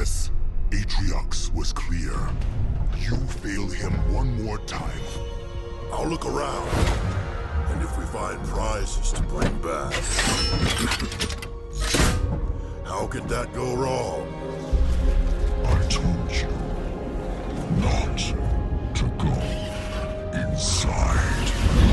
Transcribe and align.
this. 0.00 0.30
Atriox 0.70 1.52
was 1.54 1.74
clear. 1.74 2.16
You 2.96 3.16
fail 3.42 3.66
him 3.68 3.92
one 4.14 4.42
more 4.42 4.56
time. 4.60 5.02
I'll 5.92 6.08
look 6.08 6.24
around. 6.24 6.68
And 7.70 7.82
if 7.82 7.98
we 7.98 8.04
find 8.06 8.42
prizes 8.46 9.12
to 9.12 9.22
bring 9.24 9.54
back. 9.58 9.92
How 12.86 13.06
could 13.08 13.28
that 13.28 13.52
go 13.52 13.74
wrong? 13.74 14.22
I 15.66 15.78
told 15.88 16.30
you 16.40 16.48
not 17.86 18.18
to 18.94 19.04
go 19.24 19.34
inside. 20.32 21.89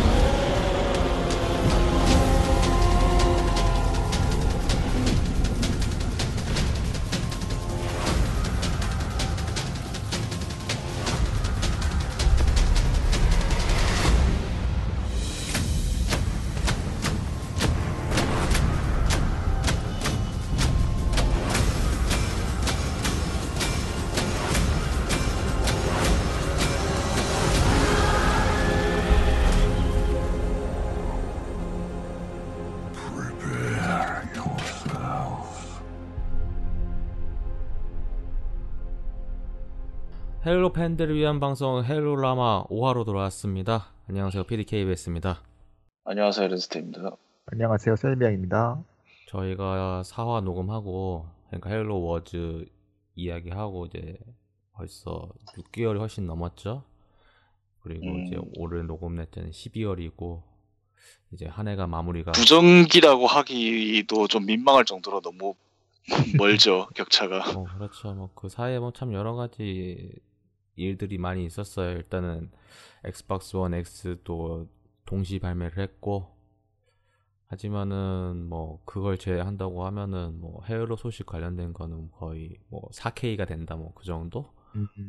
Halo 40.48 40.72
팬들을 40.72 41.14
위한 41.14 41.42
방송 41.42 41.84
헤일로라마 41.84 42.68
5화로 42.68 43.04
돌아왔습니다. 43.06 43.92
안녕하세요. 44.08 44.46
PDKBS입니다. 44.46 45.42
안녕하세요, 46.06 46.48
렌스테입니다. 46.48 47.18
안녕하세요, 47.48 47.98
셀비앙입니다. 47.98 48.82
저희가 49.28 50.04
4화 50.06 50.42
녹음하고 50.46 51.28
그러니까 51.48 51.70
Halo 51.70 52.02
Wars 52.02 52.66
이야기하고 53.16 53.88
이제 53.88 54.18
벌써 54.72 55.30
6개월이 55.58 56.00
훨씬 56.00 56.26
넘었죠. 56.26 56.84
그리고 57.82 58.06
음. 58.08 58.26
이제 58.26 58.38
올해 58.58 58.84
녹음 58.84 59.16
낼 59.16 59.26
때는 59.26 59.50
12월이고 59.52 60.44
이제 61.34 61.46
한 61.46 61.68
해가 61.68 61.88
마무리가 61.88 62.32
부정기라고 62.32 63.28
하기도 63.28 64.30
좀 64.30 64.46
민망할 64.46 64.86
정도로 64.86 65.20
너무 65.20 65.56
멀죠, 66.38 66.88
격차가. 66.96 67.52
뭐 67.52 67.66
그렇죠. 67.66 68.14
뭐 68.14 68.30
그 68.34 68.48
사이에 68.48 68.80
뭐 68.80 68.92
참 68.94 69.12
여러 69.14 69.36
가지 69.36 70.10
일들이 70.78 71.18
많이 71.18 71.46
있었어요. 71.46 71.92
일단은 71.92 72.50
Xbox 73.04 73.56
One 73.56 73.74
X도 73.74 74.68
동시 75.06 75.40
발매를 75.40 75.78
했고 75.78 76.36
하지만은 77.48 78.48
뭐 78.50 78.82
그걸 78.86 79.18
제외한다고 79.18 79.86
하면은 79.86 80.40
뭐 80.40 80.64
Halo 80.66 80.98
소식 80.98 81.26
관련된 81.26 81.74
거는 81.74 82.12
거의 82.12 82.58
뭐 82.70 82.90
4K가 82.94 83.48
된다 83.48 83.76
뭐 83.76 83.94
그 83.96 84.04
정도? 84.06 84.52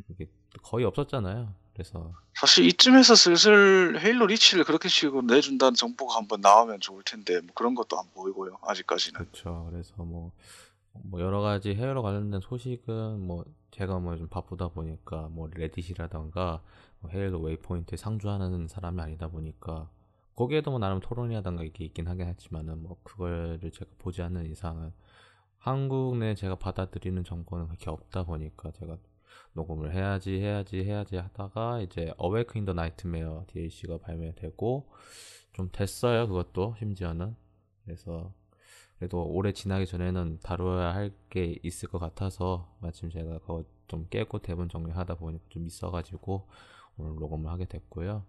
이게 0.09 0.27
거의 0.63 0.85
없었잖아요. 0.85 1.53
그래서 1.73 2.13
사실 2.33 2.65
이쯤에서 2.65 3.15
슬슬 3.15 3.99
Halo 3.99 4.27
Reach를 4.27 4.63
그렇게 4.63 4.89
식으로 4.89 5.21
내준다는 5.21 5.75
정보가 5.75 6.15
한번 6.15 6.41
나오면 6.41 6.79
좋을 6.79 7.03
텐데, 7.03 7.39
뭐 7.41 7.51
그런 7.53 7.75
것도 7.75 7.97
안 7.97 8.05
보이고요, 8.13 8.57
아직까지는. 8.63 9.19
그렇죠. 9.19 9.67
그래서 9.69 9.93
뭐, 10.03 10.31
뭐 10.91 11.21
여러 11.21 11.41
가지 11.41 11.75
Halo 11.75 12.01
관련된 12.01 12.41
소식은 12.41 13.25
뭐 13.25 13.45
제가 13.71 13.99
뭐 13.99 14.15
좀 14.17 14.27
바쁘다 14.27 14.69
보니까 14.69 15.29
뭐 15.29 15.49
Reddit이라던가 15.53 16.61
뭐 16.99 17.11
Halo 17.11 17.39
Waypoint에 17.41 17.97
상주하는 17.97 18.67
사람이 18.67 19.01
아니다 19.01 19.27
보니까 19.29 19.89
거기에도 20.35 20.71
뭐 20.71 20.79
나름 20.79 20.99
토론이라던가 20.99 21.63
이게 21.63 21.85
있긴 21.85 22.07
하긴 22.07 22.27
했지만은 22.27 22.81
뭐 22.83 22.99
그거를 23.03 23.59
제가 23.71 23.91
보지 23.99 24.21
않는 24.21 24.45
이상은 24.47 24.91
한국 25.57 26.17
내 26.17 26.35
제가 26.35 26.55
받아들이는 26.55 27.23
정보는 27.23 27.67
그렇게 27.67 27.89
없다 27.89 28.23
보니까 28.23 28.71
제가 28.71 28.97
녹음을 29.53 29.93
해야지 29.93 30.39
해야지 30.39 30.83
해야지 30.83 31.17
하다가 31.17 31.81
이제 31.81 32.13
Awakening 32.17 32.65
the 32.65 32.73
Nightmare 32.73 33.45
DLC가 33.47 33.97
발매되고 33.99 34.89
좀 35.53 35.69
됐어요 35.71 36.27
그것도 36.27 36.75
심지어는. 36.79 37.35
그래서 37.83 38.33
그래도 38.99 39.23
올해 39.25 39.53
지나기 39.53 39.85
전에는 39.87 40.39
다뤄야 40.43 40.93
할 40.93 41.11
게 41.29 41.57
있을 41.63 41.87
것 41.89 41.99
같아서 41.99 42.75
마침 42.81 43.09
제가 43.11 43.39
그거 43.39 43.63
좀 43.87 44.07
깨고 44.09 44.39
대본 44.39 44.67
정리하다 44.69 45.15
보니까 45.15 45.43
좀 45.49 45.65
있어가지고 45.67 46.47
오늘 46.97 47.15
녹음을 47.19 47.49
하게 47.51 47.65
됐고요. 47.65 48.25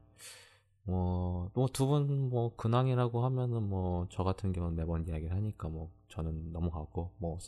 뭐두 1.55 1.87
분뭐 1.87 2.57
근황이라고 2.57 3.25
하면은 3.25 3.69
뭐 3.69 4.07
저 4.11 4.23
같은 4.25 4.53
경우는 4.53 4.77
매번 4.77 5.07
이야기를 5.07 5.35
하니까 5.35 5.69
뭐 5.69 5.91
저는 6.09 6.53
넘어가고 6.53 7.13
뭐 7.19 7.39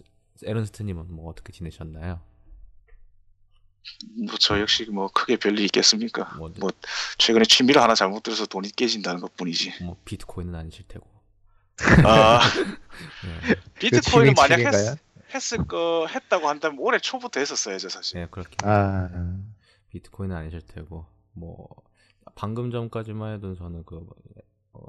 에른스트님은 0.43 1.13
뭐 1.15 1.31
어떻게 1.31 1.53
지내셨나요? 1.53 2.21
뭐 4.27 4.37
저 4.39 4.61
역시 4.61 4.85
뭐 4.91 5.09
크게 5.09 5.37
별일 5.37 5.61
있겠습니까? 5.67 6.35
뭐, 6.39 6.51
뭐 6.59 6.71
최근에 7.19 7.45
취미를 7.45 7.83
하나 7.83 7.95
잘못 7.95 8.23
들어서 8.23 8.47
돈이 8.47 8.71
깨진다는 8.71 9.21
것 9.21 9.37
뿐이지. 9.37 9.85
뭐 9.85 9.97
비트코인은 10.05 10.55
아니실 10.55 10.87
테고. 10.89 11.07
아, 12.05 12.41
네, 13.47 13.55
비트코인은 13.79 14.35
취미- 14.35 14.37
만약 14.37 14.57
취미인가요? 14.57 14.91
했, 14.91 14.99
했을 15.35 15.59
거 15.67 16.07
했다고 16.07 16.49
한다면 16.49 16.79
올해 16.81 16.99
초부터 16.99 17.41
했었어야죠, 17.41 17.89
사실. 17.89 18.21
네 18.21 18.27
그렇게. 18.31 18.57
아, 18.65 19.09
비트코인은 19.91 20.37
아니실 20.37 20.63
테고 20.67 21.07
뭐 21.33 21.69
방금 22.35 22.71
전까지만 22.71 23.35
해도 23.35 23.55
저는 23.55 23.85
그 23.85 24.07
어, 24.73 24.81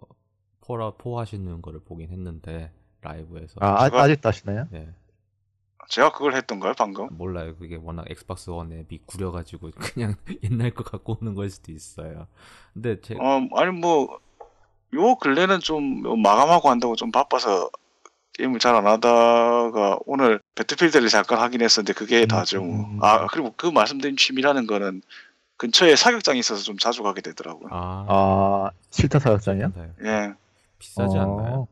Fallout 0.62 0.91
4 0.91 1.19
하시는 1.19 1.61
거를 1.61 1.79
보긴 1.83 2.09
했는데 2.11 2.71
Live에서 3.01 3.56
아, 3.59 3.83
아 3.83 3.89
제가- 3.89 3.95
아직도 4.00 4.29
하시나요? 4.29 4.67
네 4.71 4.89
제가 5.89 6.13
그걸 6.13 6.33
했던가요, 6.35 6.73
방금? 6.77 7.09
몰라요 7.11 7.55
그게 7.57 7.75
워낙 7.75 8.05
Xbox 8.09 8.50
One 8.50 8.72
앱이 8.71 9.00
구려가지고 9.05 9.71
그냥 9.75 10.15
옛날 10.44 10.71
거 10.71 10.83
갖고 10.83 11.17
오는 11.21 11.33
걸 11.35 11.50
수도 11.50 11.71
있어요 11.73 12.27
근데 12.73 13.00
제 13.01 13.15
어, 13.15 13.45
아니 13.57 13.71
뭐, 13.77 14.19
요 14.94 15.16
근래는 15.16 15.59
좀 15.59 16.04
마감하고 16.22 16.70
한다고 16.70 16.96
좀 16.96 17.12
바빠서 17.12 17.70
게임을 18.34 18.59
잘 18.59 18.76
안 18.76 18.88
하다가 18.88 20.00
오늘 20.06 20.40
배틀필드를 20.56 21.08
잠깐 21.09 21.40
하긴 21.40 21.62
했었는데 21.62 21.94
그게 21.94 22.22
음, 22.22 22.28
다죠. 22.28 22.62
뭐. 22.64 22.86
음. 22.86 23.00
아, 23.02 23.28
그리고 23.28 23.54
그 23.56 23.68
말씀드린 23.68 24.18
취미라는 24.18 24.66
거는 24.68 25.02
근처에 25.58 25.96
사격장이 25.96 26.40
있어서 26.40 26.64
좀 26.64 26.78
자주 26.78 27.04
가게 27.04 27.22
되더라고요. 27.22 27.70
아, 27.72 28.06
아, 28.09 28.70
실타 28.90 29.20
사격장이요? 29.20 29.72
비싸요. 29.72 29.90
예, 30.06 30.34
비싸지 30.80 31.18
어, 31.18 31.22
않나요? 31.22 31.68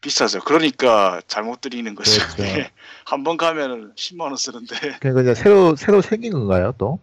비싸죠. 0.00 0.40
그러니까 0.44 1.20
잘못 1.26 1.60
드리는 1.60 1.92
거죠. 1.96 2.12
그렇죠. 2.36 2.42
한번 3.04 3.36
가면은 3.36 3.92
10만 3.96 4.20
원 4.22 4.36
쓰는데 4.36 4.98
그러니까 5.00 5.22
이제 5.22 5.34
새로 5.34 5.74
새로 5.74 6.00
생긴 6.00 6.32
건가요, 6.32 6.72
또? 6.78 7.00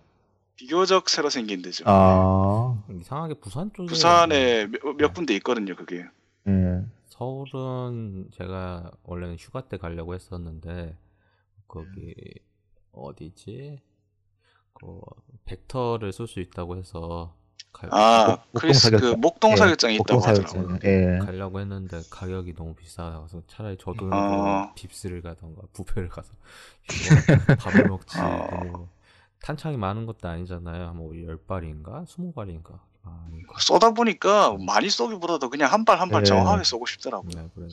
비교적 0.55 1.09
새로 1.09 1.29
생긴 1.29 1.61
데죠. 1.61 1.83
아, 1.87 2.81
이상하게 2.99 3.35
부산 3.35 3.71
쪽에 3.73 3.87
부산에 3.87 4.67
몇, 4.67 4.81
몇 4.97 5.13
군데 5.13 5.33
있거든요, 5.35 5.75
그게. 5.75 6.05
예. 6.47 6.83
서울은 7.07 8.29
제가 8.37 8.91
원래는 9.03 9.35
휴가 9.37 9.61
때 9.67 9.77
가려고 9.77 10.13
했었는데 10.13 10.97
거기 11.67 12.13
어디지? 12.91 13.81
그 14.73 14.99
벡터를 15.45 16.11
쏠수 16.11 16.39
있다고 16.41 16.77
해서 16.77 17.33
가, 17.71 17.87
아, 17.91 18.27
목- 18.51 18.61
크리스 18.61 18.89
그 18.91 18.97
사격장. 18.97 19.21
목동 19.21 19.51
예, 19.51 19.55
사격장이 19.57 19.95
있다고 19.95 20.13
목동 20.19 20.29
하더라고요. 20.29 20.67
사격장. 20.77 20.79
예. 20.91 21.19
가려고 21.25 21.59
했는데 21.59 22.01
가격이 22.09 22.55
너무 22.55 22.73
비싸서 22.75 23.43
차라리 23.47 23.77
저도 23.77 24.09
아. 24.11 24.73
그 24.73 24.81
빕스를 24.87 25.21
가던가 25.21 25.61
부페를 25.73 26.07
가서 26.09 26.31
밥을 27.59 27.87
먹지 27.87 28.17
아. 28.19 28.47
뭐 29.45 29.55
탄창이 29.55 29.77
많은 29.77 30.05
것도 30.07 30.27
아니잖아요 30.27 30.93
뭐 30.93 31.11
10발인가 31.11 32.05
20발인가 32.05 32.79
아. 33.03 33.27
쏘다 33.59 33.91
보니까 33.91 34.57
많이 34.65 34.89
쏘기보다도 34.89 35.49
그냥 35.51 35.71
한 35.71 35.85
발 35.85 35.99
한발 36.01 36.21
예. 36.21 36.25
정확하게 36.25 36.63
쏘고 36.63 36.87
싶더라고요. 36.87 37.29
네, 37.35 37.49
그래. 37.53 37.67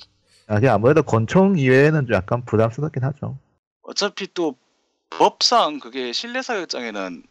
아, 0.49 0.75
아무래도 0.75 1.03
권총 1.03 1.59
이외에는 1.59 2.07
좀 2.07 2.15
약간 2.15 2.45
부담스럽긴 2.45 3.03
하죠. 3.05 3.39
어차피 3.83 4.29
또 4.35 4.55
법상 5.09 5.79
그게 5.81 6.13
실내 6.13 6.43
사격장에는 6.43 7.23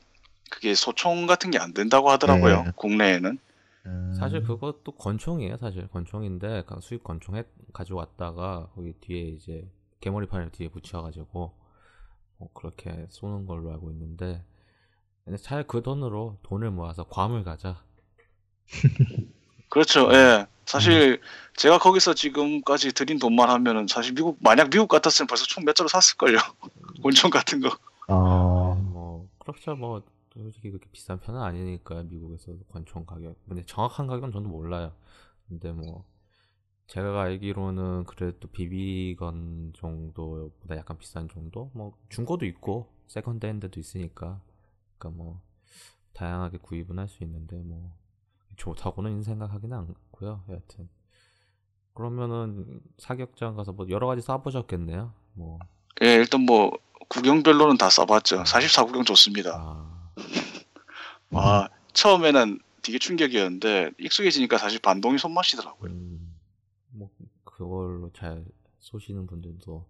그게 0.49 0.73
소총 0.73 1.27
같은 1.27 1.51
게 1.51 1.59
안 1.59 1.73
된다고 1.75 2.09
하더라고요. 2.09 2.63
네. 2.63 2.71
국내에는. 2.75 3.37
음, 3.85 4.15
사실 4.17 4.41
그것도 4.43 4.93
권총이에요 4.93 5.57
사실 5.57 5.87
권총인데 5.89 6.63
그 6.65 6.79
수입 6.81 7.03
권총 7.03 7.35
해, 7.35 7.43
가져왔다가 7.73 8.69
거기 8.73 8.93
뒤에 8.93 9.21
이제 9.29 9.67
개머리판을 9.99 10.49
뒤에 10.51 10.69
붙여가지고 10.69 11.27
뭐 11.31 11.60
그렇게 12.53 13.07
쏘는 13.09 13.45
걸로 13.45 13.71
알고 13.71 13.91
있는데 13.91 14.43
근데 15.25 15.37
차라리 15.37 15.65
그 15.67 15.81
돈으로 15.83 16.37
돈을 16.43 16.71
모아서 16.71 17.03
괌을 17.05 17.43
가자. 17.43 17.83
그렇죠. 19.69 20.11
예. 20.13 20.47
사실 20.65 21.19
제가 21.57 21.79
거기서 21.79 22.13
지금까지 22.13 22.93
들인 22.93 23.19
돈만 23.19 23.49
하면은 23.49 23.87
사실 23.87 24.13
미국 24.13 24.37
만약 24.41 24.69
미국 24.69 24.87
같았으면 24.87 25.27
벌써 25.27 25.45
총 25.45 25.65
몇 25.65 25.75
자루 25.75 25.87
샀을걸요. 25.89 26.37
권총 27.03 27.29
같은 27.29 27.61
거. 27.61 27.77
어, 28.07 28.75
뭐 28.75 29.29
그렇죠. 29.39 29.75
뭐 29.75 30.03
솔직히 30.33 30.69
그렇게 30.69 30.87
비싼 30.91 31.19
편은 31.19 31.41
아니니까 31.41 32.03
미국에서 32.03 32.53
권총 32.71 33.05
가격. 33.05 33.35
근데 33.47 33.63
정확한 33.65 34.07
가격은 34.07 34.31
저도 34.31 34.47
몰라요. 34.49 34.93
근데 35.47 35.71
뭐 35.71 36.05
제가 36.91 37.21
알기로는 37.21 38.03
그래도 38.03 38.49
비비건 38.49 39.71
정도보다 39.77 40.75
약간 40.75 40.97
비싼 40.97 41.29
정도 41.29 41.71
뭐 41.73 41.97
중고도 42.09 42.45
있고 42.45 42.91
second 43.07 43.45
hand도 43.45 43.79
있으니까 43.79 44.41
그러니까 44.97 45.17
뭐 45.23 45.41
다양하게 46.11 46.57
구입은 46.57 46.99
할 46.99 47.07
수 47.07 47.23
있는데 47.23 47.55
뭐 47.63 47.95
좋다고는 48.57 49.23
생각하기는 49.23 49.77
않고요 49.77 50.43
여하튼 50.49 50.89
그러면은 51.93 52.81
사격장 52.97 53.55
가서 53.55 53.71
뭐 53.71 53.87
여러 53.89 54.07
가지 54.07 54.21
쏴보셨겠네요 54.21 55.13
뭐 55.35 55.59
예, 56.01 56.15
일단 56.15 56.41
뭐 56.41 56.71
구경별로는 57.07 57.77
다 57.77 57.89
써봤죠. 57.89 58.43
44 58.45 58.85
구경 58.85 59.03
좋습니다. 59.03 59.55
아, 59.55 60.11
와 61.29 61.69
처음에는 61.93 62.59
되게 62.81 62.97
충격이었는데 62.97 63.91
익숙해지니까 63.97 64.57
사실 64.57 64.79
반동이 64.79 65.17
손맛이더라고요. 65.17 65.91
음, 65.91 66.17
뭐 66.21 66.30
그걸로 67.65 68.09
잘 68.15 68.43
쏘시는 68.79 69.27
분들도 69.27 69.85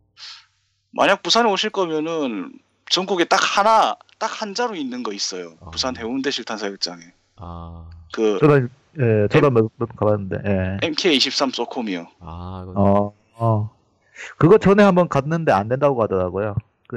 만약 0.91 1.23
부산에 1.23 1.50
오실 1.50 1.69
거면은 1.69 2.51
전국에 2.89 3.23
딱 3.25 3.38
하나 3.57 3.95
딱 4.19 4.41
한 4.41 4.53
자루 4.53 4.75
있는 4.75 5.01
거 5.03 5.13
있어요. 5.13 5.56
아. 5.62 5.69
부산 5.71 5.95
해운대 5.97 6.29
실탄 6.31 6.57
사격장에 6.57 7.01
아, 7.38 7.89
그 8.13 8.38
저는 8.39 8.69
예, 9.00 9.27
저도 9.31 9.50
몇 9.51 9.69
번 9.79 9.88
가봤는데, 9.95 10.38
예. 10.45 10.88
MK23 10.89 11.53
소콤이요. 11.56 12.07
아, 12.19 12.59
이건 12.63 12.77
어, 12.77 13.13
어. 13.35 13.71
그거 14.38 14.57
전에 14.57 14.83
한번 14.83 15.07
갔는데 15.07 15.53
안 15.53 15.69
된다고 15.69 16.03
하더라고요. 16.03 16.56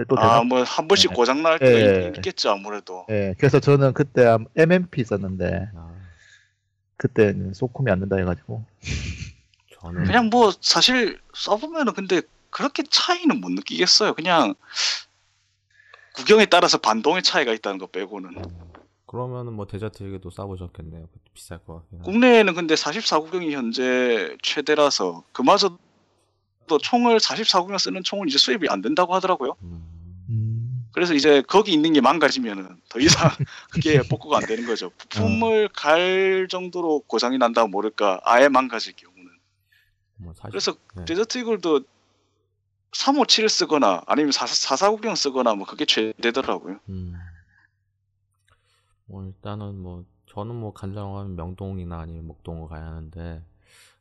또아뭐 0.09 0.65
한 0.65 0.89
번씩 0.89 1.11
네. 1.11 1.15
고장 1.17 1.43
날 1.45 1.61
때가 1.61 1.79
예. 1.79 2.09
있- 2.09 2.17
있겠죠 2.17 2.51
아무래도. 2.51 3.07
예, 3.11 3.35
그래서 3.39 3.61
저는 3.61 3.93
그때 3.95 4.25
한 4.25 4.47
MMP 4.57 5.01
있었는데, 5.03 5.69
아, 5.77 5.95
그때 6.97 7.33
소콤이 7.55 7.89
안 7.93 8.01
된다 8.01 8.17
해 8.17 8.25
가지고. 8.25 8.65
저는 9.85 10.05
그냥 10.05 10.31
뭐 10.31 10.51
사실 10.61 11.21
써보면은 11.35 11.93
근데 11.93 12.23
그렇게 12.49 12.83
차이는 12.89 13.41
못 13.41 13.51
느끼겠어요. 13.51 14.15
그냥 14.15 14.55
구경에 16.15 16.47
따라서 16.47 16.79
반동의 16.79 17.23
차이가 17.23 17.53
있다는 17.53 17.79
거 17.79 17.87
빼고는. 17.87 18.35
그러면은 19.07 19.53
뭐 19.53 19.67
데저트에게도 19.67 20.31
쏴보셨겠네요. 20.31 21.07
그것도 21.07 21.21
비쌀 21.35 21.59
것 21.59 21.75
같긴 21.75 21.99
한데. 21.99 22.11
국내에는 22.11 22.55
근데 22.55 22.75
44구경이 22.75 23.51
현재 23.51 24.37
최대라서 24.43 25.25
그마저도 25.33 25.79
총을 26.81 27.19
44구경 27.19 27.79
쓰는 27.79 28.03
총은 28.03 28.29
이제 28.29 28.39
수입이 28.39 28.69
안 28.71 28.81
된다고 28.81 29.15
하더라고요. 29.15 29.57
음, 29.63 30.25
음, 30.31 30.89
그래서 30.93 31.13
이제 31.15 31.43
거기 31.43 31.73
있는 31.73 31.93
게 31.93 32.01
망가지면은 32.01 32.81
더 32.89 33.01
이상 33.01 33.31
그게 33.71 34.01
복구가 34.09 34.39
안 34.39 34.47
되는 34.47 34.65
거죠. 34.67 34.91
부품을 34.97 35.69
갈 35.75 36.47
정도로 36.49 37.01
고장이 37.07 37.37
난다 37.39 37.67
모를까 37.67 38.21
아예 38.25 38.49
망가질 38.49 38.95
경우 38.97 39.14
는. 40.17 40.25
뭐 40.25 40.35
사실 40.35 40.51
그래서 40.51 40.77
네. 40.97 41.05
데저트 41.05 41.39
이글도 41.39 41.85
357을 42.93 43.49
쓰거나 43.49 44.03
아니면 44.07 44.31
44구경 44.31 45.17
쓰거나 45.17 45.55
뭐 45.55 45.67
그게 45.67 45.85
최대더라고요. 45.85 46.79
음. 46.89 47.15
뭐 49.07 49.25
일단은 49.25 49.79
뭐 49.79 50.05
저는 50.27 50.55
뭐 50.55 50.73
간장하면 50.73 51.37
명동이나 51.37 52.01
아니면 52.01 52.27
목동을 52.27 52.69
가야 52.69 52.87
하는데 52.87 53.45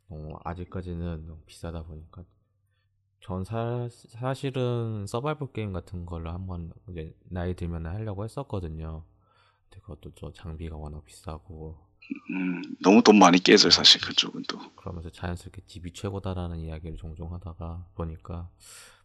어, 0.09 0.39
아직까지는 0.43 1.25
너무 1.25 1.39
비싸다 1.45 1.83
보니까 1.83 2.23
전 3.19 3.43
사, 3.43 3.87
사실은 3.89 5.05
서바이벌 5.07 5.53
게임 5.53 5.73
같은 5.73 6.05
걸로 6.05 6.31
한번 6.31 6.73
이제 6.89 7.15
나이 7.23 7.53
들면 7.55 7.85
하려고 7.85 8.23
했었거든요. 8.23 9.03
근데 9.69 9.81
그것도 9.81 10.11
저 10.15 10.31
장비가 10.33 10.75
워낙 10.75 11.03
비싸고 11.05 11.77
음, 12.31 12.61
너무 12.81 13.01
돈 13.01 13.17
많이 13.17 13.39
깨져요 13.39 13.71
사실 13.71 14.01
그쪽은 14.01 14.43
또. 14.47 14.59
그러면서 14.75 15.09
자연스럽게 15.09 15.61
집이 15.67 15.93
최고다라는 15.93 16.59
이야기를 16.59 16.97
종종 16.97 17.33
하다가 17.33 17.85
보니까 17.95 18.49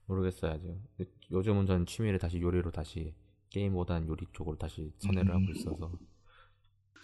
모르겠어요 0.06 0.52
아직 0.52 1.10
요즘은 1.30 1.66
전 1.66 1.86
취미를 1.86 2.18
다시 2.18 2.40
요리로 2.40 2.70
다시 2.70 3.14
게임보다는 3.50 4.08
요리 4.08 4.26
쪽으로 4.32 4.56
다시 4.56 4.92
선회를 4.98 5.34
하고 5.34 5.44
있어서 5.52 5.76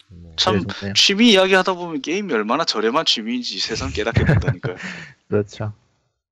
뭐 0.09 0.35
참 0.37 0.59
그래, 0.59 0.73
좋네요. 0.79 0.93
취미 0.93 1.31
이야기 1.31 1.53
하다 1.53 1.73
보면 1.73 2.01
게임이 2.01 2.31
얼마나 2.33 2.65
저렴한 2.65 3.05
취미인지 3.05 3.59
세상 3.59 3.89
깨닫게 3.91 4.25
된다니까요. 4.25 4.75
그렇죠. 5.27 5.73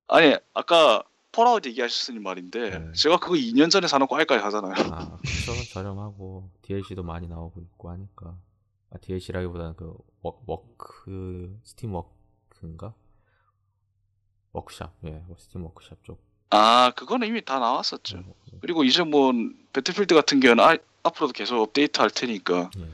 아니 0.08 0.36
아까 0.54 1.04
Fallout 1.32 1.66
얘기하셨으니 1.66 2.20
말인데 2.20 2.70
네. 2.70 2.92
제가 2.94 3.18
그거 3.18 3.36
2년 3.36 3.70
전에 3.70 3.88
사놓고 3.88 4.16
알까지 4.16 4.44
하잖아요. 4.44 4.74
아 4.92 5.18
그쵸 5.18 5.54
저렴하고 5.74 6.50
DLC도 6.62 7.04
많이 7.04 7.28
나오고 7.28 7.62
있고 7.62 7.90
하니까 7.90 8.28
아, 8.28 8.38
DLC라기보다는 9.02 9.76
그 9.76 9.96
Wor, 10.22 10.42
Work 10.46 11.60
Steam 11.64 11.94
Work인가 11.94 12.94
Workshop 14.52 14.94
예 15.06 15.24
Steam 15.38 15.64
Workshop 15.64 16.04
쪽 16.04 16.34
아 16.54 16.92
그거는 16.96 17.28
이미 17.28 17.44
다 17.44 17.58
나왔었죠. 17.58 18.20
어, 18.20 18.36
예. 18.54 18.58
그리고 18.62 18.84
이제 18.84 19.04
뭐 19.04 19.34
배틀필드 19.74 20.14
같은 20.14 20.40
경우는 20.40 20.64
아, 20.64 20.78
앞으로도 21.02 21.34
계속 21.34 21.60
업데이트 21.60 22.00
할 22.00 22.12
테니까 22.12 22.70
예. 22.78 22.90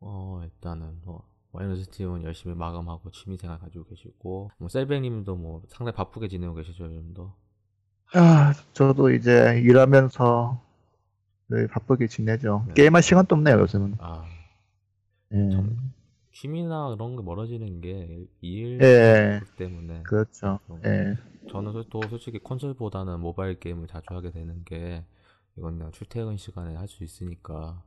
어 0.00 0.42
일단은 0.44 1.00
뭐 1.04 1.26
와이너스 1.52 1.88
팀은 1.88 2.22
열심히 2.24 2.54
마감하고 2.54 3.10
취미생활 3.12 3.58
가지고 3.58 3.86
계시고 3.86 4.50
뭐 4.58 4.68
셀뱅님도 4.68 5.36
뭐 5.36 5.62
상당히 5.68 5.96
바쁘게 5.96 6.28
지내고 6.28 6.54
계시죠 6.54 6.84
요즘도 6.84 7.32
아, 8.12 8.52
저도 8.74 9.10
이제 9.10 9.58
일하면서 9.64 10.60
늘 11.48 11.66
바쁘게 11.68 12.08
지내죠. 12.08 12.64
네. 12.68 12.74
게임할 12.74 13.02
시간도 13.02 13.34
없네요, 13.36 13.58
요즘은. 13.60 13.96
아 13.98 14.24
예. 15.32 15.50
참. 15.50 15.92
취미나 16.32 16.90
그런 16.90 17.16
게 17.16 17.22
멀어지는 17.22 17.80
게 17.80 18.26
일 18.40 18.78
예. 18.82 19.40
때문에 19.56 20.02
그렇죠. 20.02 20.60
예. 20.84 21.14
저는 21.50 21.72
솔- 21.72 21.84
또 21.90 22.00
솔직히 22.08 22.38
콘솔보다는 22.38 23.20
모바일 23.20 23.58
게임을 23.58 23.88
자주 23.88 24.14
하게 24.14 24.30
되는 24.30 24.62
게 24.64 25.04
이건 25.56 25.78
그냥 25.78 25.92
출퇴근 25.92 26.36
시간에 26.36 26.76
할 26.76 26.86
수 26.86 27.02
있으니까 27.02 27.82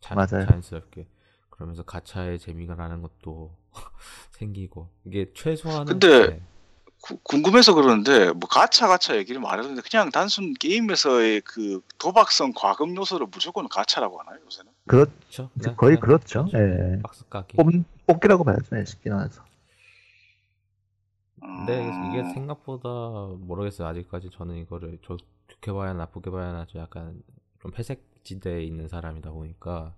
자, 0.00 0.14
맞아요. 0.14 0.46
자연스럽게 0.46 1.08
그러면서 1.50 1.82
가차의 1.82 2.38
재미가 2.38 2.76
나는 2.76 3.02
것도 3.02 3.56
생기고 4.32 4.88
이게 5.04 5.32
최소한은 5.34 5.86
근데 5.98 6.28
네. 6.30 6.42
구- 7.00 7.18
궁금해서 7.22 7.74
그러는데 7.74 8.32
뭐 8.32 8.48
가차 8.48 8.88
가차 8.88 9.16
얘기를 9.16 9.40
말하는데 9.40 9.80
그냥 9.88 10.10
단순 10.10 10.52
게임에서의 10.54 11.42
그 11.42 11.80
도박성 11.98 12.52
과금 12.56 12.96
요소를 12.96 13.28
무조건 13.30 13.68
가차라고 13.68 14.18
하나요 14.20 14.38
요새는? 14.44 14.72
그렇죠? 14.86 15.50
네, 15.54 15.74
거의 15.74 15.94
네, 15.96 16.00
그렇죠. 16.00 16.46
그렇죠. 16.46 16.58
예. 16.58 17.00
박스 17.02 17.28
까기 17.28 17.56
뽑, 17.56 17.66
뽑기라고 18.06 18.44
봐야죠, 18.44 18.76
예, 18.78 18.84
쉽게 18.84 19.10
나와서. 19.10 19.42
근데 21.40 21.82
이게 22.10 22.20
어, 22.20 22.32
생각보다 22.34 22.88
모르겠어요 23.38 23.86
아직까지 23.88 24.30
저는 24.32 24.56
이거를 24.56 24.98
좋, 25.02 25.18
좋게 25.48 25.72
봐야 25.72 25.90
하나 25.90 26.00
나쁘게 26.00 26.30
봐야 26.30 26.48
하나 26.48 26.66
좀 26.66 26.80
약간 26.80 27.22
좀 27.60 27.70
회색 27.78 28.02
지대에 28.24 28.62
있는 28.62 28.88
사람이다 28.88 29.30
보니까 29.30 29.94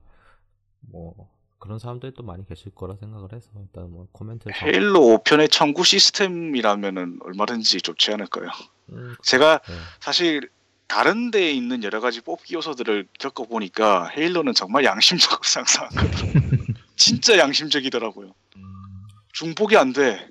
뭐 0.81 1.31
그런 1.61 1.79
사람들이 1.79 2.13
또 2.17 2.23
많이 2.23 2.45
계실 2.47 2.75
거라 2.75 2.97
생각을 2.97 3.33
해서 3.33 3.51
일단 3.61 3.91
뭐 3.91 4.09
코멘트 4.13 4.49
헤일로 4.63 4.99
5편의 5.23 5.51
청구 5.51 5.85
시스템이라면은 5.85 7.21
얼마든지 7.23 7.83
좋지 7.83 8.13
않을까요? 8.13 8.49
음, 8.89 9.15
제가 9.23 9.59
네. 9.59 9.75
사실 10.01 10.51
다른 10.89 11.31
데에 11.31 11.53
있는 11.53 11.85
여러 11.85 12.01
가지 12.01 12.23
뽑기 12.23 12.55
요소들을 12.55 13.09
겪어보니까 13.19 14.09
헤일로는 14.09 14.55
정말 14.55 14.85
양심적으로 14.85 15.41
상상하거든요. 15.45 16.65
진짜 16.97 17.39
양심적이더라고요. 17.39 18.33
중복이 19.33 19.77
안 19.77 19.93
돼. 19.93 20.29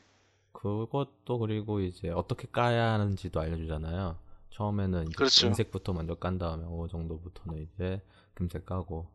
그것도 0.52 1.40
그리고 1.40 1.80
이제 1.80 2.10
어떻게 2.10 2.48
까야 2.52 2.92
하는지도 2.94 3.40
알려주잖아요. 3.40 4.18
처음에는 4.50 5.12
그렇죠. 5.12 5.48
은색부터 5.48 5.94
먼저 5.94 6.16
깐 6.16 6.38
다음에 6.38 6.66
어느 6.68 6.90
정도부터는 6.90 7.62
이제 7.62 8.02
금색 8.34 8.66
까고 8.66 9.08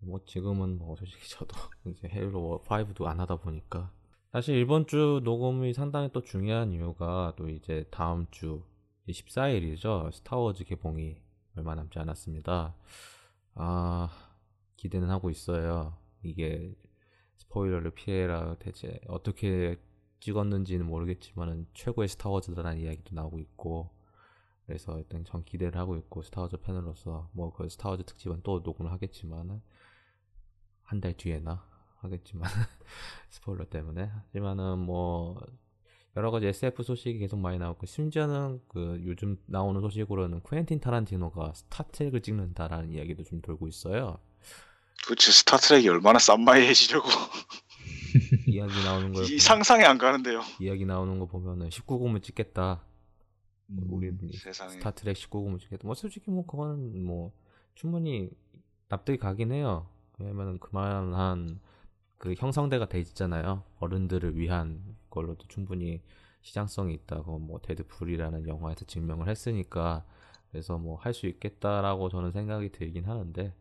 뭐 0.00 0.20
지금은 0.24 0.78
뭐 0.78 0.96
솔직히 0.96 1.28
저도 1.28 1.56
이제 1.86 2.08
헤일로 2.08 2.64
5도 2.66 3.06
안 3.06 3.20
하다 3.20 3.36
보니까 3.36 3.92
사실 4.32 4.56
이번 4.58 4.86
주 4.86 5.20
녹음이 5.24 5.72
상당히 5.72 6.10
또 6.12 6.22
중요한 6.22 6.72
이유가 6.72 7.34
또 7.36 7.48
이제 7.48 7.86
다음 7.90 8.26
주 8.30 8.62
14일이죠. 9.08 10.12
스타워즈 10.12 10.64
개봉이 10.64 11.16
얼마 11.56 11.74
남지 11.74 11.98
않았습니다. 11.98 12.74
아 13.54 14.10
기대는 14.76 15.10
하고 15.10 15.30
있어요. 15.30 15.96
이게 16.22 16.74
스포일러를 17.36 17.92
피해라 17.92 18.56
대체 18.58 19.00
어떻게 19.08 19.76
찍었는지는 20.20 20.86
모르겠지만은 20.86 21.66
최고의 21.74 22.08
스타워즈다라는 22.08 22.80
이야기도 22.80 23.14
나오고 23.14 23.38
있고 23.40 23.90
그래서 24.66 24.98
일단 24.98 25.24
전 25.24 25.44
기대를 25.44 25.78
하고 25.78 25.96
있고 25.96 26.22
스타워즈 26.22 26.58
팬으로서 26.58 27.30
뭐 27.32 27.52
그 27.52 27.68
스타워즈 27.68 28.04
특집은 28.04 28.40
또 28.42 28.60
녹음을 28.60 28.92
하겠지만은 28.92 29.62
한 30.88 31.00
달 31.00 31.12
뒤에나 31.14 31.62
하겠지만 31.98 32.48
스포일러 33.30 33.66
때문에 33.66 34.04
하지만은 34.26 34.78
뭐 34.78 35.38
여러 36.16 36.30
가지 36.30 36.46
SF 36.46 36.82
소식이 36.82 37.18
계속 37.18 37.38
많이 37.38 37.58
나오고 37.58 37.84
심지어는 37.86 38.62
그 38.68 39.00
요즘 39.04 39.36
나오는 39.46 39.80
소식으로는 39.80 40.40
쿠엔틴 40.40 40.80
타란티노가 40.80 41.52
스타트렉을 41.54 42.22
찍는다라는 42.22 42.92
이야기도 42.92 43.22
좀 43.24 43.40
돌고 43.42 43.68
있어요. 43.68 44.18
도대체 45.06 45.30
스타트랙이 45.30 45.88
얼마나 45.90 46.18
쌈마이해지려고 46.18 47.06
이야기 48.48 48.72
나오는 48.82 49.12
보면- 49.12 49.38
상상이 49.38 49.84
안 49.84 49.98
가는데요. 49.98 50.40
이야기 50.60 50.86
나오는 50.86 51.18
거 51.18 51.26
보면은 51.26 51.68
19금을 51.68 52.22
찍겠다. 52.22 52.82
우리 53.90 54.10
세상에. 54.32 54.70
스타트랙 54.70 55.14
19금을 55.16 55.60
찍겠다. 55.60 55.86
뭐 55.86 55.94
솔직히 55.94 56.30
뭐 56.30 56.46
그거는 56.46 57.04
뭐 57.04 57.32
충분히 57.74 58.30
납득이 58.88 59.18
가긴 59.18 59.52
해요. 59.52 59.86
왜냐면 60.18 60.58
그만한 60.58 61.60
그 62.18 62.34
형성대가 62.36 62.88
돼 62.88 63.00
있잖아요. 63.00 63.62
어른들을 63.78 64.36
위한 64.36 64.82
걸로도 65.10 65.46
충분히 65.48 66.02
시장성이 66.42 66.94
있다고 66.94 67.38
뭐 67.38 67.60
데드풀이라는 67.60 68.46
영화에서 68.48 68.84
증명을 68.86 69.28
했으니까 69.28 70.04
그래서 70.50 70.78
뭐 70.78 70.96
할 70.96 71.12
수 71.14 71.26
있겠다라고 71.26 72.08
저는 72.08 72.32
생각이 72.32 72.70
들긴 72.72 73.04
하는데 73.04 73.54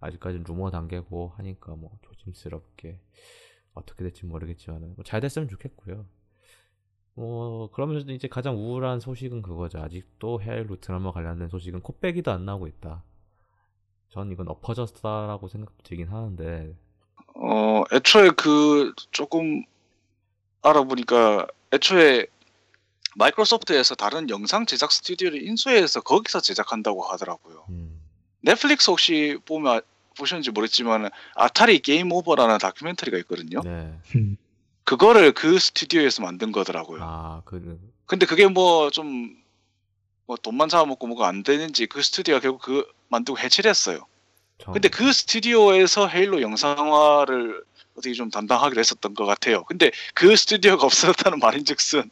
아직까지는 0.00 0.44
루머 0.46 0.70
단계고 0.70 1.32
하니까 1.36 1.74
뭐 1.76 1.98
조심스럽게 2.02 3.00
어떻게 3.74 4.04
될지 4.04 4.26
모르겠지만 4.26 4.94
잘 5.04 5.20
됐으면 5.20 5.48
좋겠고요. 5.48 6.06
뭐 7.14 7.70
그러면서도 7.70 8.12
이제 8.12 8.28
가장 8.28 8.56
우울한 8.56 9.00
소식은 9.00 9.42
그거죠. 9.42 9.78
아직도 9.80 10.42
헤일로 10.42 10.80
드라마 10.80 11.12
관련된 11.12 11.48
소식은 11.48 11.80
코빼기도 11.80 12.30
안 12.32 12.44
나오고 12.44 12.66
있다. 12.66 13.04
전 14.14 14.30
이건 14.30 14.46
엎어졌다라고 14.48 15.48
생각도 15.48 15.82
들긴 15.82 16.06
하는데 16.08 16.72
어, 17.34 17.82
애초에 17.92 18.30
그 18.30 18.92
조금 19.10 19.64
알아보니까 20.62 21.48
애초에 21.72 22.28
마이크로소프트에서 23.16 23.96
다른 23.96 24.30
영상 24.30 24.66
제작 24.66 24.92
스튜디오를 24.92 25.42
인수해서 25.42 26.00
거기서 26.00 26.40
제작한다고 26.40 27.02
하더라고요. 27.02 27.64
음, 27.70 28.00
넷플릭스 28.40 28.90
혹시 28.90 29.36
보면 29.46 29.80
보셨는지 30.16 30.52
모르겠지만 30.52 31.10
아타리 31.34 31.80
게임 31.80 32.12
오버라는 32.12 32.58
다큐멘터리가 32.58 33.18
있거든요. 33.18 33.60
네. 33.64 33.98
그거를 34.84 35.32
그 35.32 35.58
스튜디오에서 35.58 36.22
만든 36.22 36.52
거더라고요. 36.52 37.00
아 37.02 37.42
그 37.44 37.80
근데 38.06 38.26
그게 38.26 38.46
뭐 38.46 38.90
좀뭐 38.90 40.36
돈만 40.42 40.68
잡아먹고 40.68 41.06
뭐가 41.08 41.26
안 41.26 41.42
되는지 41.42 41.86
그 41.86 42.00
스튜디오가 42.00 42.40
결국 42.40 42.62
그 42.62 42.86
만들고 43.14 43.38
해체를 43.38 43.68
했어요. 43.68 44.06
근데 44.72 44.88
그 44.88 45.12
스튜디오에서 45.12 46.08
헤일로 46.08 46.40
영상화를 46.42 47.64
어떻게 47.96 48.12
좀 48.12 48.30
담당하기로 48.30 48.78
했었던 48.78 49.14
것 49.14 49.24
같아요. 49.26 49.64
근데 49.64 49.90
그 50.14 50.34
스튜디오가 50.36 50.84
없어졌다는 50.86 51.38
말인즉슨 51.38 52.10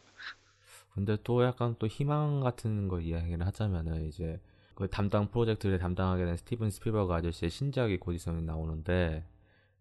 근데 0.93 1.17
또 1.23 1.43
약간 1.43 1.75
또 1.79 1.87
희망 1.87 2.39
같은 2.41 2.87
걸 2.87 3.01
이야기를 3.01 3.45
하자면은 3.47 4.07
이제 4.07 4.39
그 4.75 4.87
담당 4.87 5.29
프로젝트를 5.31 5.79
담당하게 5.79 6.25
된 6.25 6.37
스티븐 6.37 6.69
스필버그 6.69 7.13
아저씨의 7.13 7.49
신작이 7.49 7.97
곧 7.97 8.13
있으면 8.13 8.45
나오는데 8.45 9.25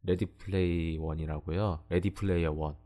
레디 0.05 0.27
플레이 0.27 0.97
원이라고요. 0.99 1.85
레디 1.91 2.11
플레이어 2.11 2.53
원 2.53 2.77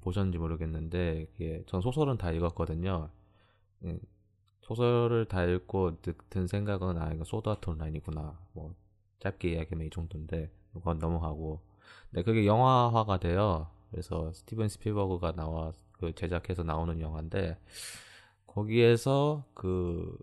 보셨는지 0.00 0.38
모르겠는데 0.38 1.26
전 1.66 1.80
소설은 1.80 2.18
다 2.18 2.30
읽었거든요. 2.32 3.08
예, 4.62 4.66
소설을 4.66 5.26
다 5.26 5.44
읽고 5.44 6.00
드- 6.02 6.14
든 6.30 6.46
생각은 6.46 6.98
아 6.98 7.12
이거 7.12 7.24
소드 7.24 7.48
아트 7.48 7.70
온라인이구나. 7.70 8.38
뭐 8.52 8.74
짧게 9.20 9.52
이야기하면 9.54 9.86
이 9.86 9.90
정도인데 9.90 10.50
그건 10.72 10.98
넘어가고. 10.98 11.60
근데 12.10 12.22
그게 12.22 12.46
영화화가 12.46 13.18
돼요. 13.20 13.68
그래서 13.90 14.32
스티븐 14.32 14.68
스필버그가 14.68 15.32
나와 15.32 15.72
그 15.92 16.14
제작해서 16.14 16.62
나오는 16.62 17.00
영화인데 17.00 17.58
거기에서 18.46 19.44
그 19.54 20.16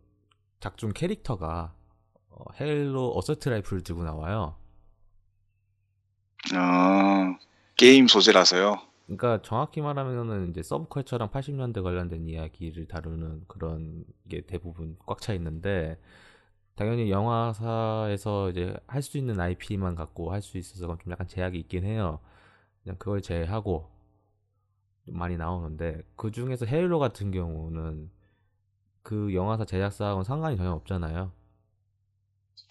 작중 0.62 0.92
캐릭터가 0.94 1.76
어, 2.32 2.46
헤일로 2.60 3.18
assault 3.18 3.50
rifle을 3.50 3.84
들고 3.84 4.04
나와요. 4.04 4.56
아, 6.54 7.36
게임 7.76 8.08
소재라서요. 8.08 8.82
그러니까 9.10 9.42
정확히 9.42 9.82
말하면은 9.82 10.50
이제 10.52 10.62
서브컬처랑 10.62 11.32
80년대 11.32 11.82
관련된 11.82 12.28
이야기를 12.28 12.88
다루는 12.88 13.44
그런 13.48 14.06
게 14.30 14.42
대부분 14.42 14.98
꽉 15.08 15.20
차 15.22 15.34
있는데 15.34 16.00
당연히 16.76 17.12
영화사에서 17.12 18.52
이제 18.52 18.76
할 18.88 19.02
수 19.04 19.18
있는 19.20 19.40
IP만 19.40 19.96
갖고 19.96 20.32
할 20.34 20.42
수 20.44 20.58
있어서 20.60 20.98
좀 21.00 21.12
약간 21.14 21.28
제약이 21.28 21.60
있긴 21.60 21.86
해요. 21.86 22.20
그냥 22.84 22.98
그걸 23.00 23.22
제외하고 23.22 23.90
좀 25.06 25.18
많이 25.18 25.38
나오는데 25.38 26.02
그 26.16 26.32
중에서 26.32 26.66
헤일로 26.66 27.00
같은 27.00 27.32
경우는 27.32 28.10
그 29.04 29.34
영화사 29.36 29.66
제작사하고는 29.66 30.24
상관이 30.26 30.58
전혀 30.58 30.72
없잖아요. 30.72 31.32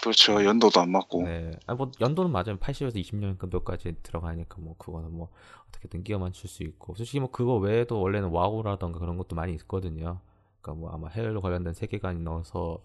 그렇죠. 0.01 0.45
연도도 0.45 0.81
안 0.81 0.91
맞고. 0.91 1.23
네. 1.25 1.51
아, 1.67 1.75
뭐, 1.75 1.91
연도는 2.01 2.31
맞아요. 2.31 2.57
80에서 2.59 2.95
20년까지 2.97 3.97
들어가니까, 4.03 4.57
뭐, 4.61 4.77
그거는 4.79 5.13
뭐, 5.13 5.29
어떻게든 5.69 6.05
끼워 6.05 6.19
맞출 6.21 6.49
수 6.49 6.63
있고. 6.63 6.95
솔직히 6.95 7.21
뭐, 7.21 7.31
그거 7.31 7.57
외에도 7.57 8.01
원래는 8.01 8.29
와우라던가 8.29 8.99
그런 8.99 9.17
것도 9.17 9.35
많이 9.35 9.53
있거든요. 9.55 10.21
그러니까 10.61 10.81
뭐, 10.81 10.91
아마 10.91 11.09
헤일로 11.09 11.41
관련된 11.41 11.75
세계관이 11.75 12.21
넣어서 12.21 12.83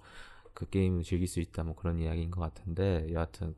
그 0.53 0.67
게임을 0.69 1.03
즐길 1.03 1.27
수 1.27 1.39
있다, 1.39 1.63
뭐, 1.63 1.75
그런 1.75 2.00
이야기인 2.00 2.31
것 2.31 2.41
같은데, 2.41 3.07
여하튼, 3.12 3.55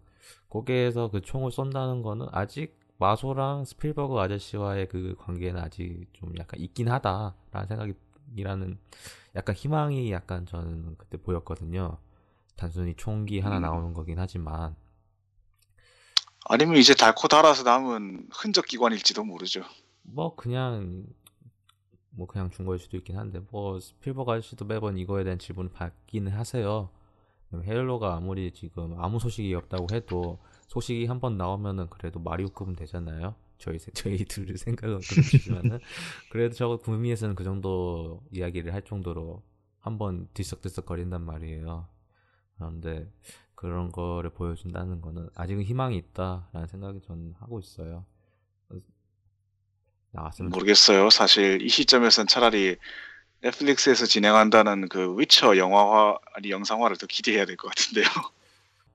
거기에서 0.49 1.09
그 1.09 1.21
총을 1.21 1.51
쏜다는 1.51 2.01
거는 2.01 2.27
아직 2.31 2.77
마소랑 2.97 3.65
스필버그 3.65 4.17
아저씨와의 4.19 4.87
그 4.87 5.15
관계는 5.19 5.61
아직 5.61 6.07
좀 6.13 6.33
약간 6.37 6.59
있긴 6.59 6.89
하다라는 6.89 7.67
생각이, 7.67 7.93
이라는 8.35 8.77
약간 9.35 9.55
희망이 9.55 10.11
약간 10.11 10.45
저는 10.45 10.95
그때 10.97 11.17
보였거든요. 11.17 11.97
단순히 12.55 12.95
총기 12.95 13.39
하나 13.39 13.57
음. 13.57 13.61
나오는 13.61 13.93
거긴 13.93 14.19
하지만 14.19 14.75
아니면 16.47 16.77
이제 16.77 16.93
닳고 16.93 17.27
닳아서 17.27 17.63
남은 17.63 18.29
흔적 18.31 18.65
기관일지도 18.65 19.23
모르죠. 19.23 19.63
뭐 20.03 20.35
그냥 20.35 21.05
뭐 22.11 22.27
그냥 22.27 22.49
준 22.49 22.65
거일 22.65 22.79
수도 22.79 22.97
있긴 22.97 23.17
한데 23.17 23.41
뭐 23.51 23.79
스필버그 23.79 24.31
아저씨도 24.31 24.65
매번 24.65 24.97
이거에 24.97 25.23
대한 25.23 25.39
질문을 25.39 25.71
받기는 25.71 26.31
하세요. 26.31 26.89
헤일로가 27.53 28.15
아무리 28.15 28.51
지금 28.51 28.95
아무 28.99 29.19
소식이 29.19 29.53
없다고 29.55 29.87
해도 29.93 30.39
소식이 30.67 31.05
한 31.05 31.19
번 31.19 31.37
나오면은 31.37 31.89
그래도 31.89 32.19
마리오급은 32.19 32.75
되잖아요. 32.75 33.35
저희 33.57 33.79
세- 33.79 33.91
저희들 33.91 34.57
생각은 34.57 34.99
그렇지만은 34.99 35.79
그래도 36.29 36.53
저거 36.55 36.77
구미에서는 36.77 37.35
그 37.35 37.43
정도 37.43 38.21
이야기를 38.31 38.73
할 38.73 38.81
정도로 38.83 39.41
한번 39.79 40.27
들썩들썩 40.33 40.85
거린단 40.85 41.21
말이에요. 41.23 41.87
그런데 42.57 43.11
그런 43.55 43.91
거를 43.91 44.29
보여준다는 44.31 45.01
거는 45.01 45.29
아직은 45.35 45.63
희망이 45.63 45.97
있다라는 45.97 46.67
생각이 46.67 47.01
저는 47.01 47.33
하고 47.39 47.59
있어요. 47.59 48.05
나왔으면 50.11 50.51
좋- 50.51 50.55
모르겠어요. 50.57 51.09
사실 51.09 51.61
이 51.61 51.69
시점에서는 51.69 52.27
차라리 52.27 52.77
넷플릭스에서 53.41 54.05
진행한다는 54.05 54.87
그 54.89 55.17
위쳐 55.19 55.57
영화화 55.57 56.17
아니 56.33 56.49
영상화를 56.51 56.97
더 56.97 57.05
기대해야 57.07 57.45
될 57.45 57.57
것 57.57 57.67
같은데요. 57.69 58.05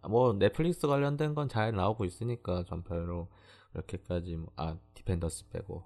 뭐 0.09 0.33
넷플릭스 0.39 0.87
관련된 0.87 1.35
건 1.35 1.49
잘 1.49 1.73
나오고 1.75 2.05
있으니까 2.07 2.65
전 2.69 2.83
별로 2.85 3.29
그렇게까지 3.73 4.37
뭐- 4.37 4.53
아 4.57 4.77
디펜더스 4.95 5.49
빼고 5.51 5.85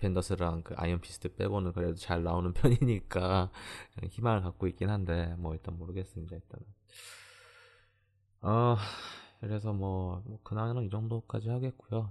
디펜더스랑 0.00 0.62
그 0.62 0.74
아이언 0.76 1.00
피스트 1.00 1.34
빼고는 1.34 1.72
그래도 1.72 1.94
잘 1.94 2.22
나오는 2.22 2.52
편이니까 2.54 3.50
희망을 4.08 4.42
갖고 4.42 4.66
있긴 4.66 4.88
한데 4.88 5.34
뭐 5.38 5.52
일단 5.54 5.78
모르겠습니다 5.78 6.36
일단은. 6.36 6.66
어 8.42 8.76
그래서 9.40 9.72
뭐, 9.72 10.22
뭐 10.24 10.38
근황은 10.42 10.84
이 10.84 10.90
정도까지 10.90 11.50
하겠고요. 11.50 12.10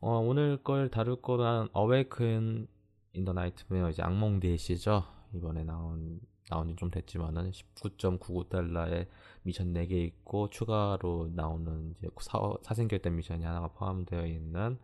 어 0.00 0.18
오늘 0.18 0.62
걸 0.62 0.90
다룰 0.90 1.20
거는 1.20 1.68
어웨이큰 1.72 2.68
인더 3.14 3.32
나이트메어 3.32 3.90
이제 3.90 4.02
악몽 4.02 4.38
DLC죠? 4.40 5.04
이번에 5.34 5.64
나온 5.64 6.20
나온 6.48 6.68
지 6.68 6.76
좀 6.76 6.90
됐지만은 6.90 7.50
19.99달러에 7.50 9.08
미션 9.42 9.72
4개 9.72 9.92
있고 9.92 10.48
추가로 10.50 11.30
나오는 11.34 11.94
이제 11.98 12.08
사, 12.20 12.38
사생결단 12.62 13.16
미션이 13.16 13.44
하나가 13.44 13.68
포함되어 13.68 14.26
있는 14.26 14.78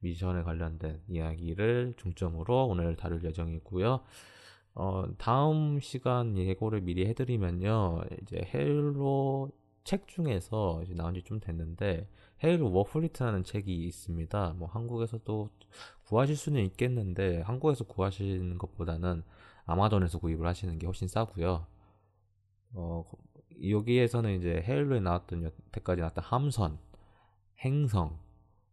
미션에 0.00 0.42
관련된 0.42 1.02
이야기를 1.08 1.94
중점으로 1.96 2.66
오늘 2.68 2.96
다룰 2.96 3.22
예정이고요. 3.24 4.00
어, 4.74 5.04
다음 5.18 5.80
시간 5.80 6.36
예고를 6.36 6.82
미리 6.82 7.06
해드리면요. 7.06 8.02
이제 8.22 8.48
헤일로 8.54 9.50
책 9.84 10.08
중에서 10.08 10.82
나온 10.96 11.14
지 11.14 11.22
좀 11.22 11.40
됐는데 11.40 12.08
헤일로 12.44 12.72
워플리트라는 12.72 13.44
책이 13.44 13.86
있습니다. 13.86 14.54
뭐 14.58 14.68
한국에서도 14.68 15.48
구하실 16.04 16.36
수는 16.36 16.64
있겠는데 16.66 17.40
한국에서 17.42 17.84
구하시는 17.84 18.58
것보다는 18.58 19.22
아마존에서 19.64 20.18
구입을 20.18 20.46
하시는 20.46 20.78
게 20.78 20.86
훨씬 20.86 21.08
싸고요. 21.08 21.66
어, 22.74 23.04
여기에서는 23.66 24.38
이제 24.38 24.62
헤일로에 24.66 25.00
나왔던 25.00 25.44
여태까지 25.44 26.00
나왔던 26.00 26.24
함선, 26.24 26.78
행성, 27.60 28.18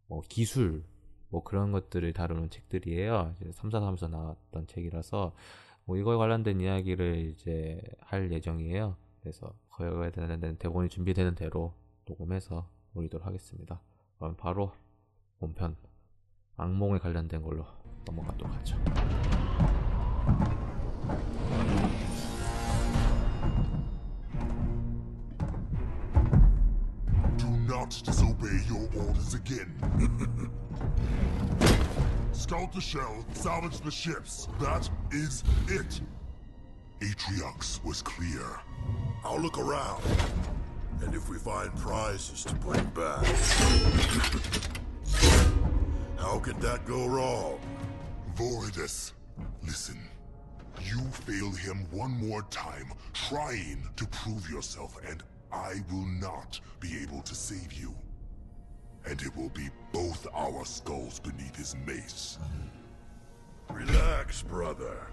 뭐 0.06 0.22
기술, 0.28 0.84
뭐 1.34 1.42
그런 1.42 1.72
것들을 1.72 2.12
다루는 2.12 2.48
책들이에요. 2.48 3.34
이제 3.34 3.50
3, 3.50 3.68
4, 3.68 3.80
3에서 3.80 4.08
나왔던 4.08 4.68
책이라서 4.68 5.34
뭐 5.84 5.96
이거에 5.96 6.16
관련된 6.16 6.60
이야기를 6.60 7.32
이제 7.32 7.82
할 7.98 8.30
예정이에요. 8.30 8.94
그래서 9.20 9.52
거기에 9.70 10.12
대한 10.12 10.56
대본이 10.56 10.90
준비되는 10.90 11.34
대로 11.34 11.74
녹음해서 12.06 12.68
올리도록 12.94 13.26
하겠습니다. 13.26 13.80
그럼 14.20 14.36
바로 14.36 14.70
본편 15.40 15.74
악몽에 16.56 17.00
관련된 17.00 17.42
걸로 17.42 17.66
넘어가도록 18.04 18.54
하죠. 18.54 18.76
Scout 32.32 32.72
the 32.72 32.80
shell, 32.80 33.24
salvage 33.32 33.80
the 33.80 33.90
ships. 33.90 34.48
That 34.60 34.88
is 35.10 35.42
it. 35.68 36.00
Atriox 37.00 37.82
was 37.84 38.02
clear. 38.02 38.44
I'll 39.24 39.40
look 39.40 39.58
around. 39.58 40.02
And 41.02 41.14
if 41.14 41.28
we 41.28 41.38
find 41.38 41.74
prizes 41.76 42.44
to 42.44 42.54
bring 42.54 42.84
back. 42.86 43.24
How 46.18 46.38
could 46.38 46.60
that 46.60 46.84
go 46.86 47.06
wrong? 47.06 47.58
Voridus, 48.34 49.12
listen. 49.62 49.98
You 50.82 51.00
fail 51.10 51.50
him 51.50 51.86
one 51.90 52.10
more 52.10 52.42
time, 52.50 52.92
trying 53.12 53.88
to 53.96 54.06
prove 54.08 54.50
yourself, 54.50 54.98
and 55.08 55.22
I 55.52 55.74
will 55.90 56.06
not 56.06 56.60
be 56.80 56.98
able 57.02 57.22
to 57.22 57.34
save 57.34 57.72
you. 57.72 57.94
And 59.06 59.20
it 59.20 59.36
will 59.36 59.50
be 59.50 59.68
both 59.92 60.26
our 60.34 60.64
skulls 60.64 61.20
beneath 61.20 61.56
his 61.56 61.76
mace. 61.86 62.38
Relax, 63.70 64.42
brother. 64.42 65.06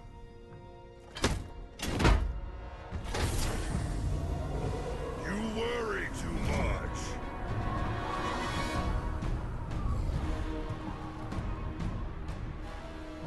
You 5.26 5.38
worry 5.56 6.08
too 6.20 6.32
much. 6.48 6.71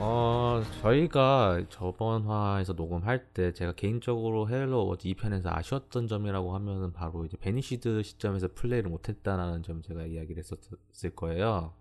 어, 0.06 0.62
저희가 0.82 1.64
저번 1.70 2.26
화에서 2.26 2.74
녹음할 2.74 3.32
때 3.32 3.54
제가 3.54 3.72
개인적으로 3.72 4.50
헤일로 4.50 4.86
워즈 4.86 5.08
2편에서 5.08 5.46
아쉬웠던 5.46 6.08
점이라고 6.08 6.54
하면은 6.56 6.92
바로 6.92 7.24
이제 7.24 7.38
베니시드 7.38 8.02
시점에서 8.02 8.48
플레이를 8.54 8.90
못했다라는 8.90 9.62
점 9.62 9.80
제가 9.80 10.04
이야기를 10.04 10.42
했었을 10.42 11.14
거예요. 11.16 11.72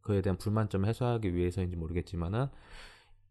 그에 0.00 0.22
대한 0.22 0.38
불만점을 0.38 0.88
해소하기 0.88 1.34
위해서인지 1.34 1.76
모르겠지만은 1.76 2.46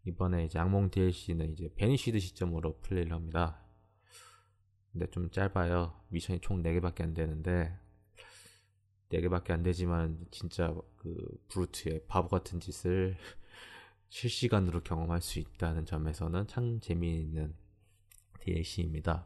이번에 0.05 0.45
이제 0.45 0.59
악몽 0.59 0.91
DLC는 0.91 1.53
이제 1.53 1.71
베니시드 1.75 2.19
시점으로 2.19 2.77
플레이를 2.81 3.11
합니다. 3.11 3.57
근데 4.91 5.07
좀 5.07 5.31
짧아요. 5.31 5.95
미션이 6.09 6.41
총 6.41 6.61
4개밖에 6.61 7.01
안 7.01 7.15
되는데 7.15 7.75
4개밖에 9.11 9.49
안 9.49 9.63
되지만 9.63 10.27
진짜 10.29 10.75
그 10.97 11.39
브루트의 11.47 12.03
바보 12.07 12.27
같은 12.27 12.59
짓을 12.59 13.17
실시간으로 14.09 14.81
경험할 14.81 15.21
수 15.21 15.39
있다는 15.39 15.85
점에서는 15.85 16.47
참 16.47 16.79
재미있는 16.79 17.53
DLC입니다. 18.41 19.25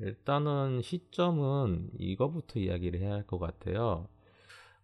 일단은 0.00 0.82
시점은 0.82 1.90
이거부터 1.98 2.58
이야기를 2.60 3.00
해야 3.00 3.12
할 3.14 3.26
것 3.26 3.38
같아요. 3.38 4.08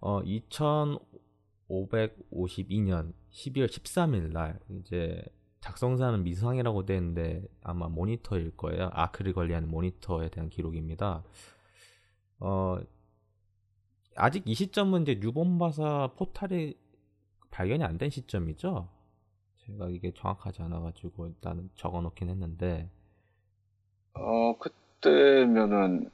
어, 0.00 0.22
2552년 0.22 3.12
12월 3.32 3.66
13일 3.66 4.32
날 4.32 4.58
이제 4.80 5.22
작성사는 5.60 6.22
미상이라고 6.24 6.86
되는데 6.86 7.42
아마 7.62 7.88
모니터일 7.88 8.56
거예요. 8.56 8.88
아크를 8.92 9.32
관리하는 9.34 9.68
모니터에 9.68 10.30
대한 10.30 10.48
기록입니다. 10.48 11.22
어, 12.38 12.78
아직 14.16 14.48
이 14.48 14.54
시점은 14.54 15.02
이제 15.02 15.18
뉴본바사 15.20 16.12
포탈이 16.16 16.74
발견이 17.50 17.84
안 17.84 17.98
된 17.98 18.08
시점이죠. 18.10 18.88
제가 19.66 19.88
이게 19.88 20.12
정확하지 20.14 20.62
않아가지고 20.62 21.26
일단은 21.28 21.70
적어놓긴 21.76 22.28
했는데 22.30 22.88
어 24.14 24.56
그때면은 24.58 26.10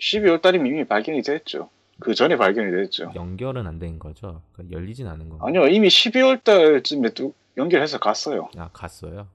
12월 0.00 0.40
달이면 0.42 0.66
이미 0.66 0.84
발견이 0.84 1.22
됐죠. 1.22 1.68
그 2.00 2.14
전에 2.14 2.36
발견이 2.36 2.70
됐죠. 2.70 3.12
연결은 3.14 3.66
안 3.66 3.78
된 3.78 3.98
거죠. 3.98 4.42
그러니까 4.52 4.76
열리진 4.76 5.06
않은 5.06 5.28
건가요? 5.30 5.48
아니요, 5.48 5.66
이미 5.68 5.88
12월 5.88 6.42
달쯤에 6.44 7.10
또 7.10 7.32
연결해서 7.56 7.98
갔어요. 7.98 8.48
아 8.56 8.68
갔어요. 8.72 9.28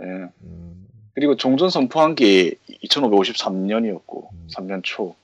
예. 0.00 0.04
음, 0.42 0.86
그리고 1.14 1.36
종전 1.36 1.70
선포한 1.70 2.14
게 2.14 2.54
2553년이었고 2.84 4.32
음. 4.32 4.48
3년 4.52 4.82
초. 4.82 5.14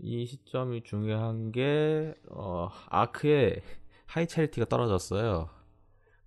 이 0.00 0.26
시점이 0.26 0.82
중요한 0.84 1.50
게 1.50 2.14
어, 2.28 2.70
아크의 2.88 3.62
하이 4.06 4.26
차리티가 4.26 4.66
떨어졌어요. 4.66 5.48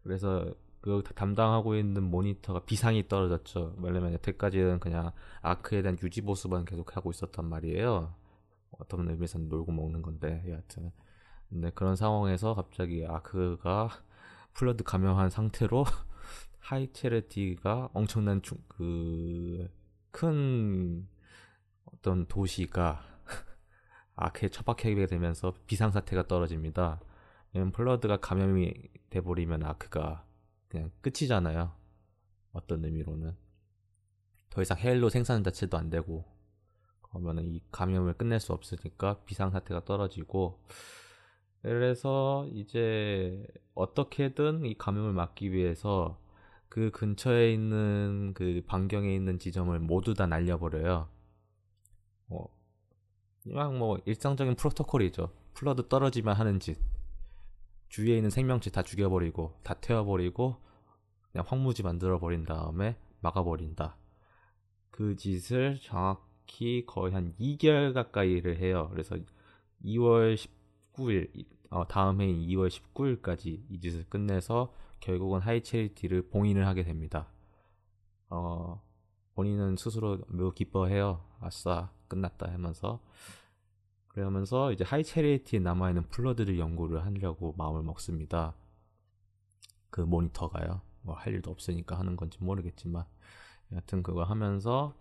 그래서 0.03 0.53
그 0.81 1.03
담당하고 1.15 1.75
있는 1.75 2.03
모니터가 2.03 2.61
비상이 2.65 3.07
떨어졌죠. 3.07 3.75
왜냐면 3.79 4.13
여태까지는 4.13 4.79
그냥 4.79 5.11
아크에 5.41 5.83
대한 5.83 5.97
유지 6.01 6.21
보수만 6.21 6.65
계속 6.65 6.95
하고 6.97 7.11
있었단 7.11 7.45
말이에요. 7.45 8.15
어떤 8.79 9.07
의미에서는 9.07 9.47
놀고 9.47 9.71
먹는 9.71 10.01
건데 10.01 10.43
여하튼. 10.47 10.91
근데 11.49 11.69
그런 11.71 11.95
상황에서 11.95 12.55
갑자기 12.55 13.05
아크가 13.05 13.89
플러드 14.53 14.83
감염한 14.83 15.29
상태로 15.29 15.85
하이 16.59 16.91
차리티가 16.91 17.89
엄청난 17.93 18.41
그큰 20.11 21.07
어떤 21.85 22.25
도시가 22.25 23.03
아크에 24.15 24.49
처박히게 24.49 25.05
되면서 25.05 25.53
비상사태가 25.67 26.27
떨어집니다. 26.27 27.01
플러드가 27.53 28.17
감염이 28.17 28.73
돼버리면 29.09 29.63
아크가 29.63 30.25
그냥 30.67 30.91
끝이잖아요. 31.01 31.73
어떤 32.53 32.85
의미로는. 32.85 33.35
더 34.49 34.61
이상 34.61 34.77
헤일로 34.77 35.09
생산 35.09 35.43
자체도 35.43 35.77
안 35.77 35.89
되고, 35.89 36.25
그러면은 37.01 37.45
이 37.45 37.61
감염을 37.71 38.13
끝낼 38.13 38.39
수 38.39 38.53
없으니까 38.53 39.21
비상사태가 39.25 39.85
떨어지고, 39.85 40.61
그래서 41.61 42.47
이제 42.53 43.45
어떻게든 43.75 44.65
이 44.65 44.77
감염을 44.77 45.13
막기 45.13 45.51
위해서 45.51 46.19
그 46.69 46.89
근처에 46.91 47.53
있는 47.53 48.33
그 48.33 48.63
반경에 48.65 49.13
있는 49.13 49.39
지점을 49.39 49.77
모두 49.79 50.13
다 50.13 50.25
날려버려요. 50.25 51.09
어, 52.29 52.45
그냥 53.43 53.77
뭐 53.77 53.99
일상적인 54.05 54.55
프로토콜이죠. 54.55 55.31
플러드 55.53 55.87
떨어지면 55.89 56.35
하는 56.35 56.59
짓. 56.59 56.77
주위에 57.91 58.15
있는 58.15 58.29
생명체 58.29 58.71
다 58.71 58.83
죽여버리고 58.83 59.59
다 59.63 59.73
태워버리고 59.73 60.55
그냥 61.31 61.45
황무지 61.45 61.83
만들어버린 61.83 62.45
다음에 62.45 62.97
막아버린다. 63.19 63.97
그 64.91 65.17
짓을 65.17 65.77
정확히 65.81 66.85
거의 66.85 67.13
한 67.13 67.35
2개월 67.37 67.93
가까이를 67.93 68.59
해요. 68.59 68.87
그래서 68.91 69.17
2월 69.83 70.37
19일 70.93 71.45
어, 71.69 71.85
다음 71.85 72.21
해인 72.21 72.39
2월 72.47 72.69
19일까지 72.69 73.61
이 73.69 73.79
짓을 73.81 74.05
끝내서 74.07 74.73
결국은 75.01 75.41
하이 75.41 75.60
채리티를 75.60 76.29
봉인을 76.29 76.65
하게 76.67 76.83
됩니다. 76.83 77.27
어, 78.29 78.81
본인은 79.35 79.75
스스로 79.75 80.19
매우 80.29 80.53
기뻐해요. 80.53 81.25
아싸 81.41 81.91
끝났다 82.07 82.53
하면서 82.53 83.01
그러면서 84.13 84.71
이제 84.71 84.83
하이 84.83 85.03
채리티에 85.03 85.59
남아있는 85.59 86.09
플러드를 86.09 86.59
연구를 86.59 87.05
하려고 87.05 87.53
마음을 87.57 87.81
먹습니다. 87.83 88.53
그 89.89 90.01
모니터가요. 90.01 90.81
뭐 91.03 91.15
할 91.15 91.33
일도 91.33 91.49
없으니까 91.49 91.97
하는 91.97 92.15
건지 92.15 92.37
모르겠지만 92.41 93.05
여하튼 93.71 94.03
그거 94.03 94.23
하면서 94.23 94.93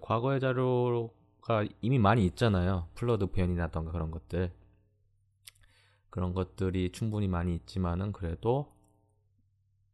과거의 0.00 0.40
자료가 0.40 1.66
이미 1.80 1.98
많이 1.98 2.26
있잖아요. 2.26 2.88
플러드 2.94 3.26
변이라던가 3.26 3.92
그런 3.92 4.10
것들 4.10 4.52
그런 6.10 6.34
것들이 6.34 6.92
충분히 6.92 7.28
많이 7.28 7.54
있지만은 7.54 8.12
그래도 8.12 8.74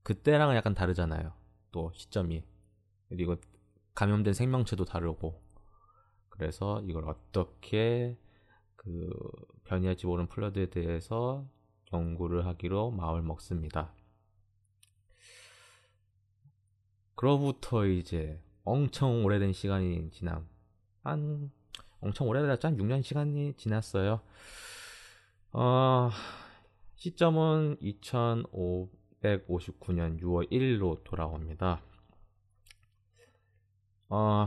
그때랑은 0.02 0.56
약간 0.56 0.74
다르잖아요. 0.74 1.32
또 1.70 1.92
시점이 1.94 2.42
그리고 3.10 3.36
감염된 3.94 4.34
생명체도 4.34 4.84
다르고 4.86 5.40
그래서 6.30 6.80
이걸 6.82 7.08
어떻게 7.08 8.16
그 8.78 9.10
변이할지 9.64 10.06
모르는 10.06 10.28
플러드에 10.28 10.70
대해서 10.70 11.44
연구를 11.92 12.46
하기로 12.46 12.92
마음을 12.92 13.20
먹습니다. 13.22 13.92
그로부터 17.14 17.86
이제 17.86 18.40
엄청 18.64 19.24
오래된 19.24 19.52
시간이 19.52 20.10
지남 20.12 20.48
한 21.02 21.50
엄청 22.00 22.28
오래됐죠 22.28 22.68
한 22.68 22.76
6년 22.76 23.02
시간이 23.02 23.54
지났어요. 23.56 24.20
어 25.52 26.10
시점은 26.94 27.78
2559년 27.80 30.20
6월 30.20 30.48
1일로 30.50 31.02
돌아옵니다. 31.04 31.82
어, 34.10 34.46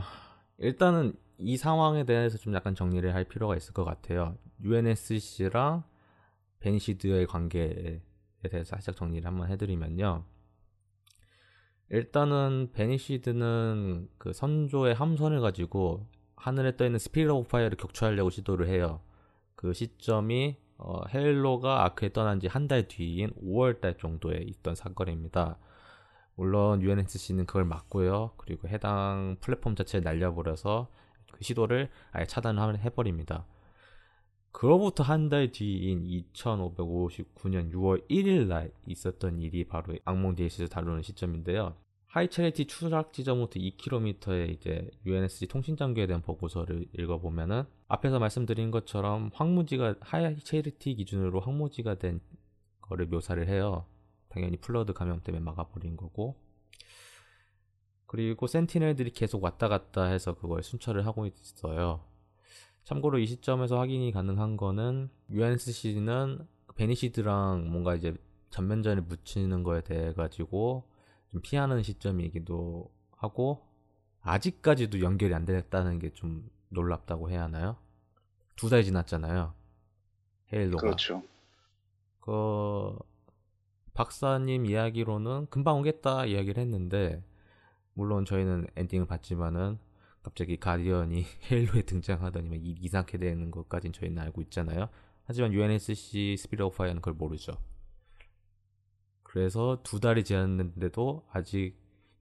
일단은 0.58 1.14
이 1.38 1.56
상황에 1.56 2.04
대해서 2.04 2.38
좀 2.38 2.54
약간 2.54 2.74
정리를 2.74 3.14
할 3.14 3.24
필요가 3.24 3.56
있을 3.56 3.72
것 3.74 3.84
같아요. 3.84 4.36
UNSC랑 4.62 5.84
베니시드의 6.60 7.26
관계에 7.26 8.00
대해서 8.50 8.64
살짝 8.70 8.96
정리를 8.96 9.26
한번 9.26 9.48
해드리면요. 9.50 10.24
일단은 11.90 12.70
베니시드는 12.72 14.08
그 14.18 14.32
선조의 14.32 14.94
함선을 14.94 15.40
가지고 15.40 16.06
하늘에 16.36 16.76
떠 16.76 16.84
있는 16.86 16.98
스피릿 16.98 17.30
오브 17.30 17.48
파이어를 17.48 17.76
격추하려고 17.76 18.30
시도를 18.30 18.68
해요. 18.68 19.00
그 19.54 19.72
시점이 19.74 20.56
어, 20.78 21.06
헤일로가 21.12 21.84
아크에 21.84 22.12
떠난 22.12 22.40
지 22.40 22.48
한 22.48 22.66
달 22.66 22.88
뒤인 22.88 23.30
5월달 23.34 23.98
정도에 23.98 24.38
있던 24.38 24.74
사건입니다. 24.74 25.58
물론 26.34 26.82
UNSC는 26.82 27.46
그걸 27.46 27.64
막고요. 27.64 28.32
그리고 28.38 28.68
해당 28.68 29.36
플랫폼 29.40 29.76
자체를 29.76 30.02
날려버려서 30.02 30.88
그 30.88 31.01
시도를 31.42 31.90
아예 32.12 32.24
차단을 32.24 32.78
해버립니다. 32.78 33.46
그로부터 34.52 35.02
한 35.02 35.28
달 35.28 35.50
뒤인 35.50 36.04
2559년 36.34 37.72
6월 37.72 38.06
1일 38.08 38.46
날 38.46 38.70
있었던 38.86 39.40
일이 39.40 39.64
바로 39.64 39.94
악몽 40.04 40.34
DLC에서 40.34 40.68
다루는 40.68 41.02
시점인데요. 41.02 41.74
High 42.08 42.29
Charity 42.29 42.66
추락 42.66 43.14
지점부터 43.14 43.58
2km의 43.58 44.50
이제 44.50 44.90
UNSC 45.06 45.46
통신 45.46 45.76
장교에 45.78 46.06
대한 46.06 46.20
보고서를 46.20 46.86
읽어보면은 46.92 47.64
앞에서 47.88 48.18
말씀드린 48.18 48.70
것처럼 48.70 49.30
황무지가 49.32 49.94
High 50.00 50.35
Charity 50.35 50.96
기준으로 50.96 51.40
황무지가 51.40 51.94
된 51.94 52.20
거를 52.82 53.06
묘사를 53.06 53.48
해요. 53.48 53.86
당연히 54.28 54.58
Flood 54.58 54.92
감염 54.92 55.22
때문에 55.22 55.42
막아버린 55.42 55.96
거고 55.96 56.36
그리고 58.12 58.46
Sentinel들이 58.46 59.10
계속 59.12 59.42
왔다 59.42 59.68
갔다 59.68 60.04
해서 60.04 60.34
그걸 60.34 60.62
순찰을 60.62 61.06
하고 61.06 61.24
있어요. 61.24 62.04
참고로 62.84 63.18
이 63.18 63.26
시점에서 63.26 63.78
확인이 63.78 64.12
가능한 64.12 64.58
거는 64.58 65.08
UNSC는 65.30 66.46
Banished랑 66.74 67.70
뭔가 67.70 67.94
이제 67.94 68.14
전면전에 68.50 69.00
묻히는 69.00 69.62
거에 69.62 69.80
대해 69.80 70.12
가지고 70.12 70.84
좀 71.30 71.40
피하는 71.40 71.82
시점이기도 71.82 72.90
하고 73.16 73.66
아직까지도 74.20 75.00
연결이 75.00 75.32
안 75.32 75.46
됐다는 75.46 75.98
게 75.98 76.10
좀 76.12 76.50
놀랍다고 76.68 77.30
해야 77.30 77.44
하나요? 77.44 77.76
두 78.56 78.68
달 78.68 78.84
지났잖아요. 78.84 79.54
Halo가. 80.52 80.80
그렇죠. 80.82 81.22
그 82.20 82.94
박사님 83.94 84.66
이야기로는 84.66 85.46
금방 85.48 85.78
오겠다 85.78 86.26
이야기를 86.26 86.62
했는데 86.62 87.22
물론 87.94 88.24
저희는 88.24 88.66
엔딩을 88.76 89.06
봤지만은 89.06 89.78
갑자기 90.22 90.56
Guardian이 90.58 91.24
Halo에 91.50 91.82
등장하더니 91.82 92.56
이상하게 92.80 93.18
되는 93.18 93.50
것까진 93.50 93.92
저희는 93.92 94.18
알고 94.22 94.40
있잖아요. 94.42 94.88
하지만 95.24 95.52
UNSC 95.52 96.36
Spirit 96.38 96.62
of 96.62 96.76
Fire는 96.76 97.00
그걸 97.00 97.14
모르죠. 97.14 97.52
그래서 99.22 99.80
두 99.82 99.98
달이 100.00 100.24
지났는데도 100.24 101.24
아직 101.30 101.74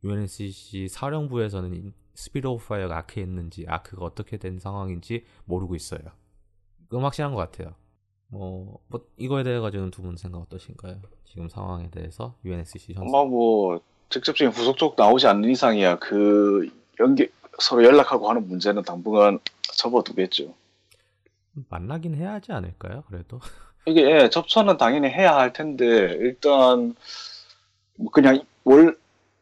UNSC 0.04 0.88
사령부에서는 0.88 1.94
스피드 2.16 2.48
오브 2.48 2.66
파이어가 2.68 2.98
아크에 2.98 3.24
있는지 3.24 3.66
아크가 3.68 4.06
어떻게 4.06 4.38
된 4.38 4.60
상황인지 4.60 5.26
모르고 5.46 5.76
있어요. 5.76 6.02
확실한 6.92 7.34
것 7.34 7.38
같아요. 7.38 7.76
뭐, 8.28 8.80
뭐 8.88 9.06
이거에 9.18 9.44
대해 9.44 9.60
가지고는 9.60 9.92
두 9.92 10.02
분 10.02 10.16
생각 10.16 10.40
어떠신가요? 10.40 11.02
지금 11.26 11.48
상황에 11.50 11.90
대해서 11.90 12.38
UNSC 12.44 12.94
현수. 12.94 13.16
아마 13.16 13.26
뭐 13.30 13.80
직접적인 14.12 14.50
후속 14.54 14.78
쪽 14.78 14.96
나오지 14.98 15.26
않는 15.28 15.50
이상이야 15.50 15.98
그 16.00 16.70
연계 17.00 17.30
서로 17.60 17.84
연락하고 17.84 18.30
하는 18.30 18.48
문제는 18.48 18.84
당분간 18.84 19.40
접어두겠죠. 19.62 20.54
만나긴 21.70 22.16
해야 22.16 22.34
하지 22.34 22.52
않을까요? 22.52 23.04
그래도 23.08 23.40
이게 23.88 24.02
예, 24.02 24.30
접선은 24.30 24.78
당연히 24.78 25.08
해야 25.08 25.36
할 25.36 25.54
텐데 25.54 25.86
일단 26.20 26.96
뭐 27.96 28.12
그냥 28.12 28.44
월 28.64 28.98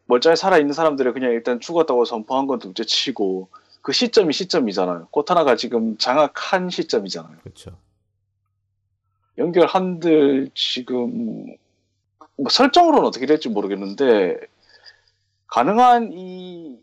멀쩡히 0.05 0.35
살아 0.35 0.57
있는 0.57 0.73
사람들이 0.73 1.11
그냥 1.11 1.31
일단 1.31 1.59
죽었다고 1.59 2.05
선포한 2.05 2.47
건 2.47 2.59
둘째치고 2.59 3.49
그 3.81 3.91
시점이 3.91 4.33
시점이잖아요. 4.33 5.07
코타나가 5.11 5.55
지금 5.55 5.97
장악한 5.97 6.69
시점이잖아요. 6.69 7.37
그렇죠. 7.43 7.77
연결한들 9.37 10.49
지금 10.55 11.55
뭐 12.37 12.49
설정으로는 12.49 13.05
어떻게 13.05 13.25
될지 13.25 13.49
모르겠는데 13.49 14.39
가능한 15.49 16.13
이 16.13 16.79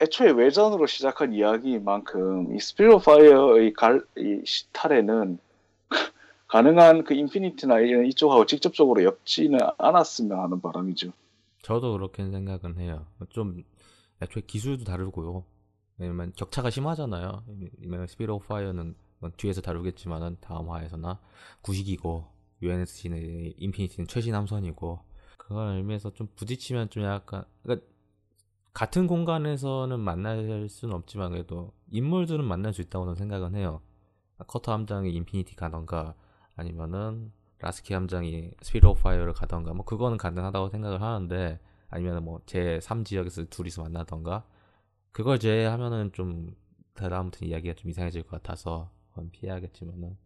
애초에 0.00 0.32
외전으로 0.32 0.86
시작한 0.86 1.32
이야기만큼 1.32 2.54
이 2.54 2.60
Spirit 2.60 3.04
Fire의 3.04 3.72
갈, 3.72 4.04
이 4.16 4.42
시탈에는 4.44 5.38
가능한 6.48 7.04
그 7.04 7.14
Infinity나 7.14 7.78
이런 7.78 8.06
이쪽하고 8.06 8.46
직접적으로 8.46 9.04
엮지는 9.04 9.60
않았으면 9.78 10.38
하는 10.38 10.60
바람이죠. 10.60 11.12
저도 11.62 11.92
그렇게 11.92 12.28
생각은 12.28 12.78
해요. 12.78 13.06
좀 13.30 13.62
애초에 14.20 14.42
기술도 14.46 14.84
다르고요. 14.84 15.44
왜냐면 15.98 16.32
격차가 16.34 16.70
심하잖아요. 16.70 17.44
of 18.28 18.46
Fire는 18.46 18.96
뒤에서 19.36 19.60
다루겠지만은 19.60 20.38
다음 20.40 20.68
화에서나 20.68 21.20
구식이고 21.62 22.26
UNSC는 22.60 23.54
Infinity는 23.56 24.08
최신 24.08 24.34
함선이고 24.34 25.13
그런 25.46 25.76
의미에서 25.76 26.12
좀 26.14 26.28
부딪히면 26.36 26.90
좀 26.90 27.04
약간 27.04 27.44
그러니까 27.62 27.86
같은 28.72 29.06
공간에서는 29.06 30.00
만날 30.00 30.68
수는 30.68 30.94
없지만 30.94 31.30
그래도 31.30 31.72
인물들은 31.90 32.44
만날 32.44 32.72
수 32.72 32.80
있다고는 32.82 33.14
생각은 33.14 33.54
해요. 33.54 33.80
커터 34.46 34.72
함장이 34.72 35.12
Infinity 35.12 35.54
가던가 35.54 36.14
아니면은 36.56 37.32
라스키 37.58 37.94
함장이 37.94 38.50
Spirit 38.62 38.86
of 38.86 39.02
Fire를 39.02 39.32
가던가 39.32 39.72
뭐 39.74 39.84
그거는 39.84 40.18
가능하다고 40.18 40.70
생각을 40.70 41.00
하는데 41.00 41.60
아니면 41.88 42.24
뭐 42.24 42.80
제3지역에서 42.82 43.48
둘이서 43.48 43.82
만나던가 43.82 44.44
그걸 45.12 45.38
제외하면은 45.38 46.12
좀 46.12 46.56
다음부터 46.94 47.46
이야기가 47.46 47.74
좀 47.74 47.90
이상해질 47.90 48.24
것 48.24 48.42
같아서 48.42 48.90
그건 49.10 49.30
피해야겠지만은 49.30 50.16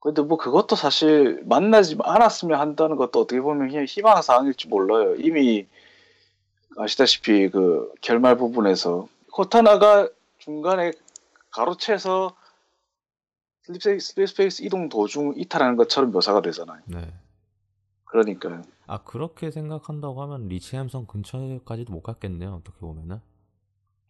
근데 0.00 0.22
뭐 0.22 0.36
그것도 0.38 0.76
사실 0.76 1.42
만나지 1.44 1.96
않았으면 2.00 2.60
한다는 2.60 2.96
것도 2.96 3.20
어떻게 3.20 3.40
보면 3.40 3.68
그냥 3.68 3.84
희망 3.84 4.22
사항일지 4.22 4.68
몰라요. 4.68 5.16
이미 5.16 5.66
아시다시피 6.76 7.48
그 7.48 7.92
결말 8.00 8.36
부분에서 8.36 9.08
코타나가 9.32 10.08
중간에 10.38 10.92
가로채서 11.50 12.36
slipspace 13.62 14.62
이동 14.62 14.88
도중 14.88 15.34
이탈하는 15.36 15.76
것처럼 15.76 16.12
묘사가 16.12 16.40
되잖아요. 16.42 16.82
네. 16.86 17.12
그러니까요. 18.04 18.62
아 18.86 19.02
그렇게 19.02 19.50
생각한다고 19.50 20.22
하면 20.22 20.46
Reach 20.48 20.76
행성 20.76 21.06
근처까지도 21.06 21.92
못 21.92 22.02
갔겠네요. 22.02 22.54
어떻게 22.54 22.78
보면은 22.78 23.20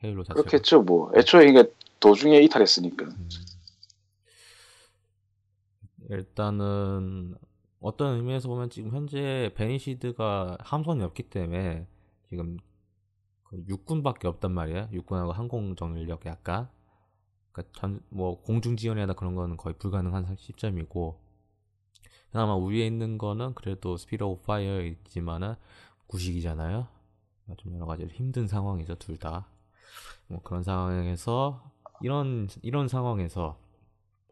Halo 0.04 0.24
자체가. 0.24 0.42
그렇겠죠. 0.42 0.82
뭐 0.82 1.10
애초에 1.16 1.48
이게 1.48 1.72
도중에 2.00 2.40
이탈했으니까. 2.40 3.06
음. 3.06 3.28
일단은 6.08 7.34
어떤 7.80 8.16
의미에서 8.16 8.48
보면 8.48 8.70
지금 8.70 8.90
현재 8.90 9.52
Banished가 9.54 10.58
함선이 10.60 11.02
없기 11.02 11.24
때문에 11.24 11.86
지금 12.28 12.58
그 13.44 13.62
육군밖에 13.68 14.28
없단 14.28 14.52
말이야. 14.52 14.88
육군하고 14.92 15.32
항공 15.32 15.76
전력 15.76 16.26
약간 16.26 16.68
그러니까 17.52 17.78
전, 17.78 18.00
뭐 18.10 18.40
공중 18.42 18.76
지원이나 18.76 19.14
그런 19.14 19.34
거는 19.34 19.56
거의 19.56 19.74
불가능한 19.78 20.36
시점이고 20.36 21.20
그나마 22.30 22.56
위에 22.56 22.86
있는 22.86 23.18
거는 23.18 23.54
그래도 23.54 23.96
Spirit 23.96 24.22
of 24.22 24.42
Fire이지만은 24.42 25.54
구식이잖아요. 26.06 26.86
그러니까 27.44 27.62
좀 27.62 27.74
여러 27.74 27.86
가지 27.86 28.04
힘든 28.06 28.46
상황이죠 28.46 28.96
둘 28.96 29.16
다. 29.16 29.46
뭐 30.28 30.42
그런 30.42 30.62
상황에서 30.62 31.72
이런 32.02 32.48
이런 32.62 32.88
상황에서 32.88 33.58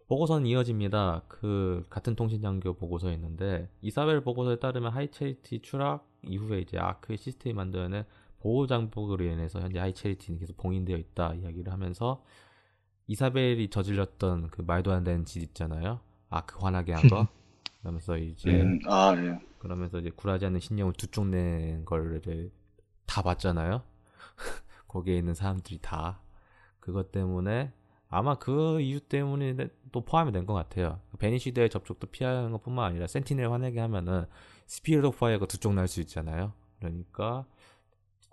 보고서는 0.06 0.46
이어집니다. 0.46 1.22
그 1.28 1.84
같은 1.88 2.14
통신장교 2.14 2.74
보고서에 2.74 3.14
있는데 3.14 3.70
이사벨 3.80 4.22
보고서에 4.22 4.56
따르면 4.56 4.92
High 4.92 5.17
Charity 5.17 5.60
추락 5.62 6.06
이후에 6.22 6.60
이제 6.60 6.78
Ark 6.78 7.16
시스템이 7.16 7.54
만드는 7.54 8.04
보호 8.40 8.66
장복으로 8.66 9.24
인해서 9.24 9.60
현재 9.60 9.78
하이체리티는 9.78 10.38
계속 10.38 10.56
봉인되어 10.58 10.96
있다 10.96 11.34
이야기를 11.34 11.72
하면서 11.72 12.22
이사벨이 13.06 13.70
저질렀던 13.70 14.48
그 14.50 14.62
말도 14.62 14.92
안 14.92 15.04
되는 15.04 15.24
짓 15.24 15.42
있잖아요. 15.42 16.00
아크 16.28 16.58
화나게 16.58 16.92
한 16.92 17.08
거. 17.08 17.26
그러면서 17.80 18.16
이제 18.16 18.50
음, 18.50 18.80
아, 18.86 19.14
예. 19.16 19.38
그러면서 19.58 19.98
이제 19.98 20.10
굴하지 20.10 20.46
않는 20.46 20.60
신념을 20.60 20.94
두 20.94 21.06
쪽낸 21.06 21.84
거를 21.84 22.50
다 23.06 23.22
봤잖아요. 23.22 23.82
거기에 24.88 25.16
있는 25.18 25.34
사람들이 25.34 25.78
다 25.82 26.20
그것 26.80 27.12
때문에 27.12 27.72
아마 28.14 28.36
그 28.36 28.80
이유 28.80 29.00
때문에 29.00 29.68
또 29.92 30.04
포함이 30.04 30.32
된 30.32 30.46
것 30.46 30.54
같아요. 30.54 31.00
베니시드의 31.18 31.70
접촉도 31.70 32.08
피하는 32.08 32.52
것뿐만 32.52 32.84
아니라 32.84 33.06
센티넬 33.06 33.50
화내게 33.50 33.80
하면은 33.80 34.26
Spirit 34.66 35.04
of 35.06 35.18
Fire가 35.18 35.46
두 35.46 35.58
쪽 35.58 35.72
날 35.74 35.88
수 35.88 36.00
있잖아요. 36.00 36.52
그러니까 36.78 37.46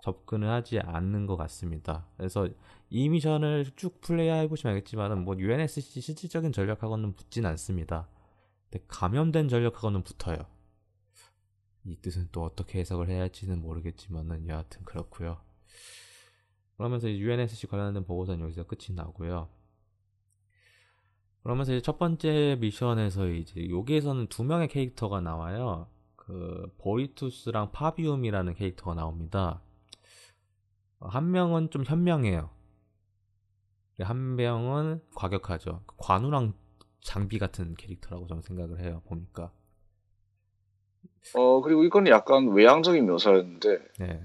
접근을 0.02 0.48
하지 0.48 0.80
않는 0.80 1.26
것 1.26 1.36
같습니다. 1.36 2.06
그래서 2.16 2.48
이 2.90 3.08
미션을 3.08 3.72
쭉 3.76 4.00
플레이해 4.00 4.48
보시면 4.48 4.74
알겠지만은 4.74 5.24
뭐 5.24 5.36
UNSC 5.38 6.00
실질적인 6.00 6.52
전력하고는 6.52 7.14
붙진 7.14 7.46
않습니다. 7.46 8.08
근데 8.70 8.84
감염된 8.88 9.48
전력하고는 9.48 10.02
붙어요. 10.02 10.38
이 11.84 11.96
뜻은 11.96 12.28
또 12.32 12.42
어떻게 12.44 12.78
해석을 12.80 13.08
해야 13.08 13.22
할지는 13.22 13.60
모르겠지만은 13.60 14.46
여하튼 14.48 14.82
그렇고요. 14.84 15.40
그러면서 16.76 17.08
UNSC 17.10 17.66
관련된 17.68 18.04
보고서는 18.04 18.40
여기서 18.44 18.64
끝이 18.64 18.94
나고요. 18.94 19.48
그러면서 21.42 21.72
이제 21.72 21.80
첫 21.80 21.98
번째 21.98 22.56
미션에서 22.60 23.28
이제 23.28 23.68
여기에서는 23.68 24.28
두 24.28 24.44
명의 24.44 24.68
캐릭터가 24.68 25.20
나와요. 25.20 25.88
그 26.16 26.72
보리투스랑 26.78 27.72
파비움이라는 27.72 28.54
캐릭터가 28.54 28.94
나옵니다. 28.94 29.60
한 31.00 31.32
명은 31.32 31.70
좀 31.70 31.84
현명해요. 31.84 32.50
한 34.00 34.36
명은 34.36 35.00
과격하죠. 35.14 35.82
관우랑 35.96 36.54
장비 37.00 37.38
같은 37.38 37.74
캐릭터라고 37.74 38.28
저는 38.28 38.42
생각을 38.42 38.80
해요. 38.80 39.02
보니까. 39.06 39.50
어 41.34 41.60
그리고 41.60 41.84
이건 41.84 42.06
약간 42.08 42.48
외향적인 42.52 43.06
묘사였는데 43.06 43.78
네. 43.98 44.22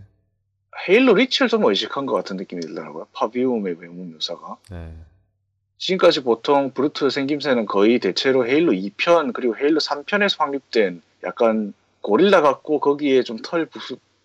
헤일로 0.87 1.15
리치를 1.15 1.47
좀 1.47 1.65
의식한 1.65 2.05
것 2.05 2.13
같은 2.13 2.37
느낌이 2.37 2.61
들더라고요. 2.61 3.07
파비움의 3.13 3.79
외모 3.79 4.03
묘사가. 4.03 4.57
네. 4.69 4.95
지금까지 5.77 6.23
보통 6.23 6.71
Brute 6.71 7.09
생김새는 7.09 7.65
거의 7.65 7.99
대체로 7.99 8.45
Halo 8.47 8.71
2편 8.73 9.33
그리고 9.33 9.55
Halo 9.57 9.79
3편에서 9.79 10.39
확립된 10.39 11.01
약간 11.23 11.73
고릴라 12.01 12.41
같고 12.41 12.79
거기에 12.79 13.23
좀 13.23 13.37
털 13.43 13.67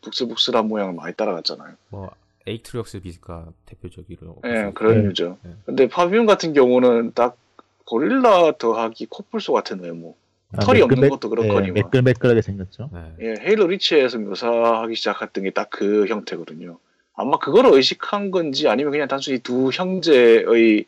북슬북슬한 0.03 0.67
모양을 0.67 0.95
많이 0.95 1.15
따라갔잖아요. 1.15 1.75
뭐 1.91 2.11
에이트리옥스 2.47 3.01
비스가 3.01 3.47
대표적으로. 3.67 4.41
네, 4.43 4.73
그런 4.75 5.05
유죠. 5.05 5.39
네. 5.43 5.53
근데 5.65 5.89
파비움 5.89 6.27
같은 6.27 6.53
경우는 6.55 7.13
딱 7.15 7.37
고릴라 7.85 8.53
더하기 8.59 9.07
코뿔소 9.07 9.53
같은 9.53 9.79
외모. 9.81 10.17
아, 10.55 10.61
털이 10.61 10.83
없는 10.83 10.97
매끌매- 11.03 11.09
것도 11.11 11.29
그렇거니와. 11.31 11.69
예, 11.69 11.71
매끌매끌하게 11.71 12.43
생겼죠. 12.43 12.91
네. 12.93 13.13
예, 13.21 13.35
Halo 13.41 13.69
Reach에서 13.69 14.19
묘사하기 14.19 14.95
시작했던 14.97 15.45
게 15.45 15.51
딱 15.51 15.71
그 15.71 16.07
형태거든요. 16.09 16.79
아마 17.15 17.39
그거를 17.39 17.73
의식한 17.75 18.31
건지 18.33 18.69
아니면 18.69 18.91
그냥 18.91 19.07
단순히 19.07 19.39
두 19.39 19.71
형제의 19.73 20.85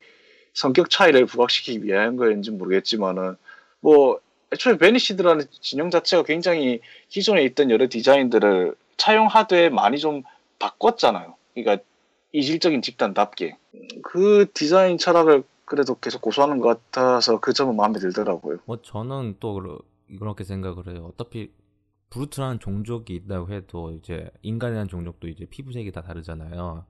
성격 0.54 0.88
차이를 0.88 1.26
부각시키기 1.26 1.84
위한 1.84 2.16
거인지 2.16 2.50
모르겠지만은 2.50 3.36
뭐 3.80 4.20
애초에 4.52 4.78
베니시드라는 4.78 5.46
진영 5.60 5.90
자체가 5.90 6.22
굉장히 6.22 6.80
기존에 7.08 7.42
있던 7.44 7.70
여러 7.70 7.88
디자인들을 7.88 8.74
차용하되 8.96 9.68
많이 9.68 9.98
좀 9.98 10.22
바꿨잖아요. 10.58 11.34
그러니까 11.54 11.84
이질적인 12.32 12.82
집단답게 12.82 13.56
그 14.02 14.46
디자인 14.54 14.96
철학을 14.96 15.42
그래도 15.64 15.96
계속 15.96 16.22
고수하는 16.22 16.58
것 16.58 16.68
같아서 16.92 17.40
그 17.40 17.52
점은 17.52 17.76
마음에 17.76 17.98
들더라고요. 17.98 18.58
뭐 18.64 18.80
저는 18.80 19.36
또 19.40 19.80
그렇게 20.18 20.44
생각을 20.44 20.88
해요. 20.88 21.12
어차피 21.12 21.50
Brute라는 22.10 22.60
종족이 22.60 23.14
있다고 23.14 23.50
해도 23.50 23.90
이제 23.92 24.30
인간이라는 24.42 24.88
종족도 24.88 25.26
이제 25.26 25.46
피부색이 25.46 25.90
다 25.90 26.02
다르잖아요. 26.02 26.84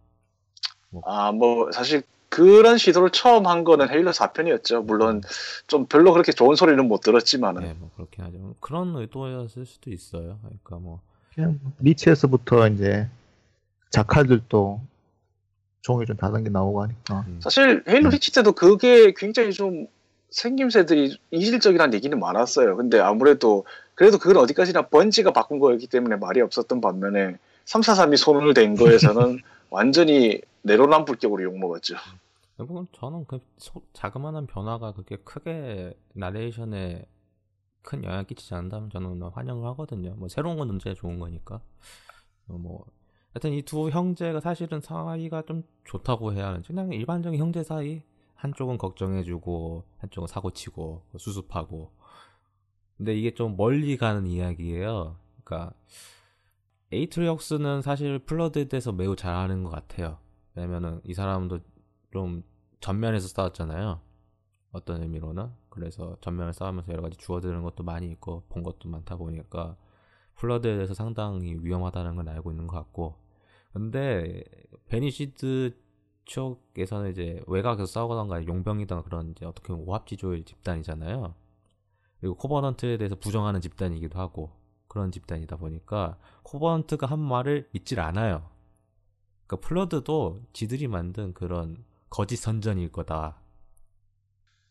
아, 1.04 1.32
뭐, 1.32 1.70
사실 1.72 2.02
그런 2.28 2.78
시도를 2.78 3.10
처음 3.10 3.46
한 3.46 3.62
거는 3.62 3.90
Halo 3.90 4.10
4편이었죠. 4.10 4.84
물론 4.84 5.22
좀 5.68 5.86
별로 5.86 6.12
그렇게 6.12 6.32
좋은 6.32 6.56
소리는 6.56 6.84
못 6.88 7.00
들었지만은. 7.00 7.62
네, 7.62 7.76
뭐 7.78 7.90
그렇긴 7.94 8.24
하죠. 8.24 8.54
그런 8.58 8.96
의도였을 8.96 9.64
수도 9.66 9.92
있어요. 9.92 10.38
그러니까 10.42 10.76
뭐 10.76 11.00
그냥 11.32 11.60
Reach에서부터 11.78 12.66
이제 12.68 13.08
자칼들도 13.90 14.80
종이 15.82 16.06
좀 16.06 16.16
다른 16.16 16.42
게 16.42 16.50
나오고 16.50 16.82
하니까. 16.82 17.24
음, 17.28 17.38
사실 17.40 17.84
Halo 17.86 18.08
Reach 18.10 18.32
때도 18.32 18.50
그게 18.52 19.12
굉장히 19.16 19.52
좀 19.52 19.86
생김새들이 20.30 21.16
이질적이라는 21.30 21.94
얘기는 21.94 22.18
많았어요. 22.18 22.76
근데 22.76 22.98
아무래도 22.98 23.64
그래도 23.94 24.18
그건 24.18 24.38
어디까지나 24.38 24.88
번지가 24.88 25.32
바꾼 25.32 25.60
거였기 25.60 25.86
때문에 25.86 26.16
말이 26.16 26.40
없었던 26.40 26.80
반면에 26.80 27.36
343이 27.66 28.16
손을 28.16 28.54
댄 28.54 28.74
거에서는 28.74 29.38
완전히 29.74 30.40
내로남불격으로 30.62 31.42
욕먹었죠. 31.44 31.96
뭐 32.58 32.86
저는 32.92 33.24
그 33.26 33.40
소- 33.58 33.82
자그마한 33.92 34.46
변화가 34.46 34.92
그렇게 34.92 35.16
크게 35.16 35.98
나레이션에 36.14 37.04
큰 37.82 38.04
영향 38.04 38.24
끼치지 38.24 38.54
않는다면 38.54 38.90
저는 38.90 39.20
환영을 39.22 39.68
하거든요. 39.70 40.14
뭐 40.16 40.28
새로운 40.28 40.56
건 40.56 40.70
언제나 40.70 40.94
좋은 40.94 41.18
거니까. 41.18 41.60
어, 42.48 42.54
뭐 42.56 42.86
하여튼 43.32 43.52
이 43.52 43.62
두 43.62 43.90
형제가 43.90 44.38
사실은 44.40 44.80
사이가 44.80 45.42
좀 45.42 45.64
좋다고 45.84 46.32
해야 46.32 46.46
하는지 46.48 46.68
그냥 46.68 46.92
일반적인 46.92 47.40
형제 47.40 47.62
사이 47.64 48.02
한쪽은 48.36 48.78
걱정해주고 48.78 49.82
한쪽은 49.98 50.28
사고치고 50.28 51.02
수습하고 51.18 51.90
근데 52.96 53.16
이게 53.16 53.34
좀 53.34 53.56
멀리 53.56 53.96
가는 53.96 54.24
이야기예요. 54.26 55.16
그러니까 55.42 55.74
에이트리옥스는 56.92 57.82
사실 57.82 58.18
플러드에 58.18 58.64
대해서 58.64 58.92
매우 58.92 59.16
잘하는 59.16 59.64
것 59.64 59.70
같아요. 59.70 60.18
왜냐면은 60.54 61.00
이 61.04 61.14
사람도 61.14 61.60
좀 62.12 62.44
전면에서 62.80 63.28
싸웠잖아요. 63.28 64.00
어떤 64.72 65.02
의미로는 65.02 65.50
그래서 65.68 66.16
전면을 66.20 66.52
싸우면서 66.52 66.92
여러 66.92 67.02
가지 67.02 67.16
주워드는 67.16 67.62
것도 67.62 67.84
많이 67.84 68.10
있고 68.10 68.42
본 68.48 68.62
것도 68.62 68.88
많다 68.88 69.16
보니까 69.16 69.76
플러드에 70.34 70.74
대해서 70.74 70.94
상당히 70.94 71.56
위험하다는 71.60 72.16
걸 72.16 72.28
알고 72.28 72.50
있는 72.50 72.66
것 72.66 72.76
같고 72.76 73.16
근데 73.72 74.42
Banished 74.88 75.76
쪽에서는 76.24 77.10
이제 77.10 77.42
외곽에서 77.46 77.86
싸우거나 77.86 78.46
용병이든 78.46 79.02
그런 79.02 79.30
이제 79.30 79.44
어떻게 79.44 79.68
보면 79.68 79.86
오합지졸 79.86 80.44
집단이잖아요. 80.44 81.34
그리고 82.20 82.34
Covenant에 82.36 82.96
대해서 82.96 83.14
부정하는 83.16 83.60
집단이기도 83.60 84.18
하고 84.18 84.50
그런 84.94 85.10
집단이다 85.10 85.56
보니까 85.56 86.16
Covenant가 86.44 87.06
한 87.08 87.18
말을 87.18 87.68
믿질 87.72 87.98
않아요. 87.98 88.48
그러니까 89.46 89.66
Flood도 89.68 90.40
지들이 90.52 90.86
만든 90.86 91.34
그런 91.34 91.76
거짓 92.08 92.36
선전일 92.36 92.92
거다. 92.92 93.34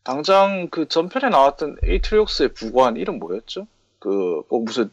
당장 0.02 0.68
그 0.70 0.88
전편에 0.88 1.28
나왔던 1.28 1.76
에이트리옥스의 1.82 2.54
부관 2.54 2.96
이름 2.96 3.18
뭐였죠? 3.18 3.66
그, 3.98 4.42
뭐 4.48 4.60
무슨 4.60 4.90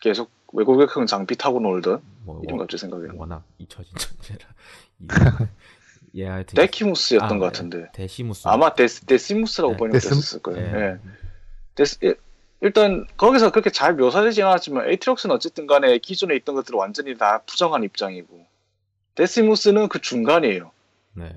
계속 0.00 0.30
외국역형 0.54 1.04
장비 1.06 1.36
타고 1.36 1.60
놀던 1.60 2.00
뭐 2.24 2.40
이름 2.42 2.56
워- 2.56 2.64
갑자기 2.64 2.80
생각이 2.80 3.02
안 3.04 3.08
나. 3.16 3.20
워낙 3.20 3.44
잊혀진 3.58 3.92
존재라. 3.96 4.48
이- 5.00 5.06
예, 6.20 6.26
하여튼 6.26 6.54
데키무스였던 6.56 7.26
아, 7.26 7.38
것 7.38 7.38
네. 7.38 7.46
같은데. 7.46 7.90
데시무스. 7.92 8.48
아마 8.48 8.74
데스, 8.74 9.04
데시무스라고 9.06 9.72
네. 9.74 9.78
번역됐을 9.78 10.40
거예요. 10.42 10.66
예. 10.78 10.82
예. 10.82 10.98
데스, 11.74 11.98
예, 12.04 12.14
일단 12.62 13.04
거기서 13.16 13.50
그렇게 13.50 13.70
잘 13.70 13.94
묘사되지 13.94 14.40
않았지만 14.42 14.88
에이트록스는 14.88 15.34
어쨌든 15.34 15.66
간에 15.66 15.98
기존에 15.98 16.36
있던 16.36 16.54
것들을 16.54 16.78
완전히 16.78 17.16
다 17.18 17.42
부정한 17.44 17.82
입장이고 17.82 18.46
데시무스는 19.16 19.88
그 19.88 20.00
중간이에요. 20.00 20.70
네. 21.14 21.34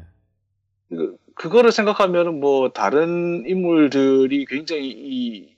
그, 0.89 1.17
그거를 1.33 1.71
생각하면은 1.71 2.39
뭐 2.39 2.69
다른 2.69 3.43
인물들이 3.47 4.45
굉장히 4.45 4.87
이 4.87 5.55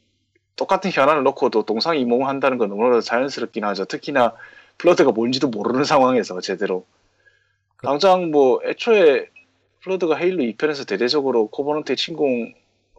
똑같은 0.56 0.90
현안을 0.90 1.24
놓고도 1.24 1.64
동상이몽한다는 1.64 2.58
건 2.58 2.70
너무나 2.70 3.02
자연스럽긴 3.02 3.66
하죠. 3.66 3.86
특히나 3.86 4.34
Flood가 4.78 5.12
뭔지도 5.12 5.50
모르는 5.50 5.84
상황에서 5.86 6.40
제대로. 6.40 6.86
그- 7.76 7.86
당장 7.88 8.32
뭐 8.32 8.62
애초에 8.66 9.28
플러드가 9.82 10.16
Halo 10.16 10.44
2편에서 10.44 10.88
대대적으로 10.88 11.48
Covenant의 11.48 11.98
침공, 11.98 12.54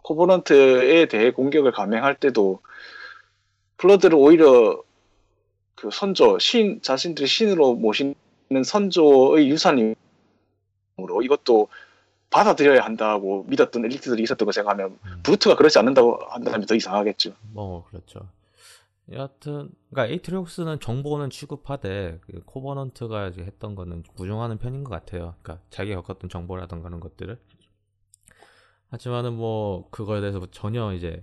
Covenant에 0.08 1.06
대해 1.06 1.30
공격을 1.30 1.72
감행할 1.72 2.14
때도 2.14 2.60
Flood를 3.76 4.16
오히려 4.16 4.82
그 5.74 5.90
선조, 5.92 6.38
신, 6.38 6.80
자신들이 6.80 7.26
신으로 7.26 7.74
모시는 7.74 8.14
선조의 8.64 9.50
유산으로 9.50 9.94
이것도 11.22 11.68
받아들여야 12.30 12.80
한다고 12.80 13.44
믿었던 13.48 13.84
엘리트들이 13.84 14.22
있었던 14.22 14.44
거 14.44 14.52
생각하면 14.52 14.98
음. 15.04 15.20
Brute가 15.22 15.56
그렇지 15.56 15.78
않는다고 15.78 16.18
한다면 16.28 16.66
더 16.66 16.74
이상하겠죠. 16.74 17.34
뭐 17.52 17.84
그렇죠. 17.86 18.28
여하튼 19.12 19.70
그러니까 19.90 20.12
에이트리옥스는 20.12 20.80
정보는 20.80 21.30
취급하되 21.30 22.18
그 22.26 22.42
코버넌트가 22.44 23.28
이제 23.28 23.42
했던 23.42 23.74
거는 23.74 24.02
부정하는 24.16 24.58
편인 24.58 24.84
것 24.84 24.90
같아요. 24.90 25.34
그러니까 25.42 25.64
자기가 25.70 26.02
겪었던 26.02 26.28
정보라든가 26.28 26.82
그런 26.82 27.00
것들을. 27.00 27.38
하지만은 28.90 29.34
뭐 29.36 29.88
그거에 29.90 30.20
대해서 30.20 30.44
전혀 30.50 30.92
이제 30.94 31.22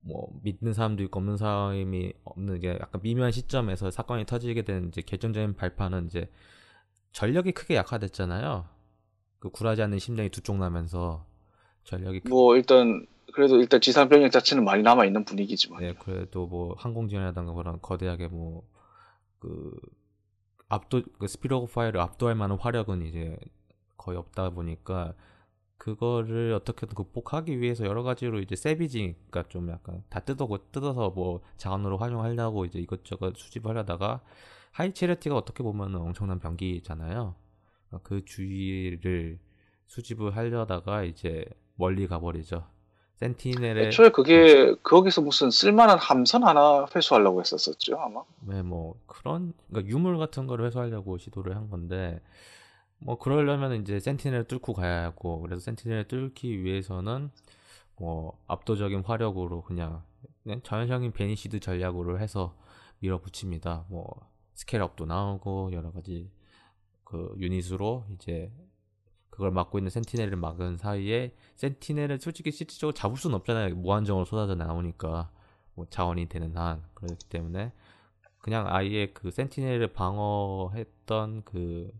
뭐 0.00 0.28
믿는 0.42 0.72
사람도 0.74 1.02
있고 1.04 1.18
없는 1.20 1.36
사람이 1.36 2.12
없는 2.24 2.60
게 2.60 2.70
약간 2.80 3.00
미묘한 3.02 3.32
시점에서 3.32 3.90
사건이 3.90 4.26
터지게 4.26 4.62
된 4.62 4.88
이제 4.88 5.02
결정적인 5.02 5.54
발판은 5.56 6.06
이제 6.06 6.30
전력이 7.12 7.52
크게 7.52 7.74
약화됐잖아요. 7.76 8.66
그 9.40 9.50
굴하지 9.50 9.82
않는 9.82 9.98
심장이 9.98 10.30
두 10.30 10.40
쪽 10.42 10.56
나면서 10.58 11.26
전력이 11.84 12.22
뭐 12.28 12.56
일단 12.56 13.06
그래도 13.34 13.56
일단 13.60 13.80
지상 13.80 14.08
병력 14.08 14.30
자체는 14.32 14.64
많이 14.64 14.82
남아 14.82 15.04
있는 15.04 15.24
분위기지만. 15.24 15.80
네, 15.80 15.94
그래도 15.94 16.46
뭐 16.46 16.74
항공지원이라던가 16.78 17.52
그런 17.52 17.80
거대하게 17.82 18.28
뭐 18.28 18.64
그 19.40 19.70
압도 20.68 21.02
그 21.18 21.26
오브 21.54 21.72
파이를 21.72 22.00
압도할 22.00 22.34
만한 22.34 22.58
화력은 22.58 23.02
이제 23.02 23.36
거의 23.96 24.18
없다 24.18 24.50
보니까 24.50 25.14
그거를 25.78 26.52
어떻게든 26.52 26.94
극복하기 26.94 27.60
위해서 27.60 27.84
여러 27.86 28.02
가지로 28.02 28.40
이제 28.40 28.56
salvage 28.56 29.16
그러니까 29.30 29.48
좀 29.48 29.70
약간 29.70 30.02
다 30.08 30.20
뜯어고 30.20 30.70
뜯어서 30.72 31.10
뭐 31.10 31.40
자원으로 31.56 31.98
활용하려고 31.98 32.64
이제 32.64 32.78
이것저것 32.78 33.36
수집하려다가 33.36 34.20
High 34.72 34.92
Charity가 34.92 35.36
어떻게 35.36 35.62
보면 35.62 35.94
엄청난 35.94 36.40
병기잖아요. 36.40 37.34
그러니까 37.88 38.08
그 38.08 38.24
주위를 38.24 39.38
수집을 39.86 40.36
하려다가 40.36 41.04
이제 41.04 41.44
멀리 41.76 42.06
가버리죠. 42.06 42.66
Sentinel의 43.16 43.86
애초에 43.86 44.10
그게 44.10 44.74
거기서 44.82 45.22
무슨 45.22 45.50
쓸만한 45.50 45.98
함선 45.98 46.44
하나 46.44 46.86
회수하려고 46.94 47.40
했었었죠 47.40 47.98
아마. 47.98 48.22
네, 48.42 48.62
뭐 48.62 48.94
그런 49.06 49.52
그러니까 49.68 49.92
유물 49.92 50.18
같은 50.18 50.46
거를 50.46 50.66
회수하려고 50.66 51.18
시도를 51.18 51.56
한 51.56 51.68
건데 51.68 52.20
뭐 53.00 53.18
그러려면 53.18 53.80
이제 53.80 54.00
Sentinel을 54.00 54.44
뚫고 54.44 54.72
가야 54.72 55.04
하고 55.04 55.40
그래서 55.40 55.60
Sentinel을 55.60 56.08
뚫기 56.08 56.62
위해서는 56.62 57.30
뭐 57.96 58.38
압도적인 58.46 59.02
화력으로 59.04 59.62
그냥, 59.62 60.02
전형적인 60.62 61.12
Banished 61.12 61.60
전략으로 61.60 62.18
해서 62.18 62.56
밀어붙입니다. 63.00 63.86
뭐 63.88 64.08
Scarab도 64.54 65.06
나오고 65.06 65.72
여러 65.72 65.92
가지 65.92 66.30
그 67.04 67.34
유닛으로 67.38 68.06
이제 68.14 68.52
그걸 69.30 69.50
막고 69.52 69.78
있는 69.78 69.90
센티넬을 69.90 70.36
막은 70.36 70.78
사이에 70.78 71.34
센티넬을 71.56 72.18
솔직히 72.18 72.50
실질적으로 72.50 72.92
잡을 72.92 73.16
수는 73.16 73.36
없잖아요. 73.36 73.76
무한정으로 73.76 74.24
쏟아져 74.24 74.54
나오니까 74.54 75.30
뭐 75.74 75.86
자원이 75.88 76.28
되는 76.28 76.56
한 76.56 76.82
그렇기 76.94 77.28
때문에 77.28 77.72
그냥 78.38 78.66
아예 78.68 79.12
그 79.12 79.30
센티넬을 79.30 79.92
방어했던 79.92 81.42
그 81.44 81.92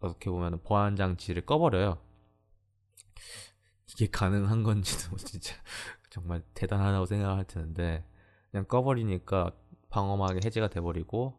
어떻게 0.00 0.30
보면 0.30 0.60
보안 0.62 0.96
장치를 0.96 1.46
꺼버려요. 1.46 1.98
이게 3.92 4.06
가능한 4.06 4.62
건지도 4.62 5.16
진짜 5.18 5.54
정말 6.08 6.42
대단하다고 6.54 7.06
생각할 7.06 7.44
텐데 7.44 8.04
그냥 8.50 8.64
꺼버리니까 8.66 9.52
방어막이 9.90 10.40
해제가 10.44 10.68
돼버리고 10.68 11.38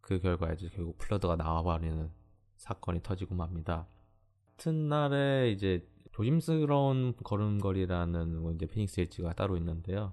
그 0.00 0.20
결과 0.20 0.52
이제 0.52 0.68
결국 0.74 0.98
Flood가 0.98 1.36
나와버리는 1.36 2.10
사건이 2.56 3.02
터지고 3.02 3.34
맙니다. 3.34 3.86
같은 4.58 4.88
날에 4.88 5.52
이제 5.52 5.86
조심스러운 6.12 7.14
걸음걸이라는 7.22 8.40
뭐 8.40 8.52
이제 8.52 8.66
Phoenix 8.66 9.00
Edge가 9.02 9.34
따로 9.34 9.56
있는데요. 9.56 10.12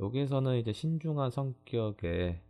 여기에서는 0.00 0.56
이제 0.56 0.72
신중한 0.72 1.30
성격의 1.30 2.40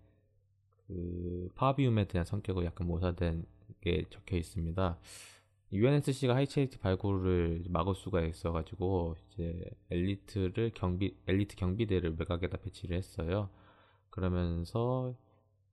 그 0.87 1.49
파비움에 1.55 2.07
대한 2.07 2.25
성격을 2.25 2.65
약간 2.65 2.87
모사된 2.87 3.45
게 3.83 4.05
적혀 4.09 4.37
있습니다. 4.37 4.99
UNSC가 5.73 6.35
High 6.35 6.51
Charity 6.51 6.79
발굴을 6.79 7.65
막을 7.69 7.95
수가 7.95 8.23
있어가지고 8.23 9.17
이제 9.29 9.63
엘리트를 9.91 10.73
경비 10.75 11.17
엘리트 11.27 11.57
경비대를 11.57 12.17
외곽에다 12.19 12.59
배치를 12.59 12.97
했어요. 12.97 13.51
그러면서 14.11 15.15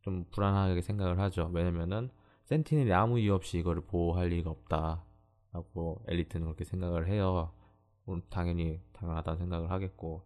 좀 0.01 0.25
불안하게 0.31 0.81
생각을 0.81 1.19
하죠. 1.19 1.49
왜냐면은 1.53 2.09
센티넬이 2.45 2.91
아무 2.93 3.19
이유 3.19 3.33
없이 3.33 3.59
이거를 3.59 3.83
보호할 3.83 4.29
리가 4.29 4.49
없다라고 4.49 6.03
엘리트는 6.07 6.45
그렇게 6.45 6.63
생각을 6.63 7.07
해요. 7.07 7.53
당연히 8.29 8.79
당연하다는 8.93 9.37
생각을 9.37 9.69
하겠고 9.69 10.23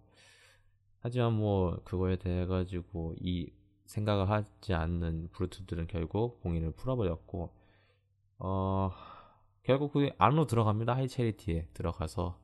하지만 0.99 1.33
뭐 1.33 1.81
그거에 1.83 2.15
대해 2.15 2.45
가지고 2.45 3.13
이 3.19 3.51
생각을 3.85 4.29
하지 4.29 4.73
않는 4.73 5.29
브루트들은 5.33 5.87
결국 5.87 6.39
봉인을 6.39 6.71
풀어버렸고 6.71 7.53
어 8.45 8.91
결국 9.63 9.93
그 9.93 10.09
안으로 10.17 10.45
들어갑니다 10.47 10.97
High 10.97 11.07
Charity에 11.07 11.69
들어가서 11.73 12.37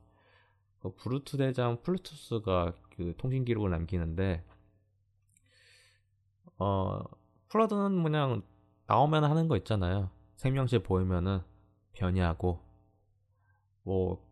그 0.80 0.94
Brute 0.94 1.36
대장 1.36 1.82
플루투스가 1.82 2.72
그 2.96 3.14
통신 3.18 3.44
기록을 3.44 3.68
남기는데 3.70 4.42
어 6.58 7.02
Flood는 7.50 8.02
그냥 8.02 8.42
나오면 8.86 9.24
하는 9.24 9.46
거 9.46 9.58
있잖아요. 9.58 10.10
생명체 10.36 10.82
보이면은 10.82 11.40
변이하고 11.92 12.60
뭐 13.82 14.24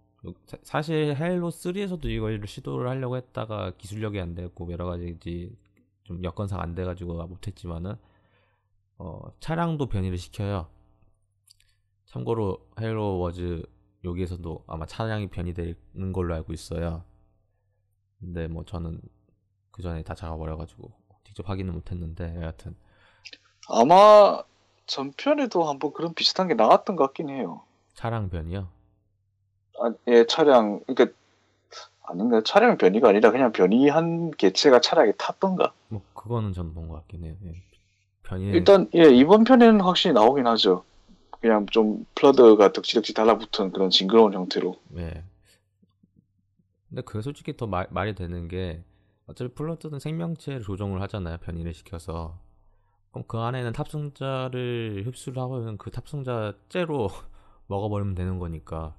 사실 0.62 1.14
Halo 1.16 1.50
3에서도 1.50 2.08
이걸 2.08 2.42
시도를 2.46 2.88
하려고 2.88 3.18
했다가 3.18 3.72
기술력이 3.76 4.18
안 4.18 4.34
되고 4.34 4.72
여러 4.72 4.86
가지 4.86 5.18
좀 6.04 6.24
여건상 6.24 6.60
안 6.60 6.74
돼가지고 6.74 7.26
못했지만은 7.26 7.96
어 8.96 9.20
차량도 9.40 9.86
변이를 9.86 10.16
시켜요. 10.16 10.77
참고로 12.12 12.58
Halo 12.80 13.18
Wars 13.18 13.62
여기에서도 14.04 14.64
아마 14.66 14.86
차량이 14.86 15.28
변이되는 15.28 16.12
걸로 16.12 16.34
알고 16.34 16.52
있어요. 16.52 17.04
근데 18.20 18.48
뭐 18.48 18.64
저는 18.64 19.00
그 19.70 19.82
전에 19.82 20.02
다 20.02 20.14
잡아버려가지고 20.14 20.90
직접 21.24 21.48
확인은 21.48 21.74
못했는데 21.74 22.36
여하튼 22.40 22.74
아마 23.68 24.42
전편에도 24.86 25.64
한번 25.64 25.92
그런 25.92 26.14
비슷한 26.14 26.48
게 26.48 26.54
나왔던 26.54 26.96
것 26.96 27.04
같긴 27.04 27.28
해요. 27.28 27.62
차량 27.94 28.30
변이요? 28.30 28.68
아, 29.80 29.92
예, 30.08 30.24
차량, 30.26 30.80
그러니까 30.86 31.14
아닌가 32.02 32.42
차량 32.44 32.78
변이가 32.78 33.08
아니라 33.10 33.30
그냥 33.30 33.52
변이한 33.52 34.30
개체가 34.32 34.80
차량에 34.80 35.12
탔던가. 35.18 35.72
뭐 35.88 36.00
그거는 36.14 36.52
전 36.54 36.72
본 36.74 36.88
것 36.88 36.94
같긴 36.94 37.24
해요. 37.24 37.34
예. 37.44 37.52
변이 38.22 38.46
일단 38.46 38.88
예 38.94 39.04
이번 39.10 39.44
편에는 39.44 39.80
확실히 39.82 40.14
나오긴 40.14 40.46
하죠. 40.46 40.84
그냥 41.40 41.66
좀 41.66 42.04
Flood가 42.14 42.72
덕지덕지 42.72 43.14
달라붙은 43.14 43.72
그런 43.72 43.90
징그러운 43.90 44.32
형태로. 44.34 44.76
네. 44.88 45.24
근데 46.88 47.02
그게 47.02 47.22
솔직히 47.22 47.56
더 47.56 47.66
말, 47.66 47.86
말이 47.90 48.14
되는 48.14 48.48
게 48.48 48.82
어차피 49.26 49.52
Flood는 49.54 50.00
생명체를 50.00 50.62
조종을 50.62 51.00
하잖아요. 51.02 51.38
변이를 51.38 51.74
시켜서. 51.74 52.38
그럼 53.10 53.24
그 53.26 53.38
안에는 53.38 53.72
탑승자를 53.72 55.04
흡수를 55.06 55.42
하면 55.42 55.78
그 55.78 55.90
탑승자 55.90 56.54
째로 56.68 57.08
먹어버리면 57.68 58.14
되는 58.14 58.38
거니까. 58.38 58.94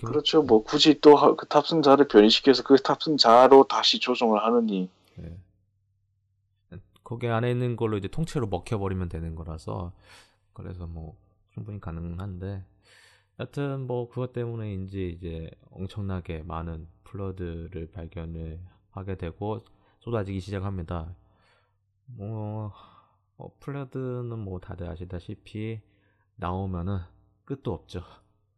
그렇죠. 0.00 0.42
뭐 0.42 0.64
굳이 0.64 1.00
또 1.00 1.36
그 1.36 1.46
탑승자를 1.46 2.08
변이시켜서 2.08 2.62
그 2.62 2.76
탑승자로 2.76 3.64
다시 3.68 4.00
조종을 4.00 4.42
하느니. 4.44 4.90
네. 5.16 5.36
거기 7.04 7.26
안에 7.28 7.50
있는 7.50 7.76
걸로 7.76 7.96
이제 7.96 8.06
통째로 8.06 8.48
먹혀버리면 8.48 9.08
되는 9.08 9.34
거라서 9.34 9.92
그래서 10.52 10.86
뭐 10.86 11.16
충분히 11.58 11.80
가능한데 11.80 12.64
여튼 13.40 13.86
뭐 13.86 14.08
그것 14.08 14.32
때문에인지 14.32 15.10
이제 15.10 15.50
엄청나게 15.70 16.42
많은 16.44 16.86
Flood를 17.04 17.90
발견을 17.90 18.60
하게 18.90 19.16
되고 19.16 19.58
쏟아지기 20.00 20.40
시작합니다. 20.40 21.14
뭐 22.06 22.72
어, 23.36 23.50
Flood는 23.60 24.38
뭐 24.38 24.60
다들 24.60 24.88
아시다시피 24.88 25.80
나오면은 26.36 26.98
끝도 27.44 27.72
없죠. 27.72 28.02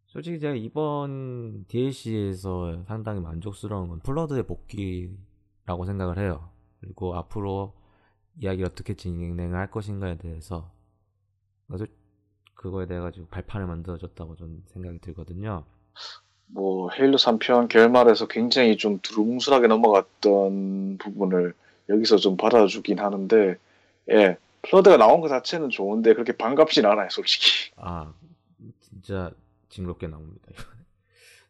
솔직히 0.07 0.41
제가 0.41 0.55
이번 0.55 1.65
DLC에서 1.69 2.85
상당히 2.85 3.21
만족스러운 3.21 3.89
건 3.89 4.01
Flood의 4.01 4.47
복귀라고 4.47 5.87
생각을 5.87 6.19
해요. 6.19 6.51
그리고 6.81 7.15
앞으로 7.15 7.75
이야기를 8.41 8.67
어떻게 8.67 8.95
진행을 8.95 9.55
할 9.55 9.71
것인가에 9.71 10.17
대해서 10.19 10.73
그거에 12.61 12.85
대해 12.85 13.01
가지고 13.01 13.27
발판을 13.29 13.67
만들어줬다고 13.67 14.37
좀 14.37 14.63
생각이 14.67 14.99
들거든요. 14.99 15.65
뭐 16.45 16.91
헤일로 16.91 17.17
3편 17.17 17.71
결말에서 17.71 18.27
굉장히 18.29 18.77
좀 18.77 18.99
두루뭉술하게 18.99 19.67
넘어갔던 19.67 20.99
부분을 20.99 21.55
여기서 21.89 22.19
좀 22.19 22.37
받아주긴 22.37 22.99
하는데 22.99 23.57
예 24.11 24.37
플러드가 24.61 24.99
나온 24.99 25.23
것 25.23 25.29
자체는 25.29 25.71
좋은데 25.71 26.13
그렇게 26.13 26.37
반갑진 26.37 26.85
않아요 26.85 27.09
솔직히 27.11 27.71
아 27.77 28.13
진짜 28.81 29.31
징그럽게 29.71 30.09
나옵니다 30.09 30.53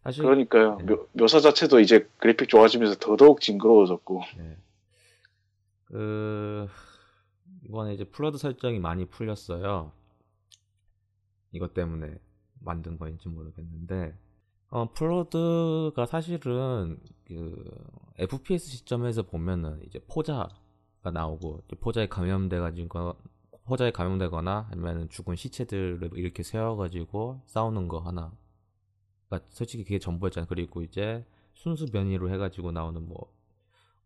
사실 0.05 0.23
그러니까요 0.23 0.77
네. 0.79 0.85
묘, 0.85 1.09
묘사 1.13 1.41
자체도 1.41 1.81
이제 1.81 2.09
그래픽 2.19 2.49
좋아지면서 2.49 2.99
더더욱 3.01 3.41
징그러워졌고 3.41 4.23
네. 4.37 4.57
그 5.87 6.69
이번에 7.65 7.95
이제 7.95 8.05
Flood 8.05 8.39
설정이 8.39 8.79
많이 8.79 9.07
풀렸어요 9.07 9.93
이것 11.53 11.75
때문에 11.75 12.19
만든 12.61 12.99
거인지 12.99 13.29
모르겠는데 13.29 14.17
어, 14.69 14.93
Flood가 14.93 16.07
사실은 16.07 17.01
그 17.25 17.65
FPS 18.19 18.69
시점에서 18.69 19.23
보면은 19.23 19.83
이제 19.87 19.99
포자가 20.09 21.11
나오고 21.13 21.63
포자에 21.81 22.07
감염돼 22.07 22.59
가지고 22.61 23.17
포자에 23.69 23.91
감염되거나 23.91 24.69
아니면 24.71 25.09
죽은 25.09 25.37
시체들을 25.37 26.11
이렇게 26.15 26.43
세워가지고 26.43 27.43
싸우는 27.47 27.89
거 27.89 28.01
하나. 28.01 28.33
그러니까 29.29 29.49
솔직히 29.51 29.85
그게 29.85 29.99
전부였잖아. 29.99 30.47
그리고 30.49 30.83
이제 30.83 31.25
순수 31.55 31.87
변이로 31.87 32.31
해가지고 32.31 32.73
나오는 32.73 33.07
뭐 33.07 33.33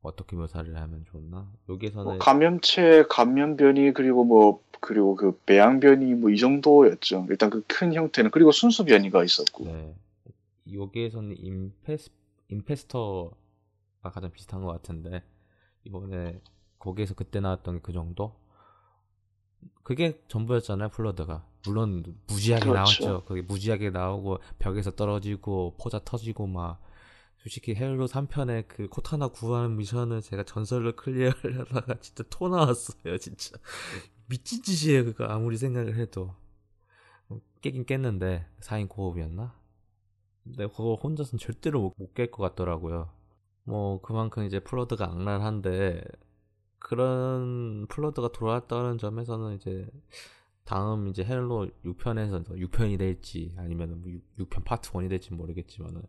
어떻게 0.04 0.36
묘사를 0.36 0.76
하면 0.76 1.04
좋나? 1.10 1.50
여기서는 1.68 2.04
뭐 2.04 2.18
감염체, 2.18 3.04
감염변이 3.08 3.92
그리고 3.94 4.24
뭐 4.24 4.62
그리고 4.80 5.16
그 5.16 5.38
배양변이 5.46 6.14
뭐 6.14 6.30
이 6.30 6.36
정도였죠. 6.36 7.26
일단 7.30 7.50
그 7.50 7.62
큰 7.66 7.94
형태는 7.94 8.30
그리고 8.30 8.52
순수 8.52 8.84
변이가 8.84 9.24
있었고. 9.24 9.64
네. 9.64 9.94
여기에서는 10.72 11.36
임페스 11.38 12.10
임페스터가 12.48 14.10
가장 14.12 14.30
비슷한 14.30 14.62
것 14.62 14.68
같은데 14.72 15.22
이번에 15.84 16.40
거기에서 16.78 17.14
그때 17.14 17.40
나왔던 17.40 17.76
게그 17.76 17.92
정도? 17.92 18.34
그게 19.82 20.20
전부였잖아요, 20.28 20.90
플러드가. 20.90 21.46
물론 21.66 22.02
무지하게 22.26 22.64
그렇죠. 22.68 22.74
나왔죠. 23.04 23.24
그게 23.24 23.40
무지하게 23.42 23.90
나오고 23.90 24.38
벽에서 24.58 24.90
떨어지고 24.90 25.76
포자 25.80 25.98
터지고 26.04 26.46
막 26.46 26.80
솔직히 27.44 27.74
Halo 27.74 28.06
3편의 28.06 28.64
그 28.68 28.88
코타나 28.88 29.28
구하는 29.28 29.76
미션을 29.76 30.22
제가 30.22 30.44
전설을 30.44 30.96
클리어하다가 30.96 32.00
진짜 32.00 32.24
토 32.30 32.48
나왔어요, 32.48 33.18
진짜. 33.18 33.58
미친 34.28 34.62
짓이에요, 34.62 35.04
그거 35.04 35.24
아무리 35.26 35.58
생각을 35.58 35.96
해도. 35.96 36.34
어, 37.28 37.38
깨긴 37.60 37.84
깼는데 37.84 38.46
4인 38.60 38.88
co-op이었나? 38.88 39.54
근데 40.42 40.66
그거 40.68 40.94
혼자서는 40.94 41.38
절대로 41.38 41.92
못 41.98 42.14
깰 42.14 42.30
것 42.30 42.42
같더라고요. 42.42 43.10
뭐 43.64 44.00
그만큼 44.00 44.44
이제 44.44 44.60
Flood가 44.60 45.04
악랄한데 45.06 46.02
그런 46.78 47.86
Flood가 47.88 48.28
돌아왔다는 48.32 48.98
점에서는 48.98 49.56
이제 49.56 49.86
다음 50.64 51.08
이제 51.08 51.22
Halo 51.24 51.68
6편에서 51.84 52.46
6편이 52.48 52.98
될지 52.98 53.54
아니면 53.58 54.02
6, 54.38 54.48
편 54.50 54.64
파트 54.64 54.90
1이 54.92 55.10
될지 55.10 55.32
모르겠지만은 55.34 56.02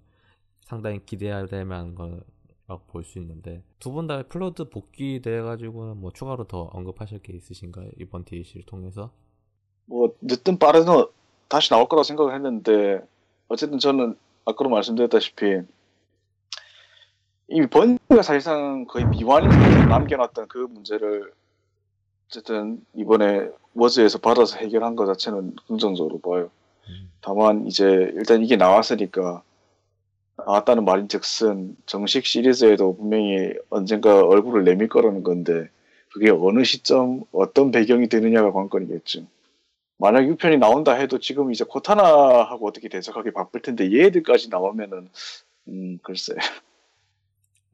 상당히 0.65 1.05
기대할 1.05 1.47
만한 1.65 1.95
거라고 1.95 2.83
볼 2.87 3.03
수 3.03 3.19
있는데 3.19 3.63
두 3.79 3.91
분 3.93 4.07
다 4.07 4.23
Flood 4.23 4.69
복귀 4.69 5.21
돼 5.21 5.41
가지고는 5.41 5.97
뭐 5.97 6.11
추가로 6.11 6.45
더 6.45 6.63
언급하실 6.73 7.19
게 7.19 7.33
있으신가요 7.33 7.89
이번 7.99 8.25
DLC를 8.25 8.65
통해서? 8.65 9.11
뭐 9.85 10.15
늦든 10.21 10.57
빠르든 10.59 11.05
다시 11.47 11.69
나올 11.69 11.87
거라고 11.87 12.03
생각을 12.03 12.33
했는데 12.33 12.99
어쨌든 13.47 13.77
저는 13.79 14.17
아까도 14.45 14.69
말씀드렸다시피 14.69 15.61
이미 17.47 17.67
Bungie가 17.67 18.23
사실상 18.23 18.85
거의 18.85 19.05
미완인 19.05 19.51
상태로 19.51 19.85
남겨놨던 19.87 20.47
그 20.47 20.57
문제를 20.57 21.31
어쨌든 22.27 22.83
이번에 22.95 23.49
워즈에서 23.75 24.17
받아서 24.17 24.57
해결한 24.57 24.95
것 24.95 25.05
자체는 25.05 25.55
긍정적으로 25.67 26.19
봐요. 26.19 26.49
음. 26.89 27.11
다만 27.21 27.67
이제 27.67 27.85
일단 28.15 28.41
이게 28.43 28.55
나왔으니까 28.55 29.43
나왔다는 30.37 30.85
말인즉슨 30.85 31.77
정식 31.85 32.25
시리즈에도 32.25 32.95
분명히 32.95 33.53
언젠가 33.69 34.21
얼굴을 34.25 34.63
내밀 34.63 34.89
거라는 34.89 35.23
건데 35.23 35.69
그게 36.11 36.29
어느 36.29 36.63
시점 36.63 37.23
어떤 37.31 37.71
배경이 37.71 38.07
되느냐가 38.09 38.51
관건이겠죠. 38.51 39.25
만약 39.97 40.21
6편이 40.21 40.59
나온다 40.59 40.93
해도 40.93 41.19
지금 41.19 41.51
이제 41.51 41.63
코타나하고 41.67 42.67
어떻게 42.67 42.89
대적하기 42.89 43.31
바쁠 43.31 43.61
텐데 43.61 43.91
얘들까지 43.91 44.49
나오면은 44.49 45.09
음 45.67 45.99
글쎄 46.03 46.35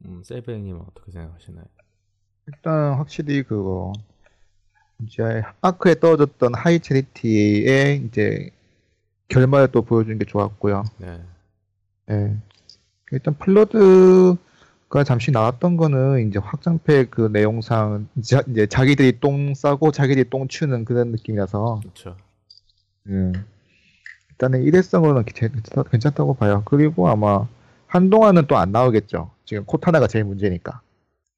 음, 0.04 0.22
셀베님은 0.24 0.80
어떻게 0.80 1.12
생각하시나요? 1.12 1.64
일단 2.46 2.94
확실히 2.94 3.42
그거 3.42 3.92
이제 5.04 5.42
아크에 5.60 5.94
떨어졌던 5.96 6.54
하이 6.54 6.80
체리티의 6.80 8.02
이제 8.06 8.50
결말을 9.28 9.72
또 9.72 9.82
보여준 9.82 10.18
게 10.18 10.24
좋았고요. 10.24 10.84
네. 10.98 11.20
예. 12.10 12.36
일단 13.12 13.34
Flood가 13.38 15.04
잠시 15.04 15.30
나왔던 15.30 15.76
거는 15.76 16.28
이제 16.28 16.38
확장팩 16.38 17.10
그 17.10 17.28
내용상 17.32 18.08
자, 18.22 18.42
이제 18.48 18.66
자기들이 18.66 19.20
똥 19.20 19.54
싸고 19.54 19.92
자기들이 19.92 20.30
똥 20.30 20.48
치우는 20.48 20.84
그런 20.84 21.12
느낌이라서 21.12 21.80
그렇죠. 21.82 22.16
예. 23.08 23.32
일단은 24.30 24.62
일회성으로는 24.62 25.24
괜찮다, 25.24 25.82
괜찮다 25.84 26.24
고 26.24 26.34
봐요. 26.34 26.62
그리고 26.64 27.08
아마 27.08 27.46
한동안은 27.86 28.46
또 28.46 28.56
안 28.56 28.72
나오겠죠. 28.72 29.30
지금 29.44 29.64
코타나가 29.64 30.06
제일 30.06 30.24
문제니까. 30.24 30.80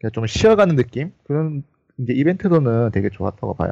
그냥 0.00 0.12
좀 0.12 0.26
쉬어가는 0.26 0.76
느낌? 0.76 1.12
그런 1.24 1.64
이제 1.98 2.12
이벤트로는 2.12 2.90
되게 2.92 3.10
좋았다고 3.10 3.54
봐요. 3.54 3.70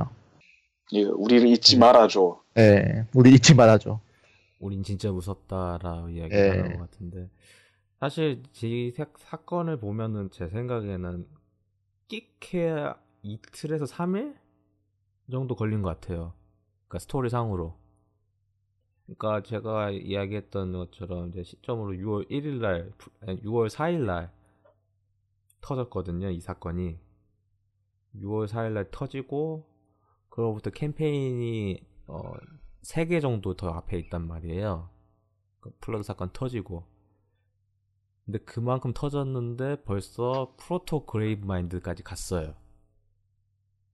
예, 0.92 1.04
우리를 1.04 1.46
잊지 1.48 1.78
말아줘. 1.78 2.40
예, 2.58 3.06
우리 3.14 3.32
잊지 3.34 3.54
말아줘. 3.54 4.00
우린 4.58 4.82
진짜 4.82 5.10
무섭다라고 5.10 6.10
예. 6.12 6.16
이야기하는 6.16 6.78
것 6.78 6.90
같은데 6.90 7.28
사실 8.02 8.42
이 8.64 8.90
사- 8.90 9.06
사건을 9.16 9.78
보면은 9.78 10.28
제 10.32 10.48
생각에는 10.48 11.24
끽해야 12.08 13.00
이틀에서 13.22 13.84
3일 13.84 14.36
정도 15.30 15.54
걸린 15.54 15.82
것 15.82 15.90
같아요. 15.90 16.32
그러니까 16.88 16.98
스토리상으로. 16.98 17.78
그러니까 19.06 19.44
제가 19.44 19.90
이야기했던 19.90 20.72
것처럼 20.72 21.28
이제 21.28 21.44
시점으로 21.44 21.92
6월 21.92 22.28
1일 22.28 22.60
날, 22.60 22.92
아니, 23.20 23.40
6월 23.40 23.68
4일 23.68 24.04
날 24.04 24.32
터졌거든요. 25.60 26.30
이 26.30 26.40
사건이. 26.40 26.98
6월 28.16 28.48
4일 28.48 28.72
날 28.72 28.90
터지고 28.90 29.64
그로부터 30.28 30.70
캠페인이 30.70 31.78
어, 32.08 32.32
3개 32.82 33.20
정도 33.20 33.54
더 33.54 33.68
앞에 33.68 33.96
있단 34.00 34.26
말이에요. 34.26 34.90
그 35.60 35.70
Flood 35.80 36.02
사건 36.02 36.30
터지고. 36.32 36.90
근데 38.24 38.38
그만큼 38.38 38.92
터졌는데 38.92 39.82
벌써 39.84 40.54
proto 40.56 41.06
Gravemind까지 41.06 42.02
갔어요. 42.02 42.54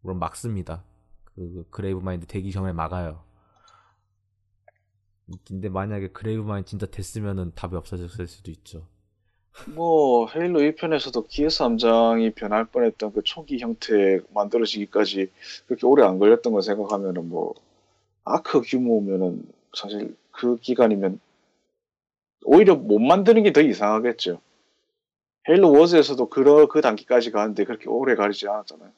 물론 0.01 0.19
막습니다. 0.19 0.85
그 1.25 1.67
Gravemind 1.71 2.27
되기 2.27 2.53
전에 2.53 2.73
막아요. 2.73 3.25
근데 5.47 5.69
만약에 5.69 6.09
Gravemind 6.09 6.69
진짜 6.69 6.87
됐으면은 6.87 7.53
답이 7.55 7.77
없어졌을 7.77 8.27
수도 8.27 8.51
있죠. 8.51 8.87
뭐 9.75 10.29
헤일로 10.29 10.61
1편에서도 10.61 11.27
키예스 11.29 11.63
함장이 11.63 12.31
변할 12.33 12.65
뻔했던 12.65 13.13
그 13.13 13.23
초기 13.25 13.59
형태 13.59 14.21
만들어지기까지 14.33 15.31
그렇게 15.67 15.87
오래 15.87 16.05
안 16.05 16.19
걸렸던 16.19 16.53
거 16.53 16.61
생각하면은 16.61 17.29
뭐 17.29 17.55
아크 18.25 18.63
규모면은 18.63 19.43
사실 19.75 20.17
그 20.31 20.57
기간이면 20.57 21.21
오히려 22.45 22.75
못 22.77 22.99
만드는 22.99 23.43
게 23.43 23.53
더 23.53 23.61
이상하겠죠. 23.61 24.41
헤일로 25.49 25.73
워즈에서도 25.73 26.29
그, 26.29 26.67
그 26.69 26.81
단계까지 26.81 27.31
가는데 27.31 27.65
그렇게 27.65 27.89
오래 27.89 28.15
걸리지 28.15 28.49
않았잖아요. 28.49 28.93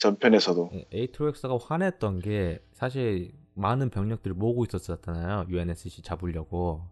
전편에서도. 0.00 0.70
예, 0.74 0.86
에이트리옥스가 0.92 1.58
화냈던 1.58 2.20
게 2.20 2.62
사실 2.72 3.32
많은 3.54 3.90
병력들을 3.90 4.34
모으고 4.34 4.64
있었잖아요. 4.64 5.46
UNSC 5.48 6.02
잡으려고. 6.02 6.82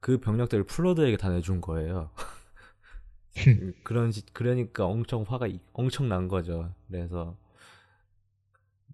그 0.00 0.18
병력들을 0.18 0.64
Flood에게 0.64 1.16
다 1.16 1.30
내준 1.30 1.60
거예요. 1.60 2.10
그런 3.84 4.10
시- 4.12 4.26
그러니까 4.32 4.84
엄청 4.84 5.22
화가 5.26 5.46
이- 5.46 5.60
엄청 5.72 6.08
난 6.08 6.28
거죠. 6.28 6.74
그래서 6.88 7.36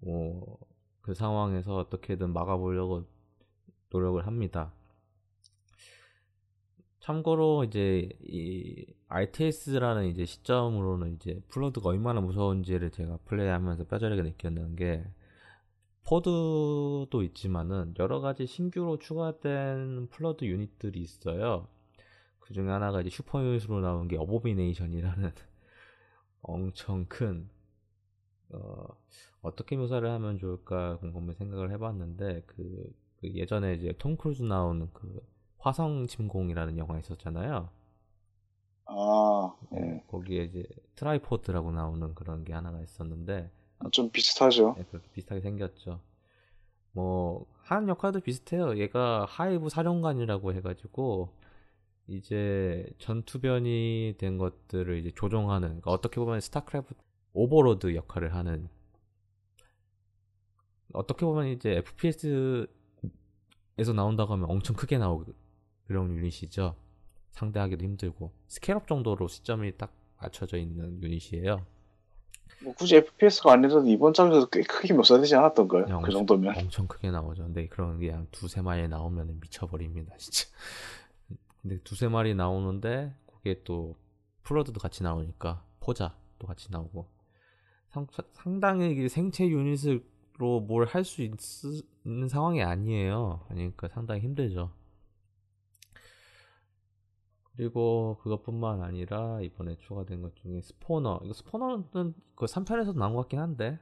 뭐 0.01 0.57
그 1.01 1.15
상황에서 1.15 1.75
어떻게든 1.77 2.33
막아보려고 2.33 3.03
노력을 3.89 4.27
합니다. 4.27 4.71
참고로 7.09 7.63
이제 7.63 8.07
이 8.21 8.85
RTS라는 9.07 10.05
이제 10.05 10.25
시점으로는 10.25 11.15
이제 11.15 11.41
Flood가 11.47 11.89
얼마나 11.89 12.21
무서운지를 12.21 12.91
제가 12.91 13.17
플레이하면서 13.25 13.85
뼈저리게 13.85 14.21
느꼈는 14.21 14.75
게 14.75 15.03
pod도 16.05 17.23
있지만은 17.23 17.95
여러 17.97 18.19
가지 18.19 18.45
신규로 18.45 18.99
추가된 18.99 20.09
Flood 20.11 20.45
유닛들이 20.45 20.99
있어요. 20.99 21.67
그 22.37 22.53
중에 22.53 22.69
하나가 22.69 23.01
이제 23.01 23.09
super 23.09 23.43
unit으로 23.43 23.81
나온 23.81 24.07
게 24.07 24.15
Abomination이라는 24.15 25.31
엄청 26.43 27.05
큰 27.05 27.49
어, 28.49 28.85
어떻게 29.41 29.75
묘사를 29.77 30.07
하면 30.07 30.37
좋을까 30.37 30.97
곰곰이 30.97 31.33
생각을 31.33 31.71
해봤는데 31.71 32.43
그, 32.45 32.93
그 33.19 33.33
예전에 33.33 33.73
이제 33.73 33.95
톰 33.97 34.15
크루즈 34.15 34.43
나오는 34.43 34.87
그 34.93 35.19
화성 35.59 36.07
침공이라는 36.07 36.77
영화 36.77 36.97
있었잖아요. 36.97 37.69
아, 38.85 38.93
어, 38.93 39.57
예. 39.75 40.03
거기에 40.07 40.43
이제 40.43 40.63
tripod라고 40.95 41.71
나오는 41.71 42.15
그런 42.15 42.43
게 42.43 42.53
하나가 42.53 42.81
있었는데 42.81 43.51
좀 43.91 44.09
비슷하죠. 44.09 44.75
네, 44.77 44.83
그렇게 44.89 45.07
비슷하게 45.13 45.41
생겼죠. 45.41 46.01
뭐 46.91 47.45
하는 47.61 47.87
역할도 47.87 48.21
비슷해요. 48.21 48.77
얘가 48.77 49.25
hive 49.29 49.69
사령관이라고 49.69 50.53
해가지고 50.53 51.29
이제 52.07 52.85
전투변이 52.97 54.15
된 54.17 54.37
것들을 54.37 54.97
이제 54.97 55.11
조종하는 55.15 55.67
그러니까 55.67 55.91
어떻게 55.91 56.19
보면 56.19 56.41
스타크래프트 56.41 56.95
Overlord 57.33 57.95
역할을 57.95 58.33
하는 58.33 58.67
어떻게 60.93 61.25
보면 61.25 61.47
이제 61.47 61.75
FPS에서 61.77 62.67
나온다고 63.95 64.33
하면 64.33 64.49
엄청 64.49 64.75
크게 64.75 64.97
나오고 64.97 65.25
그런 65.89 66.15
유닛이죠. 66.15 66.75
상대하기도 67.31 67.83
힘들고 67.83 68.31
scale 68.47 68.76
up 68.76 68.87
정도로 68.87 69.27
시점이 69.27 69.75
딱 69.77 69.91
맞춰져 70.21 70.57
있는 70.57 71.01
유닛이에요. 71.01 71.65
뭐 72.63 72.73
굳이 72.75 72.97
FPS가 72.97 73.53
아니라도 73.53 73.87
이번 73.87 74.13
작에서 74.13 74.47
꽤 74.49 74.61
크게 74.61 74.93
묘사되지 74.93 75.35
않았던가요? 75.35 75.85
그냥 75.85 76.01
그 76.03 76.11
정도면. 76.11 76.55
엄청 76.57 76.85
크게 76.87 77.09
나오죠. 77.09 77.43
근데 77.43 77.67
그런 77.67 77.97
게 77.99 78.11
한 78.11 78.27
두세 78.29 78.61
마리 78.61 78.87
나오면 78.87 79.39
미쳐버립니다, 79.39 80.15
진짜. 80.17 80.45
근데 81.63 81.79
두세 81.83 82.07
마리 82.07 82.35
나오는데 82.35 83.15
그게 83.25 83.61
또 83.63 83.95
플러드도 84.43 84.79
같이 84.79 85.01
나오니까 85.01 85.63
포자도 85.79 86.45
같이 86.45 86.71
나오고 86.71 87.07
상, 87.89 88.05
상당히 88.33 89.09
생체 89.09 89.47
유닛으로 89.47 90.59
뭘 90.67 90.85
할 90.85 91.03
수 91.03 91.23
있는 91.23 92.27
상황이 92.27 92.61
아니에요. 92.61 93.43
그러니까 93.47 93.87
상당히 93.87 94.21
힘들죠. 94.21 94.71
그리고 97.59 98.15
그것뿐만 98.23 98.83
아니라 98.83 99.41
이번에 99.41 99.75
추가된 99.81 100.21
것 100.21 100.33
중에 100.37 100.61
spawner 100.61 101.19
이거 101.25 101.33
spawner는 101.33 102.13
그 102.35 102.45
3편에서 102.45 102.95
나온 102.95 103.15
것 103.15 103.23
같긴 103.23 103.39
한데 103.39 103.77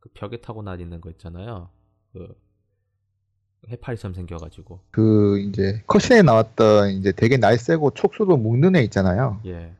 그 0.00 0.08
벽에 0.12 0.40
타고 0.40 0.64
다니는 0.64 1.00
거 1.00 1.08
있잖아요 1.10 1.68
그 2.12 2.34
해파리처럼 3.68 4.14
생겨가지고 4.14 4.80
그 4.90 5.38
이제 5.38 5.84
cutscene에 5.86 6.22
나왔던 6.22 6.90
이제 6.94 7.12
되게 7.12 7.36
날쌔고 7.36 7.92
촉수도 7.92 8.36
묶는 8.36 8.74
애 8.74 8.82
있잖아요. 8.82 9.40
예 9.46 9.72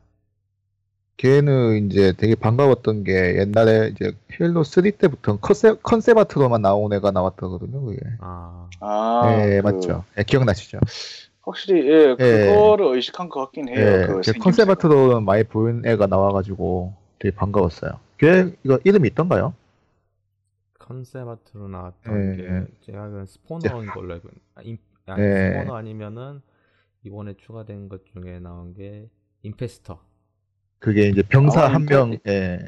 걔는 1.17 1.87
이제 1.87 2.13
되게 2.13 2.35
반가웠던 2.35 3.03
게 3.03 3.39
옛날에 3.39 3.89
이제 3.89 4.15
헤일로 4.39 4.63
3 4.63 4.89
때부터 4.97 5.37
concept 5.41 5.83
concept 5.83 6.17
art로만 6.17 6.61
나온 6.61 6.93
애가 6.93 7.11
나왔다거든요. 7.11 7.81
그게. 7.81 7.99
아, 8.21 8.69
아, 8.79 9.35
네, 9.35 9.61
그 9.61 9.67
맞죠. 9.67 10.05
예, 10.17 10.23
기억나시죠? 10.23 10.79
확실히 11.43 11.87
예, 11.89 12.15
예. 12.19 12.19
그거를 12.19 12.95
의식한 12.95 13.29
것 13.29 13.39
같긴 13.41 13.69
해요. 13.69 13.99
예, 14.03 14.07
그걔 14.07 14.23
생김새가. 14.23 14.39
컨셉 14.39 14.69
아트로 14.69 15.21
많이 15.21 15.43
보인 15.43 15.85
애가 15.85 16.07
나와가지고 16.07 16.93
되게 17.19 17.35
반가웠어요. 17.35 17.99
걔 18.17 18.53
이거 18.63 18.79
이름이 18.83 19.07
있던가요? 19.09 19.53
컨셉 20.79 21.27
아트로 21.27 21.67
나왔던 21.67 22.31
예, 22.35 22.35
게 22.35 22.43
예. 22.43 22.67
제가 22.81 23.03
알기로는 23.03 23.25
스포너인 23.25 23.89
걸로 23.91 24.13
알고 24.15 24.29
있- 24.29 24.41
아, 24.55 24.61
임, 24.61 24.77
아, 25.07 25.19
예. 25.19 25.25
스포너 25.31 25.75
아니면은 25.75 26.41
이번에 27.03 27.35
추가된 27.37 27.89
것 27.89 28.05
중에 28.07 28.39
나온 28.39 28.73
게 28.75 29.09
임페스터 29.43 30.01
그게 30.79 31.07
이제 31.09 31.23
병사 31.23 31.65
아, 31.65 31.73
한 31.73 31.85
명, 31.87 32.17
예. 32.27 32.59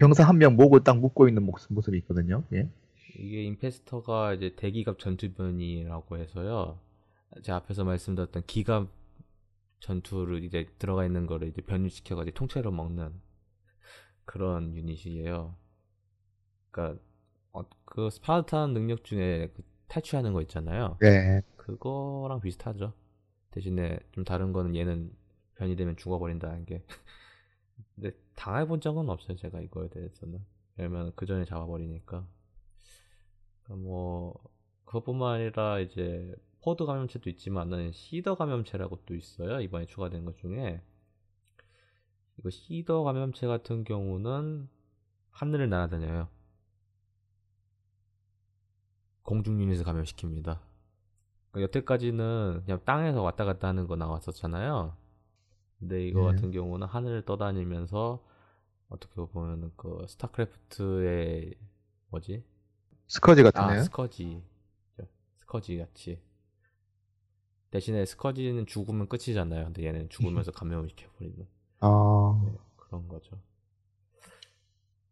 병사 0.00 0.24
한 0.24 0.36
명 0.38 0.56
목을 0.56 0.82
딱 0.82 0.98
묶고 0.98 1.28
있는 1.28 1.44
모습, 1.44 1.72
모습이 1.72 1.96
있거든요. 1.98 2.42
예. 2.52 2.68
이게 3.14 3.42
임페스터가 3.44 4.34
이제 4.34 4.54
대기갑 4.56 4.98
전투변이라고 4.98 6.18
해서요. 6.18 6.80
제가 7.42 7.58
앞에서 7.58 7.84
말씀드렸던 7.84 8.44
기갑 8.46 8.88
전투를 9.80 10.44
이제 10.44 10.66
들어가 10.78 11.04
있는 11.06 11.26
거를 11.26 11.48
이제 11.48 11.62
변이시켜가지고 11.62 12.34
통째로 12.34 12.70
먹는 12.70 13.20
그런 14.24 14.74
유닛이에요. 14.74 15.56
그러니까 16.70 17.02
어, 17.52 17.62
그 17.84 18.10
스파르탄 18.10 18.74
능력 18.74 19.04
중에 19.04 19.50
그 19.54 19.62
탈취하는 19.88 20.32
거 20.32 20.40
있잖아요. 20.42 20.98
예. 21.02 21.42
그거랑 21.56 22.40
비슷하죠. 22.40 22.92
대신에 23.50 23.98
좀 24.12 24.24
다른 24.24 24.52
거는 24.52 24.76
얘는 24.76 25.12
변이 25.56 25.74
되면 25.76 25.96
죽어버린다는 25.96 26.64
게. 26.64 26.84
근데 27.94 28.12
당해본 28.36 28.80
적은 28.80 29.08
없어요. 29.08 29.36
제가 29.36 29.60
이거에 29.60 29.88
대해서는. 29.88 30.44
왜냐면 30.76 31.12
그 31.16 31.26
전에 31.26 31.44
잡아버리니까. 31.44 32.26
그러니까 33.64 33.86
뭐 33.86 34.34
그것뿐만 34.84 35.34
아니라 35.34 35.80
이제 35.80 36.34
pod 36.62 36.84
감염체도 36.84 37.30
있지만은 37.30 37.92
seeder 37.92 38.34
감염체라고 38.34 39.00
또 39.06 39.14
있어요. 39.14 39.60
이번에 39.60 39.86
추가된 39.86 40.24
것 40.24 40.36
중에 40.36 40.82
이거 42.38 42.50
seeder 42.50 43.02
감염체 43.02 43.46
같은 43.46 43.84
경우는 43.84 44.68
하늘을 45.30 45.68
날아다녀요. 45.68 46.28
공중 49.22 49.60
유닛을 49.60 49.84
감염시킵니다. 49.84 50.58
그러니까 51.50 51.62
여태까지는 51.62 52.62
그냥 52.64 52.80
땅에서 52.84 53.22
왔다 53.22 53.44
갔다 53.44 53.68
하는 53.68 53.86
거 53.86 53.96
나왔었잖아요. 53.96 54.96
근데 55.78 56.06
이거 56.06 56.20
네. 56.20 56.36
같은 56.36 56.50
경우는 56.50 56.86
하늘을 56.86 57.22
떠다니면서 57.24 58.22
어떻게 58.88 59.14
보면은 59.14 59.72
그 59.76 60.04
스타크래프트의 60.08 61.54
뭐지? 62.08 62.44
스커지 63.06 63.42
같은 63.42 63.60
아? 63.62 63.82
스커지 63.82 64.42
스커지 65.40 65.78
같이 65.78 66.20
대신에 67.70 68.04
스커지는 68.06 68.66
죽으면 68.66 69.08
끝이잖아요. 69.08 69.66
근데 69.66 69.84
얘는 69.86 70.08
죽으면서 70.08 70.50
감염을 70.52 70.88
시켜버리는 70.90 71.46
아, 71.80 72.40
네, 72.44 72.52
그런 72.76 73.08
거죠. 73.08 73.38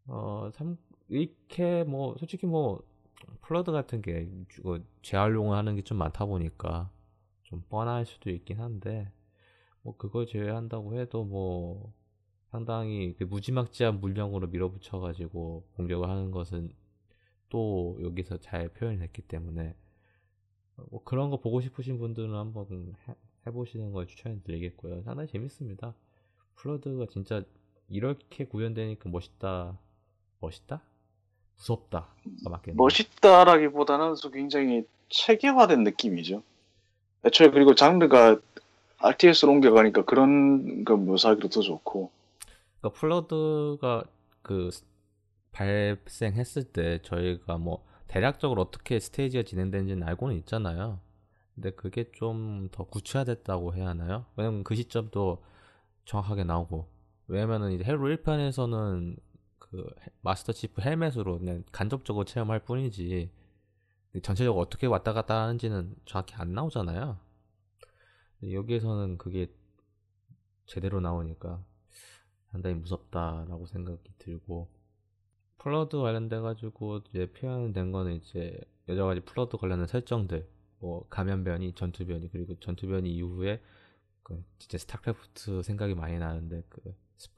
어, 0.07 0.51
참, 0.55 0.77
이렇게 1.09 1.85
뭐, 1.85 2.17
솔직히 2.19 2.47
뭐, 2.47 2.83
Flood 3.43 3.73
같은 3.73 4.01
게, 4.03 4.29
이거 4.59 4.81
재활용을 5.03 5.57
하는 5.57 5.77
게 5.77 5.83
좀 5.83 5.99
많다 5.99 6.27
보니까, 6.27 6.91
좀 7.45 7.63
뻔할 7.69 8.07
수도 8.07 8.31
있긴 8.31 8.61
한데, 8.61 9.11
뭐, 9.83 9.97
그걸 9.97 10.27
제외한다고 10.27 10.99
해도 10.99 11.25
뭐, 11.25 11.93
상당히 12.51 13.15
그 13.19 13.25
무지막지한 13.25 14.01
물량으로 14.01 14.47
밀어붙여가지고 14.49 15.67
공격을 15.77 16.09
하는 16.09 16.31
것은 16.31 16.73
또 17.51 17.99
여기서 18.03 18.39
잘 18.39 18.69
표현이 18.71 18.99
됐기 18.99 19.23
때문에, 19.23 19.75
뭐 20.91 21.03
그런 21.05 21.31
거 21.31 21.39
보고 21.39 21.61
싶으신 21.61 21.99
분들은 21.99 22.35
한번 22.35 22.95
해, 23.09 23.15
해보시는 23.47 23.93
걸 23.93 24.07
추천해 24.07 24.37
드리겠고요. 24.45 25.03
상당히 25.03 25.29
재밌습니다. 25.29 25.95
Flood가 26.57 27.07
진짜 27.11 27.43
이렇게 27.89 28.45
구현되니까 28.45 29.09
멋있다. 29.09 29.79
멋있다? 30.41 30.83
무섭다. 31.57 32.01
가 32.45 32.51
맞겠네. 32.51 32.77
멋있다라기보다는 32.77 34.15
또 34.23 34.31
굉장히 34.31 34.85
체계화된 35.09 35.83
느낌이죠. 35.85 36.43
애초에 37.25 37.51
그리고 37.51 37.75
장르가 37.75 38.39
RTS로 38.99 39.53
옮겨가니까 39.53 40.05
그런 40.05 40.85
거 40.85 40.97
묘사하기도 40.97 41.49
더 41.49 41.61
좋고. 41.63 42.11
그러니까 42.81 43.01
플러드가 43.01 44.05
그 44.43 44.71
스- 44.71 44.85
발생했을 45.53 46.65
때 46.65 47.01
저희가 47.03 47.59
뭐 47.59 47.85
대략적으로 48.09 48.63
어떻게 48.63 48.99
스테이지가 49.01 49.45
진행되는지는 49.45 50.07
알고는 50.07 50.37
있잖아요. 50.39 51.01
근데 51.55 51.71
그게 51.71 52.11
좀 52.13 52.69
더 52.73 52.85
구체화됐다고 52.85 53.75
해야 53.75 53.89
하나요? 53.89 54.27
왜냐면 54.37 54.63
그 54.65 54.75
시점도 54.75 55.43
정확하게 56.05 56.45
나오고 56.45 56.89
왜냐면은 57.29 57.73
이제 57.73 57.85
헤일로 57.85 58.09
1편에서는 58.17 59.17
그 59.59 59.87
헬- 60.03 60.13
마스터 60.23 60.53
치프 60.53 60.81
헬멧으로 60.83 61.39
그냥 61.39 61.65
간접적으로 61.73 62.25
체험할 62.25 62.61
뿐이지 62.65 63.31
전체적으로 64.23 64.61
어떻게 64.63 64.87
왔다 64.87 65.13
갔다 65.13 65.43
하는지는 65.43 65.95
정확히 66.07 66.35
안 66.37 66.53
나오잖아요. 66.55 67.19
여기에서는 68.53 69.19
그게 69.19 69.51
제대로 70.67 71.01
나오니까 71.01 71.63
상당히 72.51 72.77
무섭다라고 72.77 73.67
생각이 73.67 74.13
들고 74.19 74.69
Flood 75.59 75.97
관련돼 75.99 76.41
가지고 76.41 77.01
이제 77.11 77.31
표현된 77.33 77.93
거는 77.93 78.15
이제 78.17 78.59
여러 78.89 79.07
가지 79.07 79.21
Flood 79.21 79.57
관련된 79.57 79.87
설정들 79.87 80.49
뭐 80.81 81.07
감염변이 81.09 81.75
전투변이 81.75 82.31
그리고 82.31 82.59
전투변이 82.61 83.11
이후에 83.15 83.61
그 84.23 84.43
진짜 84.59 84.79
스타크래프트 84.79 85.63
생각이 85.63 85.95
많이 85.95 86.19
나는데 86.19 86.63
그, 86.69 86.95
스- 87.17 87.31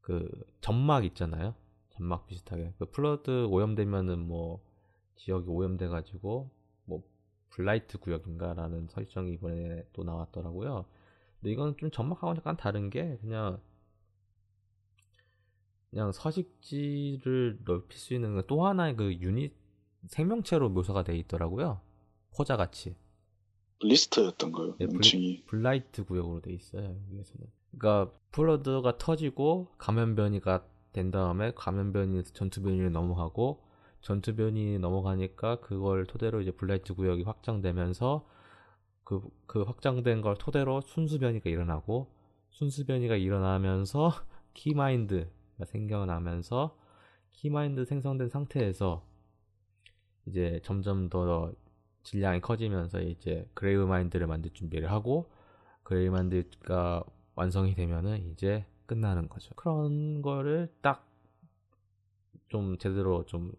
그 0.00 0.28
점막 0.60 1.04
있잖아요? 1.04 1.54
점막 1.90 2.26
비슷하게. 2.26 2.74
그 2.78 2.90
Flood 2.90 3.46
오염되면은 3.46 4.18
뭐 4.26 4.60
지역이 5.16 5.48
오염돼 5.48 5.88
가지고 5.88 6.50
뭐 6.84 7.02
blight 7.50 7.98
구역인가라는 7.98 8.88
설정이 8.88 9.32
이번에 9.34 9.86
또 9.92 10.04
나왔더라고요. 10.04 10.84
근데 11.40 11.52
이건 11.52 11.76
좀 11.76 11.90
점막하고는 11.90 12.40
약간 12.40 12.56
다른 12.56 12.90
게 12.90 13.16
그냥 13.18 13.60
그냥 15.90 16.12
서식지를 16.12 17.60
넓힐 17.64 17.98
수 17.98 18.14
있는 18.14 18.40
또 18.46 18.66
하나의 18.66 18.96
그 18.96 19.12
유닛 19.14 19.52
생명체로 20.08 20.68
묘사가 20.70 21.04
돼 21.04 21.16
있더라고요. 21.18 21.80
포자 22.36 22.56
같이 22.56 22.96
blight였던 23.80 24.52
거예요. 24.52 24.76
예, 24.80 24.86
블- 24.86 24.92
명칭이. 24.94 25.44
blight 25.46 26.04
구역으로 26.04 26.40
돼 26.40 26.52
있어요. 26.52 26.96
여기서는. 27.12 27.46
그러니까 27.78 28.12
Flood가 28.32 28.98
터지고 28.98 29.68
감염변이가 29.78 30.64
된 30.92 31.10
다음에 31.10 31.52
감염변이 31.54 32.24
전투변이로 32.24 32.90
넘어가고 32.90 33.62
전투변이 34.00 34.78
넘어가니까 34.78 35.60
그걸 35.60 36.06
토대로 36.06 36.40
이제 36.40 36.50
blight 36.52 36.94
구역이 36.94 37.22
확장되면서 37.24 38.26
그, 39.04 39.20
그 39.46 39.62
확장된 39.62 40.20
걸 40.22 40.36
토대로 40.36 40.80
순수변이가 40.80 41.50
일어나고 41.50 42.10
순수변이가 42.50 43.16
일어나면서 43.16 44.12
key 44.54 44.79
mind가 44.79 45.28
생겨나면서 45.64 46.76
key 47.32 47.54
mind 47.54 47.84
생성된 47.84 48.28
상태에서 48.28 49.06
이제 50.26 50.60
점점 50.62 51.08
더 51.08 51.52
질량이 52.02 52.40
커지면서 52.40 53.00
이제 53.00 53.48
그레이브 53.54 53.82
마인드를 53.82 54.26
만들 54.26 54.50
준비를 54.52 54.90
하고 54.90 55.30
그레이브 55.82 56.12
마인드가 56.14 57.04
완성이 57.34 57.74
되면은 57.74 58.30
이제 58.30 58.66
끝나는 58.86 59.28
거죠. 59.28 59.54
그런 59.54 60.22
거를 60.22 60.72
딱 60.82 61.06
좀 62.48 62.78
제대로 62.78 63.24
좀 63.26 63.52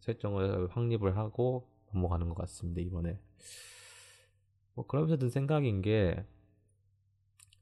설정을 0.00 0.68
확립을 0.68 1.16
하고 1.16 1.68
넘어가는 1.92 2.28
것 2.28 2.34
같습니다 2.36 2.80
이번에. 2.80 3.20
뭐 4.74 4.86
그러면서 4.86 5.16
든 5.16 5.28
생각인 5.28 5.82
게 5.82 6.24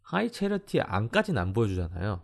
하이 0.02 0.30
체리티 0.30 0.80
안까지는 0.80 1.40
안 1.40 1.52
보여주잖아요. 1.52 2.20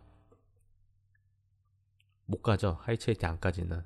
못 2.27 2.43
가죠. 2.43 2.79
하이 2.83 2.97
체리티 2.99 3.25
안까지는. 3.27 3.83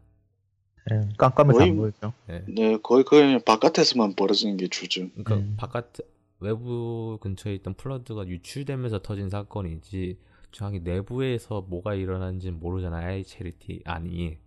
네, 0.90 1.08
깜깜해서 1.18 1.58
거의- 1.58 1.70
안 1.70 1.76
보이죠. 1.76 2.12
네. 2.26 2.44
네, 2.48 2.78
거의 2.82 3.04
그냥 3.04 3.40
바깥에서만 3.44 4.14
벌어지는 4.14 4.56
게 4.56 4.68
주죠. 4.68 5.08
그러니까 5.10 5.34
음. 5.36 5.54
바깥 5.58 5.92
외부 6.40 7.18
근처에 7.20 7.54
있던 7.56 7.74
플러드가 7.74 8.26
유출되면서 8.26 9.02
터진 9.02 9.28
사건이지 9.28 10.18
정확히 10.52 10.80
내부에서 10.80 11.62
뭐가 11.68 11.94
일어나는지 11.94 12.50
모르잖아요. 12.50 13.04
하이 13.06 13.24
체리티 13.24 13.82
안이. 13.84 14.38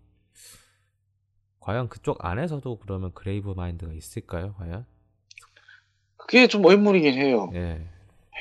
과연 1.60 1.89
그쪽 1.89 2.26
안에서도 2.26 2.80
그러면 2.80 3.12
그레이브 3.14 3.52
마인드가 3.52 3.94
있을까요? 3.94 4.56
과연? 4.58 4.86
그게 6.18 6.48
좀 6.48 6.66
의문이긴 6.66 7.14
해요. 7.14 7.52
예. 7.54 7.86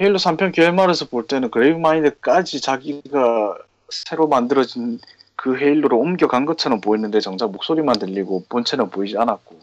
헤일로 0.01 0.17
3편 0.17 0.53
결말에서 0.55 1.09
볼 1.09 1.27
때는 1.27 1.51
그레이브 1.51 1.77
마인드까지 1.79 2.63
자기가 2.63 3.59
새로 3.91 4.27
만들어진 4.29 4.99
그 5.41 5.57
헤일로로 5.57 5.99
옮겨간 5.99 6.45
것처럼 6.45 6.83
보였는데 6.83 7.21
정작 7.21 7.51
목소리만 7.51 7.99
들리고 7.99 8.45
본체는 8.51 8.91
보이지 8.91 9.17
않았고 9.17 9.59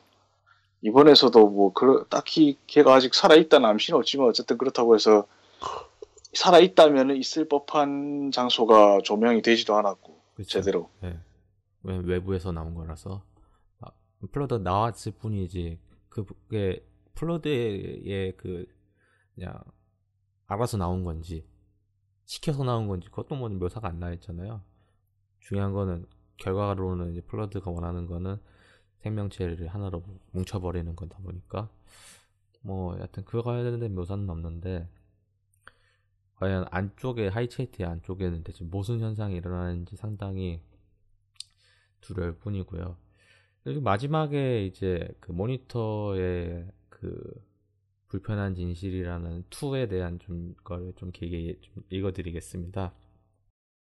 이번에서도 0.82 1.50
뭐 1.50 1.72
그, 1.72 2.08
딱히 2.10 2.58
걔가 2.66 2.96
아직 2.96 3.14
살아있다는 3.14 3.70
암시는 3.70 4.00
없지만 4.00 4.28
어쨌든 4.28 4.58
그렇다고 4.58 4.96
해서 4.96 5.28
살아있다면 6.34 7.16
있을 7.18 7.48
법한 7.48 8.32
장소가 8.32 9.02
조명이 9.04 9.44
되지도 9.44 9.76
않았고 9.76 10.20
그쵸. 10.34 10.50
제대로 10.50 10.90
예. 11.04 11.20
왜 11.84 11.98
외부에서 11.98 12.52
나온 12.52 12.74
거라서 12.74 13.22
아, 13.80 13.92
플러드 14.32 14.56
나왔을 14.56 15.12
뿐이지 15.12 15.78
그게 16.10 16.84
플러드의 17.14 18.34
그 18.36 18.66
그냥 19.36 19.62
알아서 20.48 20.78
나온 20.78 21.04
건지 21.04 21.46
시켜서 22.26 22.64
나온 22.64 22.88
건지 22.88 23.10
그것도 23.10 23.36
뭐 23.36 23.48
묘사가 23.48 23.88
안 23.88 24.00
나있잖아요. 24.00 24.64
중요한 25.40 25.74
거는 25.74 26.06
결과로는 26.38 27.12
이제 27.12 27.22
플러드가 27.22 27.72
원하는 27.72 28.06
거는 28.06 28.38
생명체를 29.00 29.68
하나로 29.68 30.04
뭉쳐버리는 30.32 30.96
거다 30.96 31.20
보니까 31.20 31.70
뭐 32.62 32.96
여하튼 32.98 33.24
그거 33.24 33.44
관련된 33.44 33.96
묘사는 33.96 34.30
없는데 34.30 34.88
과연 36.36 36.66
안쪽에 36.70 37.30
하이체이트의 37.30 37.88
안쪽에는 37.90 38.44
대체 38.44 38.64
무슨 38.64 39.00
현상이 39.00 39.36
일어나는지 39.36 39.96
상당히 39.96 40.62
두려울 42.02 42.38
뿐이고요. 42.38 42.98
그리고 43.64 43.82
마지막에 43.82 44.66
이제 44.66 45.08
그 45.20 45.32
모니터의 45.32 46.72
그 46.90 47.48
불편한 48.08 48.56
진실이라는 48.56 49.44
2에 49.50 49.90
대한 49.90 50.20
좀 50.20 50.56
거를 50.64 50.94
좀 50.96 51.12
길게 51.12 51.60
좀 51.62 51.84
읽어드리겠습니다. 51.90 52.94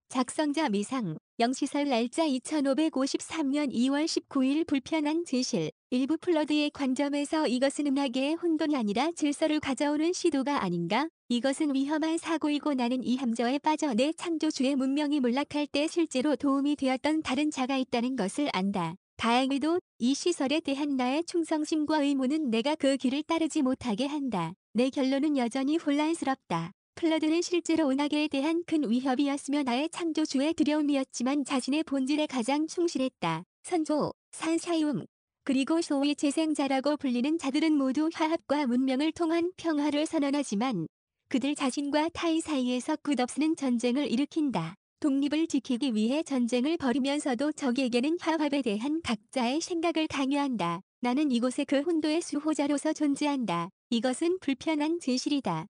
작성자 0.08 0.70
미상, 0.70 1.17
영시설 1.40 1.88
날짜 1.88 2.26
2553년 2.26 3.72
2월 3.72 4.06
19일 4.06 4.66
불편한 4.66 5.24
진실, 5.24 5.70
일부 5.88 6.16
플러드의 6.16 6.70
관점에서 6.70 7.46
이것은 7.46 7.86
음악의 7.86 8.34
혼돈이 8.42 8.74
아니라 8.74 9.12
질서를 9.12 9.60
가져오는 9.60 10.12
시도가 10.12 10.64
아닌가? 10.64 11.08
이것은 11.28 11.76
위험한 11.76 12.18
사고이고 12.18 12.74
나는 12.74 13.04
이 13.04 13.16
함정에 13.16 13.60
빠져 13.60 13.94
내 13.94 14.12
창조주의 14.12 14.74
문명이 14.74 15.20
몰락할 15.20 15.68
때 15.70 15.86
실제로 15.86 16.34
도움이 16.34 16.74
되었던 16.74 17.22
다른 17.22 17.52
자가 17.52 17.76
있다는 17.76 18.16
것을 18.16 18.50
안다. 18.52 18.96
다행히도 19.16 19.78
이 20.00 20.14
시설에 20.14 20.58
대한 20.58 20.96
나의 20.96 21.22
충성심과 21.22 22.02
의무는 22.02 22.50
내가 22.50 22.74
그 22.74 22.96
길을 22.96 23.22
따르지 23.22 23.62
못하게 23.62 24.06
한다. 24.06 24.54
내 24.72 24.90
결론은 24.90 25.36
여전히 25.36 25.76
혼란스럽다. 25.76 26.72
플러드는 26.98 27.42
실제로 27.42 27.90
은하계에 27.90 28.26
대한 28.26 28.64
큰 28.66 28.90
위협이었으며 28.90 29.62
나의 29.62 29.88
창조주의 29.90 30.52
두려움이었지만 30.52 31.44
자신의 31.44 31.84
본질에 31.84 32.26
가장 32.26 32.66
충실했다. 32.66 33.44
선조, 33.62 34.12
산샤이움, 34.32 35.04
그리고 35.44 35.80
소위 35.80 36.16
재생자라고 36.16 36.96
불리는 36.96 37.38
자들은 37.38 37.72
모두 37.74 38.10
화합과 38.12 38.66
문명을 38.66 39.12
통한 39.12 39.52
평화를 39.56 40.06
선언하지만 40.06 40.88
그들 41.28 41.54
자신과 41.54 42.08
타인 42.14 42.40
사이에서 42.40 42.96
끝없는 42.96 43.54
전쟁을 43.54 44.10
일으킨다. 44.10 44.74
독립을 44.98 45.46
지키기 45.46 45.94
위해 45.94 46.24
전쟁을 46.24 46.78
벌이면서도 46.78 47.52
적에게는 47.52 48.18
화합에 48.20 48.60
대한 48.62 49.00
각자의 49.02 49.60
생각을 49.60 50.08
강요한다. 50.08 50.80
나는 51.00 51.30
이곳의 51.30 51.66
그 51.66 51.80
혼도의 51.80 52.22
수호자로서 52.22 52.92
존재한다. 52.92 53.68
이것은 53.90 54.40
불편한 54.40 54.98
진실이다. 54.98 55.68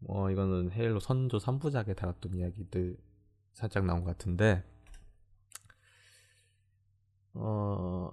뭐 0.00 0.30
이거는 0.30 0.70
헤일로 0.72 1.00
선조 1.00 1.38
3부작에 1.38 1.96
다뤘던 1.96 2.34
이야기들 2.36 2.96
살짝 3.52 3.84
나온 3.84 4.04
것 4.04 4.10
같은데 4.16 4.64
어... 7.34 8.10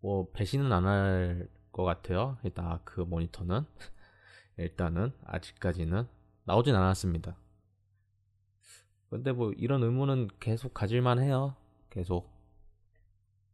뭐 0.00 0.30
배신은 0.32 0.72
안 0.72 0.84
할 0.86 1.48
것 1.72 1.84
같아요. 1.84 2.38
일단 2.44 2.66
아크 2.66 3.00
모니터는. 3.00 3.64
일단은 4.58 5.12
아직까지는 5.24 6.06
나오진 6.44 6.74
않았습니다. 6.74 7.36
근데 9.10 9.32
뭐 9.32 9.52
이런 9.52 9.82
의문은 9.82 10.28
계속 10.38 10.74
가질만 10.74 11.18
해요. 11.18 11.56
계속. 11.90 12.30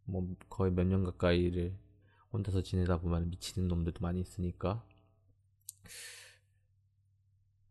뭐 0.05 0.29
거의 0.49 0.73
몇 0.73 0.85
년 0.85 1.05
가까이를 1.05 1.77
혼자서 2.33 2.63
지내다 2.63 2.99
보면 2.99 3.31
미치는 3.31 3.69
놈들도 3.69 4.01
많이 4.01 4.21
있으니까 4.21 4.85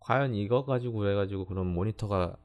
과연 0.08 0.36
이거 0.36 0.64
가지고 0.64 1.00
그래가지고 1.00 1.46
그럼 1.46 1.68
모니터가 1.68 2.38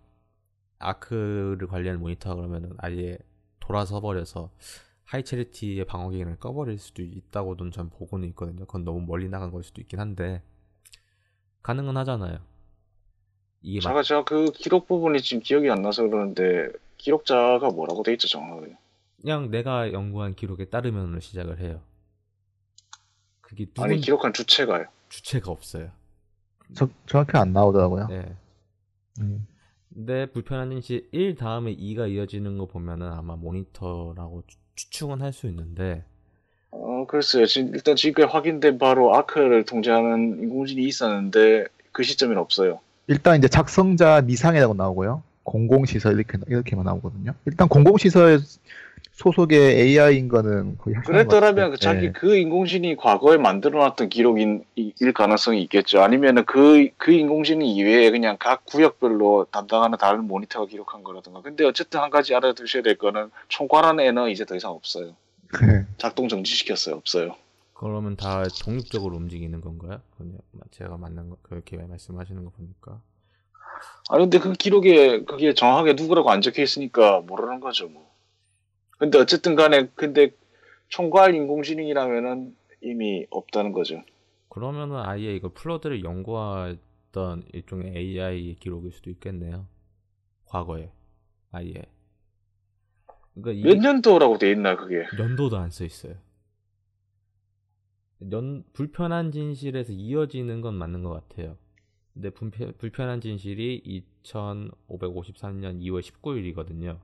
아크를 0.80 1.68
관리하는 1.68 2.00
모니터가 2.00 2.34
그러면은 2.34 2.72
아예 2.78 3.16
돌아서 3.60 4.00
버려서 4.00 4.50
하이 5.04 5.22
체리티의 5.22 5.84
방어 5.84 6.10
기능을 6.10 6.40
꺼버릴 6.40 6.76
수도 6.78 7.02
있다고는 7.02 7.70
전 7.70 7.88
보고는 7.88 8.26
있거든요. 8.30 8.66
그건 8.66 8.84
너무 8.84 9.00
멀리 9.02 9.28
나간 9.28 9.52
걸 9.52 9.62
수도 9.62 9.80
있긴 9.80 10.00
한데 10.00 10.42
가능은 11.62 11.96
하잖아요. 11.98 12.38
이게 13.60 13.78
막 13.78 13.90
제가 13.90 14.02
제가 14.02 14.24
그 14.24 14.50
기록 14.50 14.88
부분이 14.88 15.22
지금 15.22 15.40
기억이 15.40 15.70
안 15.70 15.82
나서 15.82 16.02
그러는데 16.02 16.68
기록자가 16.96 17.70
뭐라고 17.70 18.02
돼 18.02 18.12
있죠 18.14 18.26
정확하게 18.26 18.76
그냥 19.20 19.52
내가 19.52 19.92
연구한 19.92 20.34
기록에 20.34 20.64
따르면 20.64 21.20
시작을 21.20 21.60
해요. 21.60 21.80
그게 23.40 23.66
누군 23.66 23.84
아니 23.84 24.00
기록한 24.00 24.32
주체가요 24.32 24.86
주체가 25.10 25.52
없어요. 25.52 26.01
저, 26.74 26.88
정확히 27.06 27.36
안 27.38 27.52
나오더라고요. 27.52 28.06
네. 28.08 28.34
음. 29.20 29.46
근데 29.94 30.26
불편한 30.26 30.70
진실 30.70 31.06
1 31.12 31.34
다음에 31.36 31.74
2가 31.76 32.10
이어지는 32.10 32.56
거 32.58 32.66
보면은 32.66 33.12
아마 33.12 33.36
모니터라고 33.36 34.42
추- 34.46 34.56
추측은 34.74 35.20
할 35.20 35.32
수 35.32 35.46
있는데 35.48 36.02
어 36.70 37.04
글쎄요 37.06 37.44
지금 37.44 37.74
일단 37.74 37.94
지금까지 37.96 38.32
확인된 38.32 38.78
바로 38.78 39.14
아크를 39.14 39.64
통제하는 39.66 40.38
인공지능이 40.42 40.86
있었는데 40.88 41.66
그 41.92 42.02
시점에는 42.02 42.40
없어요 42.40 42.80
일단 43.06 43.36
이제 43.36 43.48
작성자 43.48 44.22
미상이라고 44.22 44.72
나오고요. 44.74 45.22
공공시설 45.42 46.14
이렇게 46.14 46.38
이렇게만 46.46 46.86
나오거든요. 46.86 47.34
일단 47.44 47.68
공공시설 47.68 48.40
소속의 49.12 49.58
AI인 49.80 50.28
거는 50.28 50.78
거의 50.78 50.96
그랬더라면. 51.04 51.70
그 51.72 51.76
자기 51.76 52.06
예. 52.06 52.12
그 52.12 52.36
인공지능이 52.36 52.96
과거에 52.96 53.36
만들어놨던 53.36 54.08
기록인 54.08 54.64
이- 54.76 54.92
일 55.00 55.12
가능성이 55.12 55.62
있겠죠. 55.62 56.00
아니면은 56.02 56.44
그, 56.44 56.88
그 56.96 57.12
인공지능 57.12 57.66
이외에 57.66 58.10
그냥 58.10 58.36
각 58.40 58.64
구역별로 58.64 59.46
담당하는 59.50 59.98
다른 59.98 60.24
모니터가 60.26 60.66
기록한 60.66 61.02
거라든가. 61.04 61.42
근데 61.42 61.64
어쨌든 61.64 62.00
한 62.00 62.10
가지 62.10 62.34
알아두셔야 62.34 62.82
될 62.82 62.96
거는 62.96 63.30
총괄하는 63.48 64.04
애는 64.04 64.30
이제 64.30 64.44
더 64.44 64.56
이상 64.56 64.70
없어요. 64.72 65.14
예. 65.62 65.86
작동 65.98 66.28
정지시켰어요. 66.28 66.96
없어요. 66.96 67.36
그러면 67.74 68.16
다 68.16 68.44
독립적으로 68.64 69.16
움직이는 69.16 69.60
건가요? 69.60 70.00
그냥 70.16 70.38
제가 70.70 70.96
맞는 70.96 71.30
거 71.30 71.36
그렇게 71.42 71.76
말씀하시는 71.76 72.44
거 72.44 72.50
보니까 72.50 73.00
아니 74.08 74.22
근데 74.22 74.38
그 74.38 74.52
기록에 74.52 75.24
그게 75.24 75.52
정확하게 75.52 75.94
누구라고 75.94 76.30
안 76.30 76.40
적혀 76.42 76.62
있으니까 76.62 77.20
모르는 77.26 77.58
거죠. 77.60 77.88
뭐. 77.88 78.11
근데 79.02 79.18
어쨌든 79.18 79.56
간에 79.56 79.88
근데 79.96 80.30
총괄 80.86 81.34
인공지능이라면은 81.34 82.54
이미 82.82 83.26
없다는 83.30 83.72
거죠. 83.72 84.00
그러면은 84.48 84.94
아예 84.96 85.34
이거 85.34 85.50
플러드를 85.52 86.04
연구했던 86.04 87.42
일종의 87.52 87.96
AI 87.96 88.54
기록일 88.60 88.92
수도 88.92 89.10
있겠네요. 89.10 89.66
과거에 90.44 90.92
아예 91.50 91.82
그러니까 93.34 93.68
몇 93.68 93.76
년도라고 93.76 94.38
돼 94.38 94.52
있나 94.52 94.76
그게? 94.76 95.04
연도도 95.18 95.56
안 95.56 95.70
써 95.72 95.84
있어요. 95.84 96.14
연 98.30 98.62
불편한 98.72 99.32
진실에서 99.32 99.92
이어지는 99.92 100.60
건 100.60 100.74
맞는 100.74 101.02
것 101.02 101.10
같아요. 101.10 101.56
근데 102.14 102.30
불편, 102.30 102.72
불편한 102.78 103.20
진실이 103.20 104.04
2553년 104.22 105.80
2월 105.80 106.02
19일이거든요. 106.02 107.00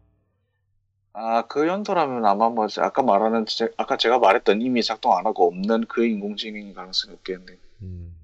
아, 1.13 1.47
그 1.49 1.67
연도라면 1.67 2.25
아마 2.25 2.49
뭐 2.49 2.67
아까 2.79 3.03
말하는 3.03 3.45
제- 3.47 3.73
아까 3.77 3.97
제가 3.97 4.19
말했던 4.19 4.63
이미 4.63 4.83
작동 4.83 5.13
안 5.17 5.27
하고 5.27 5.47
없는 5.49 5.87
그 5.87 6.05
인공지능인 6.07 6.73
가능성이 6.75 7.15
없겠네. 7.15 7.59
음. 7.83 8.15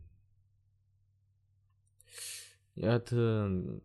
여하튼 2.80 3.80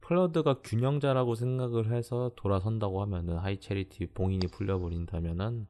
플러드가 0.00 0.60
균형자라고 0.62 1.34
생각을 1.34 1.92
해서 1.92 2.32
돌아선다고 2.36 3.02
하면은 3.02 3.38
하이체리티 3.38 4.06
봉인이 4.08 4.48
풀려버린다면은 4.48 5.66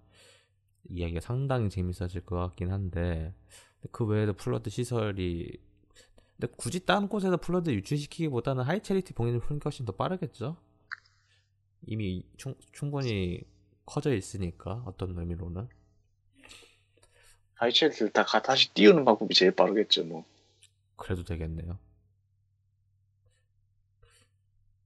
이야기가 0.89 1.21
상당히 1.21 1.71
재밌어질 1.71 2.23
것 2.27 2.37
같긴 2.37 2.71
한데 2.73 3.35
그 3.93 4.05
외에도 4.05 4.33
플러드 4.35 4.71
시설이 4.71 5.59
근데 6.39 6.53
굳이 6.57 6.85
다른 6.85 7.09
곳에서 7.09 7.37
플러드 7.37 7.71
유출시키기보다는 7.71 8.65
하이체리티 8.65 9.15
봉인을 9.15 9.41
푸는 9.41 9.61
게 9.61 9.65
훨씬 9.65 9.87
더 9.87 9.93
빠르겠죠? 9.93 10.57
이미 11.87 12.25
충, 12.37 12.55
충분히 12.73 13.43
커져 13.87 14.15
있으니까 14.15 14.83
어떤 14.87 15.19
의미로는 15.19 15.69
하이체리티를 17.57 18.11
다 18.13 18.25
가- 18.25 18.41
다시 18.43 18.73
띄우는 18.75 19.05
방법이 19.05 19.35
제일 19.35 19.51
빠르겠죠, 19.51 20.05
뭐. 20.05 20.25
그래도 20.97 21.25
되겠네요. 21.25 21.79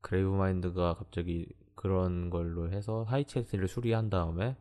그레이브 0.01 0.29
마인드가 0.31 0.95
갑자기 0.95 1.47
그런 1.77 2.31
걸로 2.31 2.73
해서 2.73 3.05
하이체리티를 3.05 3.69
수리한 3.69 4.11
다음에 4.11 4.57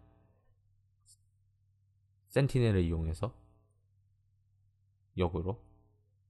센티넬을 2.29 2.83
이용해서 2.85 3.33
역으로 5.17 5.59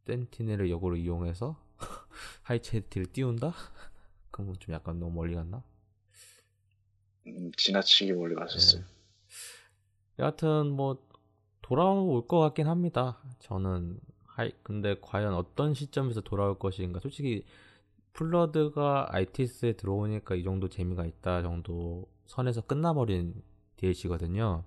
센티넬을 0.07 0.69
역으로 0.71 0.95
이용해서 0.97 1.61
하이체리티를 2.43 3.07
띄운다? 3.13 3.53
그건 4.31 4.55
좀 4.59 4.73
약간 4.75 4.99
너무 4.99 5.13
멀리 5.13 5.35
갔나? 5.35 5.63
음, 7.27 7.51
지나치게 7.55 8.13
멀리 8.13 8.35
가셨어요. 8.35 8.81
네. 8.81 8.87
여하튼 10.19 10.71
뭐 10.71 10.97
돌아올 11.61 12.27
것 12.27 12.39
같긴 12.39 12.67
합니다. 12.67 13.17
저는 13.39 13.99
하이 14.25 14.51
근데 14.63 14.95
과연 15.01 15.33
어떤 15.33 15.73
시점에서 15.73 16.21
돌아올 16.21 16.57
것인가? 16.57 16.99
솔직히 16.99 17.43
플러드가 18.13 19.07
ITS에 19.13 19.73
들어오니까 19.73 20.35
이 20.35 20.43
정도 20.43 20.69
재미가 20.69 21.05
있다 21.05 21.41
정도 21.43 22.07
선에서 22.25 22.61
끝나버린 22.61 23.43
DLC거든요. 23.77 24.63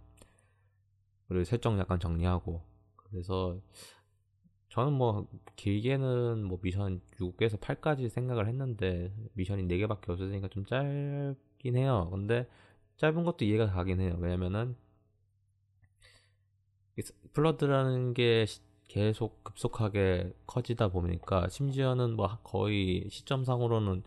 그리고 1.28 1.44
설정 1.44 1.78
약간 1.78 1.98
정리하고 1.98 2.62
그래서 2.96 3.58
저는 4.68 4.92
뭐 4.92 5.26
길게는 5.56 6.44
뭐 6.44 6.58
미션 6.62 7.00
6에서 7.18 7.58
8까지 7.58 8.08
생각을 8.08 8.46
했는데 8.46 9.12
미션이 9.34 9.66
4개밖에 9.66 10.10
없으니까 10.10 10.48
좀 10.48 10.64
짧 10.64 11.36
긴 11.60 11.76
해요. 11.76 12.08
근데 12.12 12.48
짧은 12.98 13.24
것도 13.24 13.46
이해가 13.46 13.68
가긴 13.72 14.00
해요. 14.00 14.16
왜냐면은 14.20 14.76
이 16.98 17.02
플러드라는 17.32 18.14
게 18.14 18.46
시- 18.46 18.60
계속 18.88 19.44
급속하게 19.44 20.32
커지다 20.46 20.88
보니까 20.88 21.48
심지어는 21.48 22.16
뭐 22.16 22.38
거의 22.42 23.08
시점상으로는 23.10 24.02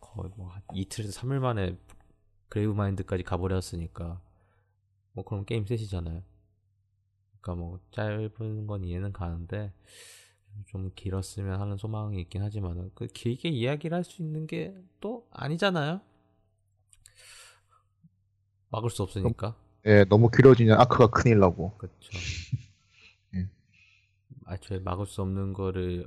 거의 0.00 0.30
뭐한 0.36 0.62
이틀에서 0.74 1.12
3일 1.12 1.40
만에 1.40 1.76
그레이브 2.48 2.72
마인드까지 2.72 3.24
가버렸으니까 3.24 4.20
뭐 5.14 5.24
그럼 5.24 5.44
게임 5.46 5.66
셋이잖아요. 5.66 6.22
그러니까 7.40 7.54
뭐 7.64 7.80
짧은 7.90 8.66
건 8.66 8.84
이해는 8.84 9.12
가는데 9.12 9.72
좀 10.66 10.90
길었으면 10.94 11.60
하는 11.60 11.76
소망이 11.76 12.20
있긴 12.20 12.42
하지만 12.42 12.90
그 12.94 13.06
길게 13.08 13.48
이야기를 13.50 13.96
할 13.96 14.04
수 14.04 14.22
있는 14.22 14.46
게 14.46 14.74
또 15.00 15.26
아니잖아요. 15.32 16.00
막을 18.72 18.90
수 18.90 19.02
없으니까. 19.04 19.54
예, 19.86 20.04
너무 20.04 20.30
길어지면 20.30 20.80
아크가 20.80 21.08
큰일 21.08 21.38
나고. 21.38 21.76
그렇죠. 21.78 22.10
음. 23.34 23.50
애초에 24.50 24.78
막을 24.80 25.06
수 25.06 25.22
없는 25.22 25.52
거를 25.52 26.06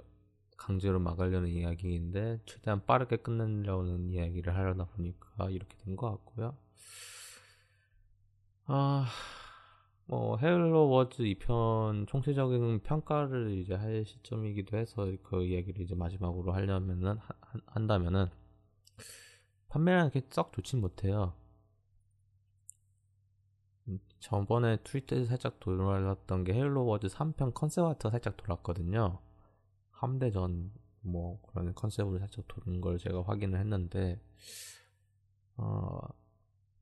강제로 0.57 0.99
막으려는 0.99 1.49
이야기인데 1.49 2.39
최대한 2.45 2.85
빠르게 2.85 3.17
끝내려는 3.17 4.09
이야기를 4.09 4.55
하려다 4.55 4.85
보니까 4.85 5.49
이렇게 5.49 5.75
된 5.83 5.95
것 5.95 6.09
같고요. 6.11 6.55
아, 8.67 9.05
뭐 10.07 10.37
헤일로 10.37 10.89
워즈 10.89 11.23
2편 11.23 12.07
총체적인 12.07 12.79
평가를 12.81 13.51
이제 13.59 13.75
할 13.75 14.05
시점이기도 14.05 14.77
해서 14.77 15.11
그 15.23 15.43
이야기를 15.43 15.81
이제 15.83 15.93
마지막으로 15.95 16.51
하려면은 16.53 17.17
하- 17.17 17.35
한- 17.41 17.61
한다면은 17.67 18.27
판매량이 19.69 20.11
그렇게 20.11 20.27
썩 20.31 20.53
좋진 20.53 20.81
못해요. 20.81 21.33
음, 24.33 24.39
저번에 24.45 24.77
트위터에서 24.83 25.25
살짝 25.25 25.59
돌아왔던 25.59 26.43
게 26.43 26.53
헤일로 26.53 26.85
워즈 26.85 27.07
3편 27.07 27.53
컨셉 27.53 27.85
아트가 27.85 28.11
살짝 28.11 28.37
돌았거든요. 28.37 29.19
함대 29.91 30.31
전 30.31 30.85
뭐 31.05 31.39
그런 31.43 31.73
컨셉으로 31.73 32.19
살짝 32.19 32.45
도는 32.47 32.81
걸 32.81 32.97
제가 32.97 33.23
확인을 33.23 33.59
했는데 33.59 34.19
어 35.57 35.99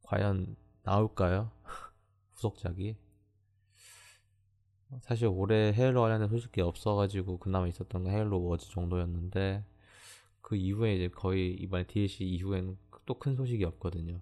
과연 0.04 0.56
나올까요? 0.84 1.52
후속작이 2.34 2.96
사실 5.02 5.28
올해 5.28 5.74
헤일로 5.74 6.02
관련된 6.02 6.30
소식이 6.30 6.62
없어가지고 6.62 7.40
그나마 7.40 7.68
있었던 7.68 8.04
게 8.04 8.12
헤일로 8.12 8.44
워즈 8.44 8.70
정도였는데 8.70 9.66
그 10.42 10.56
이후에 10.56 10.96
이제 10.96 11.08
거의 11.10 11.54
이번에 11.54 11.86
DLC 11.86 12.26
이후엔 12.26 12.78
또큰 13.06 13.36
소식이 13.36 13.64
없거든요. 13.66 14.22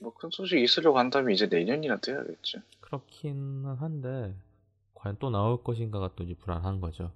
뭐 0.00 0.12
큰 0.14 0.30
소식 0.30 0.58
있으려고 0.60 0.98
한다면 0.98 1.32
이제 1.32 1.46
내년이나 1.46 1.98
돼야겠죠. 2.00 2.60
그렇기는 2.80 3.64
한데 3.76 4.34
과연 4.94 5.16
또 5.18 5.30
나올 5.30 5.62
것인가가 5.62 6.14
또 6.16 6.24
이제 6.24 6.34
불안한 6.34 6.80
거죠. 6.80 7.12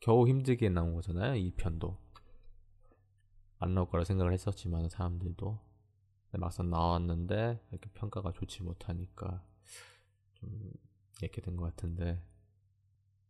겨우 0.00 0.26
힘들게 0.26 0.68
나온 0.68 0.94
거잖아요. 0.94 1.34
이 1.36 1.52
편도 1.52 1.96
안 3.58 3.74
나올 3.74 3.88
거라 3.88 4.04
생각을 4.04 4.32
했었지만 4.32 4.88
사람들도 4.88 5.58
막상 6.32 6.70
나왔는데 6.70 7.60
이렇게 7.70 7.90
평가가 7.92 8.32
좋지 8.32 8.62
못하니까 8.62 9.42
좀 10.34 10.72
이렇게 11.20 11.40
된 11.42 11.56
것 11.56 11.64
같은데 11.64 12.22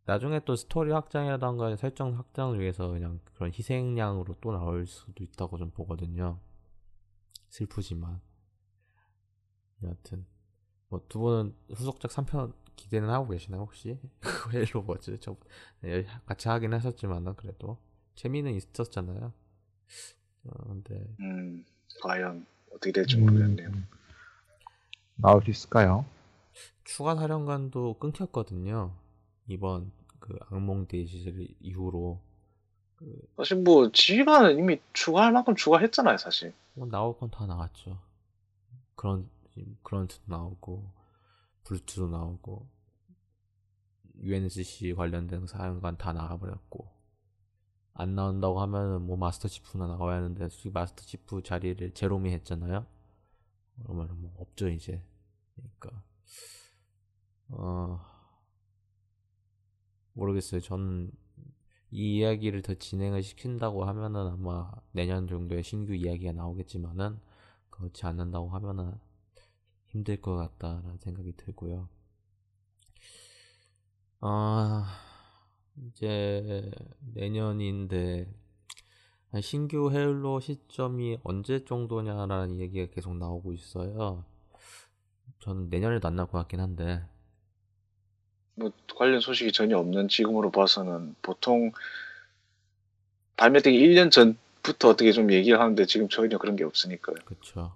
나중에 0.04 0.40
또 0.44 0.54
스토리 0.56 0.92
확장이라던가 0.92 1.74
설정 1.76 2.16
확장을 2.16 2.58
위해서 2.60 2.88
그냥 2.88 3.20
그런 3.34 3.50
희생양으로 3.52 4.36
또 4.40 4.52
나올 4.52 4.86
수도 4.86 5.24
있다고 5.24 5.56
좀 5.58 5.70
보거든요. 5.70 6.38
슬프지만 7.48 8.20
여하튼 9.82 10.26
뭐 10.88 11.00
두 11.08 11.18
분은 11.20 11.54
후속작 11.74 12.10
3편 12.10 12.52
기대는 12.76 13.08
하고 13.10 13.28
계시나요 13.28 13.62
혹시? 13.62 13.98
헤일로 14.52 14.82
뭐지? 14.82 15.18
저 15.20 15.36
네, 15.80 16.06
같이 16.26 16.48
하긴 16.48 16.72
하셨지만 16.74 17.34
그래도 17.36 17.78
재미는 18.16 18.54
있었잖아요. 18.54 19.32
어, 20.44 20.50
근데 20.68 21.06
음, 21.20 21.64
과연 22.02 22.46
어떻게 22.72 22.92
될지 22.92 23.18
음, 23.18 23.22
모르겠네요. 23.26 23.70
나올 25.16 25.42
수 25.44 25.50
있을까요? 25.50 26.04
추가 26.84 27.14
사령관도 27.16 27.94
끊겼거든요. 27.98 28.92
이번 29.48 29.92
그 30.18 30.38
악몽 30.50 30.86
데이시 30.86 31.56
이후로 31.60 32.20
사실 33.36 33.56
뭐 33.62 33.90
지휘관은 33.92 34.58
이미 34.58 34.80
추가할 34.92 35.32
만큼 35.32 35.54
추가했잖아요, 35.56 36.18
사실. 36.18 36.54
뭐 36.74 36.86
나올 36.88 37.16
건 37.18 37.30
다 37.30 37.46
나왔죠. 37.46 37.98
그런 38.96 39.28
그런트도 39.82 40.24
나오고 40.26 40.92
브루트도 41.64 42.08
나오고 42.08 42.68
UNSC 44.22 44.94
관련된 44.94 45.46
사령관 45.46 45.96
다 45.96 46.12
나가버렸고 46.12 46.90
안 47.94 48.14
나온다고 48.14 48.60
하면은 48.62 49.02
뭐 49.02 49.16
마스터 49.16 49.48
치프나 49.48 49.86
나와야 49.86 50.18
하는데 50.18 50.48
솔직히 50.48 50.70
마스터 50.70 51.02
치프 51.02 51.42
자리를 51.42 51.92
제롬이 51.92 52.30
했잖아요. 52.32 52.86
그러면 53.82 54.20
뭐 54.20 54.34
없죠 54.38 54.68
이제. 54.68 55.02
그러니까 55.54 56.02
어 57.48 58.00
모르겠어요. 60.12 60.60
저는 60.60 61.10
이 61.90 62.18
이야기를 62.18 62.62
더 62.62 62.74
진행을 62.74 63.22
시킨다고 63.22 63.84
하면은 63.84 64.28
아마 64.28 64.70
내년 64.92 65.26
정도에 65.26 65.62
신규 65.62 65.94
이야기가 65.94 66.32
나오겠지만은 66.32 67.18
그렇지 67.70 68.06
않는다고 68.06 68.48
하면은 68.50 68.94
힘들 69.90 70.20
것 70.20 70.34
같다라는 70.36 70.98
생각이 70.98 71.32
들고요. 71.36 71.88
아 74.20 74.86
이제 75.86 76.70
내년인데 77.14 78.32
신규 79.42 79.90
헤일로 79.92 80.40
시점이 80.40 81.18
언제 81.22 81.64
정도냐라는 81.64 82.58
얘기가 82.60 82.92
계속 82.92 83.16
나오고 83.16 83.52
있어요. 83.52 84.24
저는 85.40 85.70
내년에도 85.70 86.08
안 86.08 86.16
나올 86.16 86.28
것 86.28 86.38
같긴 86.38 86.60
한데. 86.60 87.04
뭐 88.54 88.70
관련 88.94 89.20
소식이 89.20 89.52
전혀 89.52 89.78
없는 89.78 90.08
지금으로 90.08 90.50
봐서는 90.50 91.14
보통 91.22 91.72
발매되기 93.36 93.78
1년 93.78 94.10
전부터 94.10 94.90
어떻게 94.90 95.12
좀 95.12 95.32
얘기를 95.32 95.58
하는데 95.58 95.86
지금 95.86 96.08
전혀 96.08 96.36
그런 96.36 96.56
게 96.56 96.64
없으니까요. 96.64 97.16
그렇죠. 97.24 97.74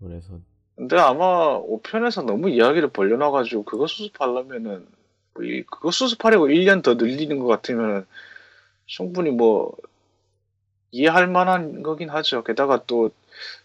그래서 0.00 0.40
근데 0.78 0.96
아마 0.96 1.60
5편에서 1.60 2.24
너무 2.24 2.48
이야기를 2.50 2.90
벌려놔가지고 2.90 3.64
그거 3.64 3.88
수습하려면은 3.88 4.86
뭐 5.34 5.42
그거 5.68 5.90
수습하려고 5.90 6.46
1년 6.46 6.84
더 6.84 6.94
늘리는 6.94 7.40
것 7.40 7.48
같으면 7.48 8.06
충분히 8.86 9.32
뭐 9.32 9.76
이해할 10.92 11.26
만한 11.26 11.82
거긴 11.82 12.10
하죠. 12.10 12.44
게다가 12.44 12.84
또 12.86 13.10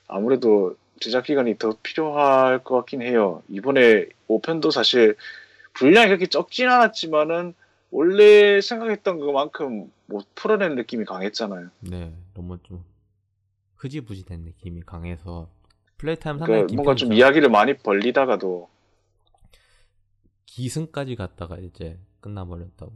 아무래도 0.07 0.75
제작 0.99 1.25
기간이 1.25 1.59
더 1.59 1.77
필요할 1.83 2.63
것 2.63 2.77
같긴 2.77 3.03
해요. 3.03 3.43
이번에 3.47 4.07
5편도 4.27 4.71
사실 4.71 5.15
분량이 5.73 6.07
그렇게 6.07 6.25
적진 6.25 6.67
않았지만은 6.67 7.53
원래 7.91 8.59
생각했던 8.59 9.19
그만큼 9.19 9.91
못 10.07 10.25
풀어낸 10.33 10.73
느낌이 10.73 11.05
강했잖아요. 11.05 11.69
네, 11.81 12.11
너무 12.33 12.57
좀 12.63 12.83
흐지부지 13.75 14.25
된 14.25 14.41
느낌이 14.41 14.81
강해서 14.81 15.47
플레이 15.97 16.15
타임 16.17 16.37
상당히 16.37 16.61
그러니까 16.61 16.75
뭔가 16.75 16.95
좀 16.95 17.13
이야기를 17.13 17.49
많이 17.49 17.77
벌리다가도 17.77 18.69
기승까지 20.45 21.15
갔다가 21.15 21.57
이제 21.57 21.99
끝나버렸다고 22.19 22.93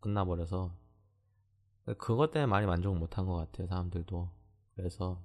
끝나버려서 0.00 0.74
그것 1.96 2.30
때문에 2.30 2.50
많이 2.50 2.66
만족 2.66 2.96
못한 2.96 3.26
것 3.26 3.36
같아요 3.36 3.66
사람들도. 3.66 4.30
그래서 4.76 5.22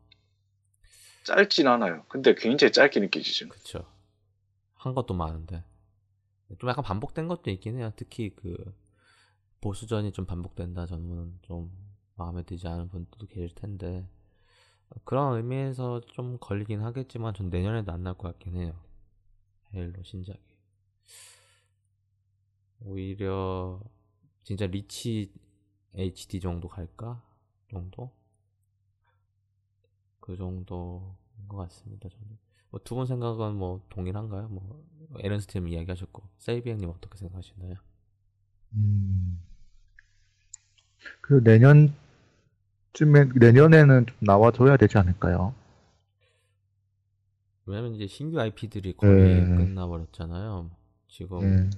짧진 1.25 1.67
않아요. 1.67 2.03
근데 2.07 2.35
굉장히 2.35 2.71
짧게 2.71 2.99
느껴지죠 2.99 3.49
그쵸. 3.49 3.85
한 4.75 4.93
것도 4.93 5.13
많은데. 5.13 5.63
좀 6.59 6.69
약간 6.69 6.83
반복된 6.83 7.27
것도 7.27 7.49
있긴 7.51 7.77
해요. 7.77 7.91
특히 7.95 8.29
그 8.35 8.55
보수전이 9.61 10.11
좀 10.11 10.25
반복된다 10.25 10.85
저는 10.85 11.39
좀 11.41 11.71
마음에 12.15 12.43
들지 12.43 12.67
않은 12.67 12.89
분들도 12.89 13.27
계실 13.27 13.55
텐데 13.55 14.07
그런 15.05 15.35
의미에서 15.37 16.01
좀 16.01 16.37
걸리긴 16.39 16.81
하겠지만 16.81 17.33
전 17.33 17.49
내년에도 17.49 17.91
안 17.91 18.03
날 18.03 18.13
것 18.15 18.23
같긴 18.29 18.55
해요 18.57 18.73
헤일로 19.73 20.03
신작이 20.03 20.39
오히려 22.81 23.81
진짜 24.43 24.65
리치 24.67 25.31
HD 25.95 26.39
정도 26.39 26.67
갈까? 26.67 27.21
정도? 27.69 28.11
그 30.19 30.35
정도인 30.37 31.47
것 31.47 31.57
같습니다. 31.57 32.09
저는. 32.09 32.37
뭐 32.71 32.79
두 32.83 32.95
분 32.95 33.05
생각은 33.05 33.55
뭐 33.55 33.81
동일한가요? 33.89 34.47
뭐 34.49 34.83
에런스팀 35.19 35.67
이야기하셨고 35.67 36.23
세이비행님 36.39 36.89
어떻게 36.89 37.17
생각하시나요? 37.17 37.75
음, 38.73 39.39
그 41.21 41.43
내년 41.43 41.93
쯤에 42.93 43.25
내년에는 43.35 44.05
좀 44.05 44.17
나와줘야 44.21 44.77
되지 44.77 44.97
않을까요? 44.97 45.55
왜냐면 47.65 47.95
이제 47.95 48.07
신규 48.07 48.39
IP들이 48.39 48.95
거의 48.95 49.41
네. 49.41 49.55
끝나버렸잖아요. 49.57 50.69
지금 51.07 51.39
네. 51.39 51.69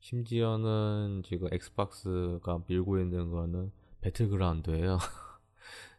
심지어는 0.00 1.22
지금 1.24 1.48
엑스박스가 1.52 2.62
밀고 2.66 2.98
있는 3.00 3.30
거는 3.30 3.72
배틀그라운드예요. 4.00 4.98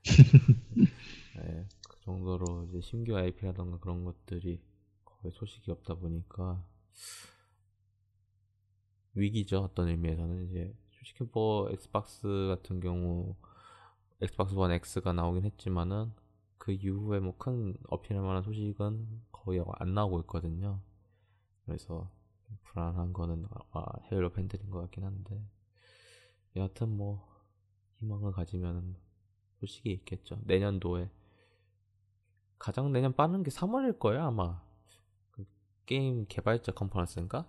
네, 1.37 1.67
그 1.89 1.99
정도로 2.01 2.67
이제 2.69 2.81
신규 2.81 3.15
IP라던가 3.17 3.79
그런 3.79 4.03
것들이 4.03 4.61
거의 5.03 5.31
소식이 5.33 5.71
없다 5.71 5.95
보니까 5.95 6.63
위기죠. 9.15 9.59
어떤 9.59 9.89
의미에서는 9.89 10.49
이제 10.49 10.73
솔직히 10.91 11.25
뭐 11.31 11.69
엑스박스 11.71 12.27
같은 12.47 12.79
경우 12.79 13.35
엑스박스 14.21 14.53
원 14.55 14.71
X가 14.71 15.13
나오긴 15.13 15.43
했지만은 15.45 16.13
그 16.57 16.71
이후에 16.71 17.19
뭐 17.19 17.37
큰 17.37 17.75
어필할 17.89 18.23
만한 18.23 18.43
소식은 18.43 19.23
거의 19.31 19.63
안 19.79 19.93
나오고 19.93 20.21
있거든요. 20.21 20.81
그래서 21.65 22.11
불안한 22.63 23.13
거는 23.13 23.45
아마 23.51 23.85
헤일로 24.11 24.31
팬들인 24.31 24.69
것 24.69 24.81
같긴 24.81 25.03
한데. 25.03 25.43
여하튼 26.55 26.89
뭐 26.95 27.27
희망을 27.95 28.31
가지면 28.31 28.95
소식이 29.59 29.91
있겠죠. 29.91 30.39
내년도에 30.43 31.09
가장 32.57 32.91
내년 32.91 33.13
빠른 33.13 33.43
게 33.43 33.51
3월일 33.51 33.99
거예요 33.99 34.23
아마. 34.23 34.63
그 35.31 35.45
게임 35.85 36.25
개발자 36.27 36.71
컨퍼런스인가? 36.71 37.47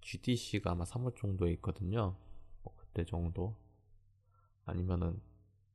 GDC가 0.00 0.72
아마 0.72 0.84
3월 0.84 1.16
정도에 1.16 1.52
있거든요. 1.52 2.16
뭐 2.62 2.74
그때 2.76 3.04
정도. 3.04 3.56
아니면은 4.64 5.20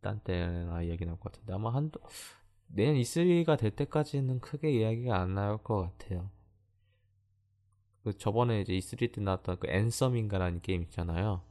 딴 0.04 0.20
때나 0.20 0.84
이야기 0.84 1.06
나올 1.06 1.20
것 1.20 1.32
같은데 1.32 1.54
아마 1.54 1.74
한 1.74 1.90
내년 2.68 2.96
E3가 2.96 3.58
될 3.58 3.72
때까지는 3.72 4.40
크게 4.40 4.72
이야기가 4.72 5.20
안 5.20 5.34
나올 5.34 5.58
것 5.58 5.82
같아요 5.82 6.30
그 8.04 8.18
저번에 8.18 8.62
이제 8.62 8.74
E3 8.74 9.14
때 9.14 9.22
나왔던 9.22 9.60
그 9.60 9.68
앤썸인가라는 9.70 10.62
게임 10.62 10.84
있잖아요. 10.84 11.42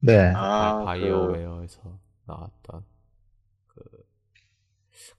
네. 0.00 0.32
아, 0.34 0.82
바이오웨어에서 0.84 1.82
그... 1.82 1.98
나왔던 2.24 2.84
그 3.66 3.84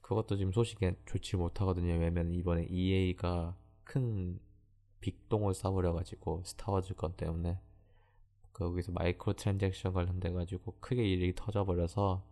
그것도 0.00 0.36
지금 0.36 0.52
소식이 0.52 0.90
좋지 1.06 1.36
못하거든요. 1.36 1.92
왜냐면 1.92 2.32
이번에 2.32 2.66
EA가 2.68 3.56
큰 3.84 4.40
빅똥을 5.00 5.54
싸버려가지고 5.54 6.42
스타워즈 6.44 6.94
건 6.94 7.14
때문에 7.14 7.60
거기서 8.52 8.92
microtransaction 8.92 9.92
관련돼 9.92 10.32
가지고 10.32 10.76
크게 10.80 11.04
일이 11.08 11.34
터져버려서 11.34 12.22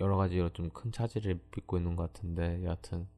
여러 0.00 0.16
가지로 0.16 0.50
좀 0.52 0.70
큰 0.70 0.92
차질을 0.92 1.40
빚고 1.50 1.78
있는 1.78 1.96
것 1.96 2.12
같은데 2.12 2.62
여하튼 2.64 3.08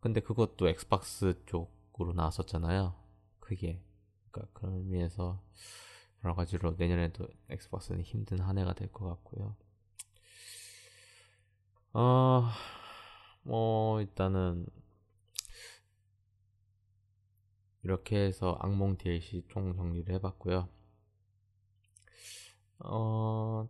근데 0.00 0.20
그것도 0.20 0.68
엑스박스 0.68 1.34
쪽으로 1.46 2.12
나왔었잖아요. 2.14 2.94
그게. 3.40 3.82
그러니까 4.30 4.52
그런 4.58 4.74
의미에서 4.76 5.42
여러 6.24 6.34
가지로 6.34 6.74
내년에도 6.78 7.28
엑스박스는 7.50 8.02
힘든 8.02 8.40
한 8.40 8.58
해가 8.58 8.74
될 8.74 8.88
것 8.92 9.06
같고요. 9.08 9.56
어, 11.92 12.48
뭐, 13.42 14.00
일단은, 14.00 14.66
이렇게 17.82 18.16
해서 18.16 18.58
악몽 18.60 18.96
DLC 18.96 19.44
총 19.48 19.74
정리를 19.74 20.12
해봤고요. 20.14 20.68
어, 22.80 23.68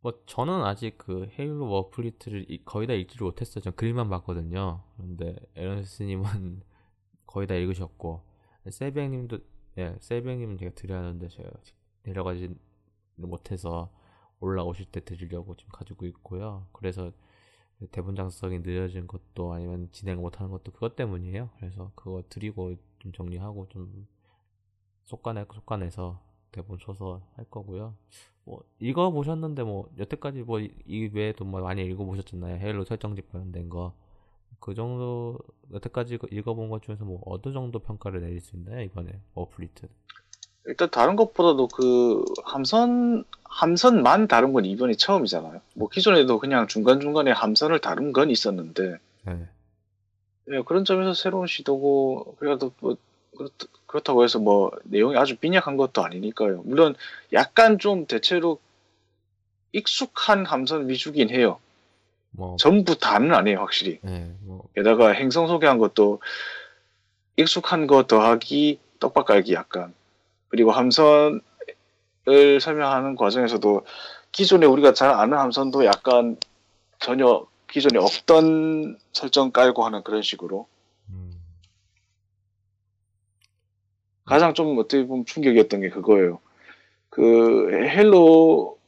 뭐 0.00 0.12
저는 0.26 0.62
아직 0.64 0.96
그 0.98 1.28
헤일로 1.38 1.68
워플리트를 1.68 2.46
거의 2.64 2.86
다 2.86 2.94
읽지를 2.94 3.24
못했어요. 3.26 3.62
전 3.62 3.74
글만 3.74 4.08
봤거든요. 4.08 4.82
그런데 4.96 5.36
에런스님은 5.56 6.62
거의 7.26 7.46
다 7.46 7.54
읽으셨고 7.54 8.22
세뱅님도 8.70 9.38
예, 9.78 9.96
세뱅님은 10.00 10.58
제가 10.58 10.74
드려야 10.74 11.00
하는데 11.00 11.28
제가 11.28 11.50
내려가지 12.02 12.54
못해서 13.16 13.92
올라오실 14.40 14.86
때 14.86 15.04
드리려고 15.04 15.54
지금 15.54 15.70
가지고 15.72 16.06
있고요. 16.06 16.66
그래서 16.72 17.12
대본 17.88 18.14
작성이 18.16 18.60
늦어진 18.60 19.06
것도 19.06 19.52
아니면 19.52 19.88
진행을 19.92 20.20
못하는 20.22 20.50
것도 20.50 20.72
그것 20.72 20.96
때문이에요. 20.96 21.50
그래서 21.58 21.90
그거 21.94 22.22
드리고 22.28 22.76
좀 22.98 23.12
정리하고 23.12 23.68
좀 23.68 24.06
속간해 25.04 25.46
속간해서 25.52 26.20
대본 26.52 26.78
써서 26.78 27.22
할 27.34 27.44
거고요. 27.50 27.94
뭐 28.44 28.64
읽어 28.80 29.10
보셨는데 29.10 29.62
뭐 29.62 29.90
여태까지 29.98 30.42
뭐 30.42 30.60
이 30.60 31.10
외에도 31.12 31.44
뭐 31.44 31.60
많이 31.60 31.84
읽어 31.86 32.04
보셨잖아요. 32.04 32.56
헤일로 32.56 32.84
설정집 32.84 33.30
관련된 33.32 33.68
거. 33.68 33.94
그 34.58 34.74
정도 34.74 35.38
여태까지 35.72 36.18
읽어본 36.30 36.68
것 36.68 36.82
중에서 36.82 37.04
뭐 37.04 37.22
어느 37.24 37.52
정도 37.52 37.78
평가를 37.78 38.20
내릴 38.20 38.40
수 38.40 38.56
있나요 38.56 38.82
이번에 38.82 39.20
워플리트? 39.34 39.88
일단 40.66 40.90
다른 40.90 41.16
것보다도 41.16 41.68
그 41.68 42.24
함선 42.44 43.24
함선만 43.44 44.28
다룬 44.28 44.52
건 44.52 44.64
이번이 44.64 44.96
처음이잖아요. 44.96 45.60
뭐 45.74 45.88
기존에도 45.88 46.38
그냥 46.38 46.68
중간 46.68 47.00
중간에 47.00 47.30
함선을 47.32 47.80
다룬 47.80 48.12
건 48.12 48.30
있었는데 48.30 48.98
네. 49.26 49.48
네, 50.46 50.62
그런 50.62 50.84
점에서 50.84 51.14
새로운 51.14 51.46
시도고 51.46 52.36
그래도 52.38 52.72
뭐 52.80 52.96
그렇, 53.86 54.00
다고 54.02 54.24
해서 54.24 54.38
뭐 54.38 54.70
내용이 54.84 55.16
아주 55.16 55.36
빈약한 55.36 55.76
것도 55.76 56.04
아니니까요. 56.04 56.62
물론 56.64 56.94
약간 57.32 57.78
좀 57.78 58.06
대체로 58.06 58.58
익숙한 59.72 60.46
함선 60.46 60.88
위주긴 60.88 61.30
해요. 61.30 61.58
뭐 62.32 62.56
전부 62.56 62.98
다는 62.98 63.34
아니에요, 63.34 63.58
확실히. 63.58 63.98
네, 64.02 64.32
뭐. 64.42 64.64
게다가 64.74 65.10
행성 65.10 65.48
소개한 65.48 65.78
것도 65.78 66.20
익숙한 67.36 67.86
거 67.86 68.06
더하기 68.06 68.78
떡밥 69.00 69.26
깔기 69.26 69.54
약간. 69.54 69.94
그리고 70.50 70.70
함선 70.70 71.40
함선을 72.26 72.60
설명하는 72.60 73.16
과정에서도 73.16 73.84
기존에 74.32 74.66
우리가 74.66 74.92
잘 74.92 75.10
아는 75.10 75.38
함선도 75.38 75.84
약간 75.84 76.36
전혀 76.98 77.46
기존에 77.68 77.98
없던 77.98 78.98
설정 79.12 79.50
깔고 79.50 79.84
하는 79.84 80.02
그런 80.02 80.22
식으로 80.22 80.66
음. 81.08 81.40
가장 84.24 84.54
좀 84.54 84.78
어떻게 84.78 85.06
보면 85.06 85.24
충격이었던 85.24 85.80
게 85.80 85.88
그거예요. 85.88 86.40
그 87.08 87.70
헤일로 87.72 88.78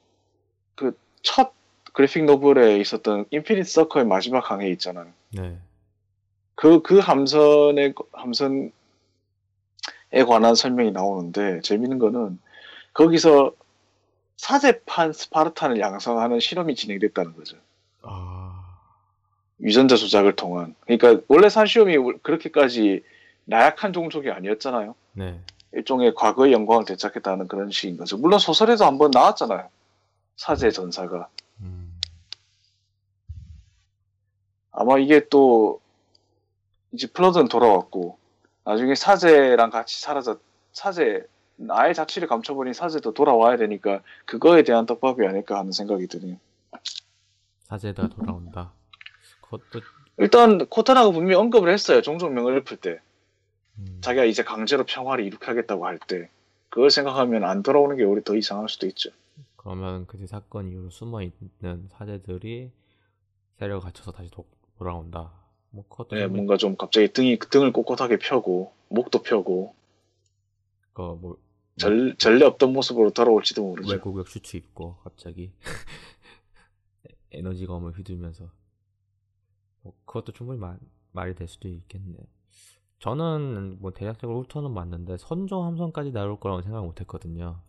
그 0.74 0.92
첫 1.22 1.52
graphic 1.92 2.24
novel에 2.24 2.78
있었던 2.78 3.26
인피니트 3.30 3.68
서커의 3.68 4.06
마지막 4.06 4.50
항해 4.50 4.68
있잖아요. 4.70 5.08
네. 5.30 5.58
그, 6.54 6.80
그 6.82 6.98
함선의, 6.98 7.94
함선에 8.12 8.70
관한 10.26 10.54
설명이 10.54 10.92
나오는데, 10.92 11.60
재밌는 11.62 11.98
거는, 11.98 12.38
거기서 12.92 13.52
사제판 14.36 15.12
스파르탄을 15.12 15.80
양성하는 15.80 16.40
실험이 16.40 16.74
진행됐다는 16.74 17.34
거죠. 17.34 17.56
아. 18.02 18.76
유전자 19.60 19.96
조작을 19.96 20.36
통한. 20.36 20.74
그러니까, 20.86 21.24
원래 21.28 21.48
산시움이 21.48 22.18
그렇게까지 22.22 23.02
나약한 23.44 23.92
종족이 23.92 24.30
아니었잖아요. 24.30 24.94
네. 25.12 25.40
일종의 25.72 26.14
과거의 26.14 26.52
영광을 26.52 26.84
되찾겠다는 26.84 27.48
그런 27.48 27.70
식인 27.70 27.96
거죠. 27.96 28.18
물론 28.18 28.38
소설에도 28.38 28.84
한번 28.84 29.10
나왔잖아요. 29.10 29.68
사제 30.36 30.70
전사가. 30.70 31.28
음. 31.60 31.98
아마 34.70 34.98
이게 34.98 35.28
또 35.28 35.80
이제 36.92 37.06
플러드는 37.06 37.48
돌아왔고 37.48 38.18
나중에 38.64 38.94
사제랑 38.94 39.70
같이 39.70 40.00
사라졌 40.00 40.40
사제 40.72 41.26
아예 41.68 41.92
자취를 41.92 42.28
감춰버린 42.28 42.72
사제도 42.72 43.12
돌아와야 43.14 43.56
되니까 43.56 44.02
그거에 44.24 44.62
대한 44.62 44.86
떡밥이 44.86 45.26
아닐까 45.26 45.58
하는 45.58 45.72
생각이 45.72 46.06
드네요. 46.08 46.38
사제가 47.64 48.08
돌아온다. 48.08 48.72
그것도 49.40 49.80
일단 50.18 50.66
코타나가 50.66 51.10
분명히 51.10 51.34
언급을 51.36 51.70
했어요. 51.72 52.02
종족명을 52.02 52.56
읊을 52.58 52.76
때 52.78 53.00
음. 53.78 53.98
자기가 54.00 54.24
이제 54.24 54.42
강제로 54.44 54.84
평화를 54.84 55.24
이룩하겠다고 55.24 55.86
할 55.86 55.98
때 55.98 56.28
그걸 56.68 56.90
생각하면 56.90 57.44
안 57.44 57.62
돌아오는 57.62 57.96
게 57.96 58.04
오히려 58.04 58.22
더 58.22 58.34
이상할 58.34 58.68
수도 58.68 58.86
있죠. 58.86 59.10
그러면 59.56 60.06
그 60.06 60.26
사건 60.26 60.70
이후로 60.70 60.90
숨어 60.90 61.22
있는 61.22 61.88
사제들이 61.90 62.72
세력을 63.58 63.80
갖춰서 63.82 64.10
다시 64.10 64.30
도, 64.30 64.46
돌아온다. 64.78 65.32
뭐 65.72 65.84
네, 66.10 66.20
좀 66.20 66.32
뭔가 66.32 66.56
좀 66.56 66.76
갑자기 66.76 67.08
등이 67.08 67.38
등을 67.38 67.72
꼿꼿하게 67.72 68.18
펴고 68.18 68.72
목도 68.88 69.22
펴고 69.22 69.74
그뭐 70.92 71.38
전 71.78 72.14
전례 72.18 72.44
없던 72.44 72.72
모습으로 72.74 73.10
돌아올지도 73.10 73.62
모르죠. 73.62 73.92
외국역 73.92 74.28
슈트 74.28 74.58
입고 74.58 74.96
갑자기 75.02 75.50
에너지 77.32 77.66
검을 77.66 77.92
휘두르면서 77.92 78.50
뭐 79.80 79.94
그것도 80.04 80.32
충분히 80.32 80.60
말, 80.60 80.78
말이 81.12 81.34
될 81.34 81.48
수도 81.48 81.68
있겠네요. 81.68 82.20
저는 82.98 83.78
뭐 83.80 83.92
대략적으로 83.92 84.42
훑어는 84.42 84.74
봤는데 84.74 85.16
선조 85.16 85.62
함선까지 85.62 86.12
나올 86.12 86.38
거라고 86.38 86.60
생각 86.60 86.84
못했거든요. 86.84 87.60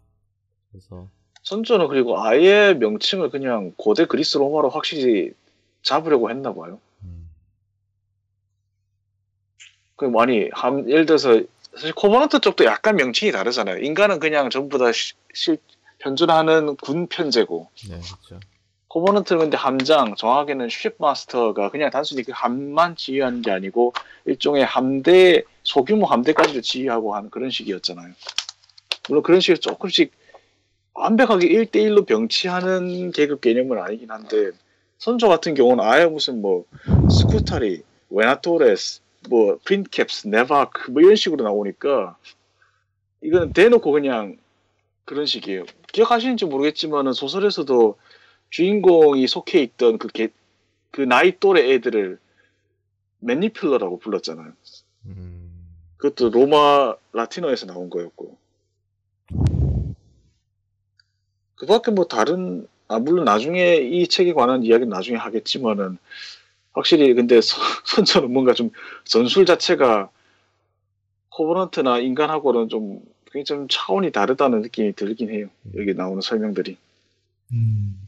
그래서 0.69 1.09
선조는 1.43 1.87
그리고 1.87 2.21
아예 2.21 2.73
명칭을 2.73 3.29
그냥 3.29 3.73
고대 3.77 4.05
그리스 4.05 4.37
로마로 4.37 4.69
확실히 4.69 5.33
잡으려고 5.81 6.29
했나 6.29 6.53
봐요. 6.53 6.79
그 10.03 10.07
많이 10.09 10.49
함 10.53 10.89
예를 10.89 11.05
들어서 11.05 11.39
사실 11.73 11.93
코버넌트 11.93 12.39
쪽도 12.39 12.65
약간 12.65 12.95
명칭이 12.95 13.31
다르잖아요. 13.31 13.79
인간은 13.79 14.19
그냥 14.19 14.49
전부 14.49 14.77
다 14.77 14.91
시- 14.91 15.13
실 15.33 15.57
현존하는 15.99 16.75
군 16.77 17.07
편제고 17.07 17.69
네 17.89 17.95
그렇죠. 17.95 18.39
코버넌트는 18.89 19.39
근데 19.41 19.57
함장 19.57 20.13
정확하게는 20.15 20.69
shipmaster가 20.69 21.71
그냥 21.71 21.89
단순히 21.89 22.21
그 22.23 22.31
함만 22.35 22.95
지휘하는 22.95 23.41
게 23.41 23.49
아니고 23.49 23.93
일종의 24.25 24.65
함대 24.65 25.43
소규모 25.63 26.05
함대까지도 26.05 26.61
지휘하고 26.61 27.15
하는 27.15 27.29
그런 27.31 27.49
식이었잖아요. 27.49 28.11
물론 29.09 29.23
그런 29.23 29.39
식으로 29.39 29.59
조금씩 29.59 30.11
완벽하게 30.93 31.47
1대1로 31.47 32.05
병치하는 32.05 33.11
계급 33.11 33.41
개념은 33.41 33.79
아니긴 33.81 34.11
한데 34.11 34.51
선조 34.99 35.27
같은 35.27 35.55
경우는 35.55 35.83
아예 35.83 36.05
무슨 36.05 36.41
뭐 36.41 36.65
Scutarii, 37.09 37.81
Venatores, 38.11 39.01
뭐 39.29 39.57
Princeps, 39.63 40.27
Navarch 40.27 40.91
뭐 40.91 41.01
이런 41.01 41.15
식으로 41.15 41.43
나오니까 41.43 42.17
이거는 43.21 43.53
대놓고 43.53 43.91
그냥 43.91 44.37
그런 45.05 45.25
식이에요. 45.25 45.65
기억하시는지 45.91 46.45
모르겠지만은 46.45 47.13
소설에서도 47.13 47.97
주인공이 48.49 49.27
속해 49.27 49.61
있던 49.61 49.97
그, 49.97 50.07
개, 50.07 50.29
그 50.91 51.01
나이 51.01 51.39
또래 51.39 51.73
애들을 51.73 52.19
매니플러라고 53.19 53.99
불렀잖아요. 53.99 54.53
음, 55.05 55.67
그것도 55.97 56.29
로마 56.29 56.95
라틴어에서 57.13 57.65
나온 57.65 57.89
거였고. 57.89 58.37
그 61.55 61.65
밖에 61.65 61.91
뭐 61.91 62.05
다른, 62.05 62.67
아, 62.87 62.99
물론 62.99 63.25
나중에 63.25 63.77
이 63.77 64.07
책에 64.07 64.33
관한 64.33 64.63
이야기는 64.63 64.89
나중에 64.89 65.17
하겠지만은, 65.17 65.97
확실히 66.73 67.13
근데 67.13 67.41
선- 67.41 67.61
선처는 67.85 68.31
뭔가 68.33 68.53
좀 68.53 68.71
전술 69.05 69.45
자체가 69.45 70.09
코버넌트나 71.31 71.99
인간하고는 71.99 72.69
좀, 72.69 73.01
굉장히 73.31 73.43
좀 73.45 73.67
차원이 73.69 74.11
다르다는 74.11 74.61
느낌이 74.61 74.93
들긴 74.93 75.29
해요. 75.31 75.47
여기 75.75 75.93
나오는 75.93 76.21
설명들이. 76.21 76.77
음. 77.51 78.07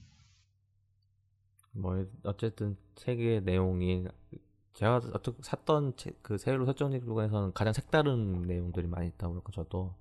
뭐 1.72 2.06
어쨌든 2.24 2.78
책의 2.96 3.42
내용이 3.44 4.06
제가 4.74 4.98
어떻게 5.14 5.38
샀던 5.42 5.96
책, 5.98 6.22
그 6.24 6.38
세일로 6.38 6.66
설정책 6.66 7.06
중에서는 7.06 7.54
가장 7.54 7.74
색다른 7.74 8.44
내용들이 8.44 8.88
많이 8.88 9.08
있다 9.08 9.28
보니까 9.28 9.52
저도 9.54 9.94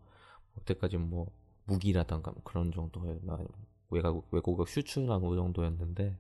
그때까지 0.56 0.98
뭐 0.98 1.30
무기라던가 1.66 2.32
뭐 2.32 2.42
그런 2.44 2.72
정도의 2.72 3.20
나- 3.22 3.38
외국 3.90 4.26
외국어 4.32 4.66
슈츠나 4.66 5.18
그 5.20 5.36
정도였는데 5.36 6.16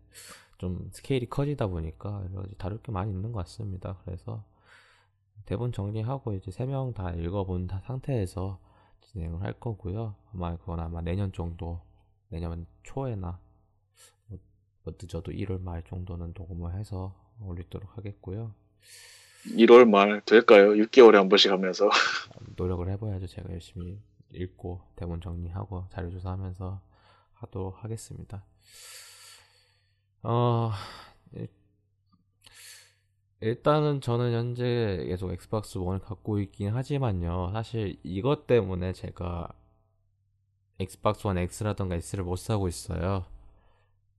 좀 0.64 0.88
스케일이 0.92 1.26
커지다 1.28 1.66
보니까 1.66 2.24
여러 2.30 2.40
가지 2.42 2.54
다룰 2.56 2.80
게 2.82 2.90
많이 2.90 3.10
있는 3.12 3.32
것 3.32 3.40
같습니다. 3.40 3.98
그래서 4.06 4.42
대본 5.44 5.72
정리하고 5.72 6.32
이제 6.32 6.50
세 6.50 6.64
명 6.64 6.94
다 6.94 7.10
읽어본 7.12 7.66
다- 7.66 7.82
상태에서 7.84 8.58
진행을 9.02 9.42
할 9.42 9.52
거고요. 9.52 10.14
아마 10.32 10.56
그건 10.56 10.80
아마 10.80 11.02
내년 11.02 11.32
정도 11.32 11.82
내년 12.30 12.66
초에나 12.82 13.38
뭐, 14.28 14.38
뭐 14.84 14.94
늦어도 14.98 15.32
1월 15.32 15.60
말 15.60 15.82
정도는 15.82 16.32
녹음을 16.34 16.74
해서 16.74 17.14
올리도록 17.42 17.98
하겠고요. 17.98 18.54
1월 19.44 19.86
말 19.86 20.22
될까요? 20.24 20.70
6개월에 20.70 21.16
한 21.16 21.28
번씩 21.28 21.52
하면서. 21.52 21.90
노력을 22.56 22.88
해봐야죠. 22.88 23.26
제가 23.26 23.52
열심히 23.52 24.00
읽고 24.32 24.80
대본 24.96 25.20
정리하고 25.20 25.84
자료 25.90 26.08
조사하면서 26.10 26.80
하도록 27.34 27.84
하겠습니다. 27.84 28.42
어, 30.24 30.72
일- 31.34 31.48
일단은 33.40 34.00
저는 34.00 34.32
현재 34.32 35.04
계속 35.06 35.30
Xbox 35.32 35.78
1을 35.78 36.00
갖고 36.00 36.40
있긴 36.40 36.70
하지만요. 36.74 37.50
사실 37.52 37.96
이것 38.02 38.46
때문에 38.48 38.92
제가 38.92 39.48
Xbox 40.78 41.26
1 41.26 41.38
X라던가 41.38 41.96
S를 41.96 42.24
못 42.24 42.36
사고 42.36 42.68
있어요. 42.68 43.26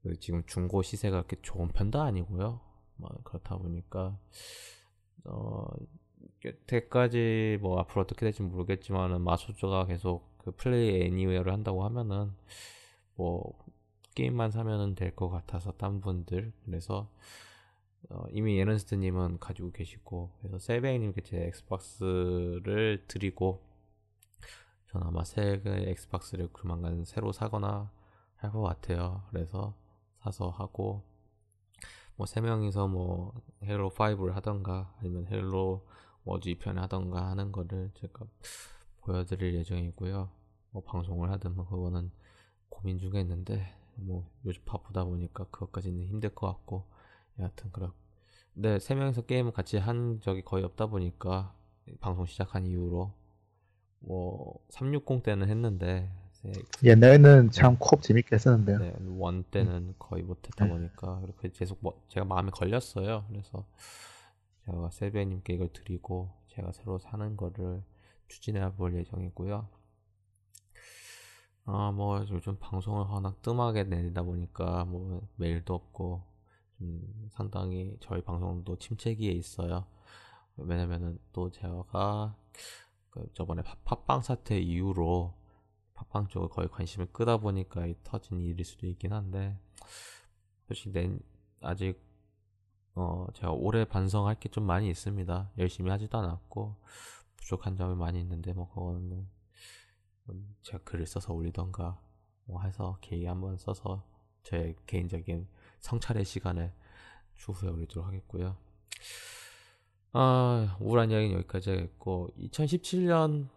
그 0.04 0.20
지금 0.20 0.44
중고 0.48 0.82
시세가 0.84 1.24
그렇게 1.24 1.38
좋은 1.42 1.70
편도 1.70 2.02
아니고요. 2.02 2.62
뭐 2.98 3.10
그렇다 3.24 3.58
보니까 3.58 4.18
어 5.26 5.68
여태까지 6.46 7.60
뭐 7.62 7.80
앞으로 7.80 8.02
어떻게 8.04 8.22
될지 8.26 8.42
모르겠지만은 8.44 9.22
마소조가 9.22 9.88
계속 9.88 10.38
그 10.38 10.52
Play 10.52 11.02
Anywhere를 11.04 11.52
한다고 11.52 11.84
하면은 11.86 12.32
뭐 13.16 13.54
게임만 14.16 14.52
사면은 14.52 14.96
될 14.96 15.16
것 15.16 15.30
같아서 15.30 15.72
딴 15.74 16.02
분들 16.02 16.52
그래서 16.66 17.10
어, 18.10 18.26
이미 18.32 18.58
예런스트님은 18.60 19.40
가지고 19.40 19.72
계시고 19.72 20.32
그래서 20.40 20.60
셀베이님께 20.60 21.22
제 21.22 21.46
Xbox를 21.48 23.04
드리고 23.08 23.62
저는 24.92 25.08
아마 25.08 25.24
새 25.24 25.70
그 25.70 25.92
Xbox를 25.92 26.50
조만간 26.60 27.04
새로 27.06 27.32
사거나 27.32 27.92
할 28.38 28.52
것 28.52 28.62
같아요. 28.62 29.24
그래서 29.32 29.76
사서 30.20 30.50
하고 30.50 31.04
뭐 32.18 32.26
세 32.28 32.42
명이서 32.42 32.88
뭐 32.88 33.34
Halo 33.64 33.90
5를 33.92 34.34
하던가 34.34 34.94
아니면 35.00 35.28
Halo 35.28 35.86
Wars 36.26 36.50
2편을 36.50 36.76
하던가 36.78 37.28
하는 37.30 37.52
거를 37.52 37.92
제가 37.96 38.26
보여드릴 39.02 39.54
예정이고요. 39.56 40.30
뭐 40.72 40.84
방송을 40.84 41.32
하든 41.32 41.56
뭐 41.56 41.66
그거는 41.68 42.12
고민 42.70 42.98
중에 43.00 43.22
있는데 43.22 43.74
뭐 43.96 44.30
요즘 44.46 44.62
바쁘다 44.66 45.04
보니까 45.06 45.46
그것까지는 45.46 46.06
힘들 46.06 46.30
것 46.34 46.48
같고 46.48 46.86
여하튼 47.40 47.72
그렇. 47.72 47.94
근데 48.54 48.80
세 48.80 48.96
명이서 48.96 49.24
게임을 49.24 49.52
같이 49.52 49.78
한 49.78 50.20
적이 50.22 50.44
거의 50.44 50.64
없다 50.64 50.88
보니까 50.88 51.54
방송 52.00 52.26
시작한 52.26 52.66
이후로 52.66 53.14
뭐 54.00 54.60
360 54.70 55.24
때는 55.24 55.50
했는데 55.50 56.10
네, 56.44 56.54
옛날에는 56.84 57.50
참 57.52 57.78
콥 57.80 58.02
재밌게 58.04 58.36
했었는데요. 58.36 58.78
네, 58.78 58.94
원 59.18 59.44
때는 59.44 59.96
거의 59.98 60.24
못했다 60.24 60.68
보니까 60.68 61.20
그렇게 61.22 61.50
계속 61.50 61.80
뭐 61.82 62.00
제가 62.08 62.26
마음에 62.26 62.52
걸렸어요. 62.52 63.26
그래서 63.30 63.66
제가 64.66 64.90
세베님께 64.92 65.54
이걸 65.54 65.70
드리고 65.74 66.30
제가 66.50 66.72
새로 66.72 67.00
사는 67.00 67.36
거를 67.36 67.84
추진해 68.28 68.72
볼 68.76 68.96
예정이고요. 68.96 69.68
아, 71.66 71.92
뭐 71.92 72.20
요즘 72.30 72.58
방송을 72.60 73.06
워낙 73.08 73.42
뜸하게 73.42 73.86
내다 73.86 74.22
보니까 74.24 74.86
뭐 74.86 75.28
메일도 75.38 75.74
없고 75.74 76.24
좀 76.78 77.30
상당히 77.32 77.98
저희 78.02 78.22
방송도 78.22 78.78
침체기에 78.78 79.32
있어요. 79.32 79.86
왜냐면은 80.58 81.20
또 81.34 81.50
제가 81.52 82.36
그 83.10 83.28
저번에 83.34 83.64
팟빵 83.86 84.22
사태 84.22 84.60
이후로 84.60 85.34
팟빵 85.96 86.28
쪽에 86.28 86.48
거의 86.54 86.68
관심을 86.70 87.08
끄다 87.12 87.38
보니까 87.38 87.88
터진 88.04 88.42
일일 88.42 88.64
수도 88.66 88.86
있긴 88.88 89.14
한데 89.14 89.58
솔직히 90.68 90.92
낸 90.92 91.20
아직 91.62 92.00
어 92.96 93.28
제가 93.34 93.52
올해 93.52 93.86
반성할 93.86 94.36
게 94.40 94.50
좀 94.50 94.66
많이 94.66 94.90
있습니다. 94.90 95.52
열심히 95.58 95.90
하지도 95.92 96.18
않았고 96.20 96.76
부족한 97.38 97.76
점이 97.76 97.96
많이 97.96 98.20
있는데 98.22 98.54
뭐 98.54 98.70
그거는 98.70 99.28
제가 100.62 100.84
글을 100.84 101.06
써서 101.06 101.34
올리던가 101.34 102.00
뭐 102.46 102.62
해서 102.62 102.98
개인 103.02 103.30
한번 103.30 103.58
써서 103.58 104.04
제 104.44 104.76
개인적인 104.86 105.48
성찰의 105.80 106.26
시간을 106.26 106.74
추후에 107.36 107.70
올리도록 107.70 108.08
하겠고요. 108.08 108.56
아 110.14 110.78
우울한 110.80 111.12
이야기는 111.12 111.36
여기까지 111.38 111.72
하겠고 111.72 112.30
2017년 112.38 113.50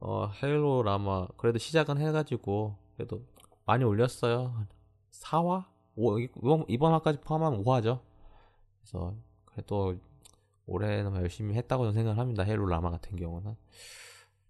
어, 0.00 0.28
헤일로 0.42 0.82
라마 0.82 1.28
그래도 1.36 1.58
시작은 1.58 1.98
해가지고 1.98 2.76
그래도 2.96 3.22
많이 3.66 3.84
올렸어요. 3.84 4.66
4화? 5.12 5.66
5, 5.96 6.18
이번, 6.18 6.64
이번 6.68 6.92
화까지 6.92 7.20
포함하면 7.20 7.62
5화죠. 7.62 8.00
그래서 8.80 9.14
그래도 9.44 9.96
올해는 10.66 11.14
열심히 11.16 11.54
했다고 11.54 11.84
저는 11.84 11.94
생각을 11.94 12.18
합니다. 12.18 12.42
헤일로라마 12.44 12.90
같은 12.90 13.16
경우는 13.16 13.56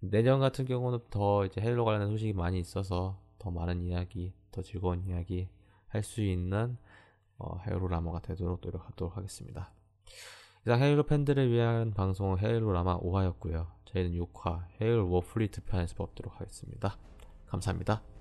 내년 0.01 0.41
같은 0.41 0.65
경우는 0.65 1.01
더 1.11 1.45
이제 1.45 1.61
Halo 1.61 1.85
관련된 1.85 2.11
소식이 2.11 2.33
많이 2.33 2.59
있어서 2.59 3.19
더 3.39 3.51
많은 3.51 3.83
이야기, 3.83 4.33
더 4.51 4.63
즐거운 4.63 5.05
이야기 5.05 5.49
할 5.89 6.03
수 6.03 6.23
있는 6.23 6.77
어, 7.39 7.59
헤일로라마가 7.67 8.21
되도록 8.21 8.61
노력하도록 8.63 9.17
하겠습니다. 9.17 9.71
이상 10.67 10.81
Halo 10.81 11.05
팬들을 11.05 11.51
위한 11.51 11.93
방송 11.93 12.39
헤일로라마 12.39 12.99
5화였고요. 13.01 13.67
저희는 13.87 14.13
6화 14.21 14.67
Halo 14.81 14.99
Warfleet 15.01 15.65
편에서 15.65 15.95
뵙도록 15.97 16.41
하겠습니다. 16.41 16.97
감사합니다. 17.47 18.20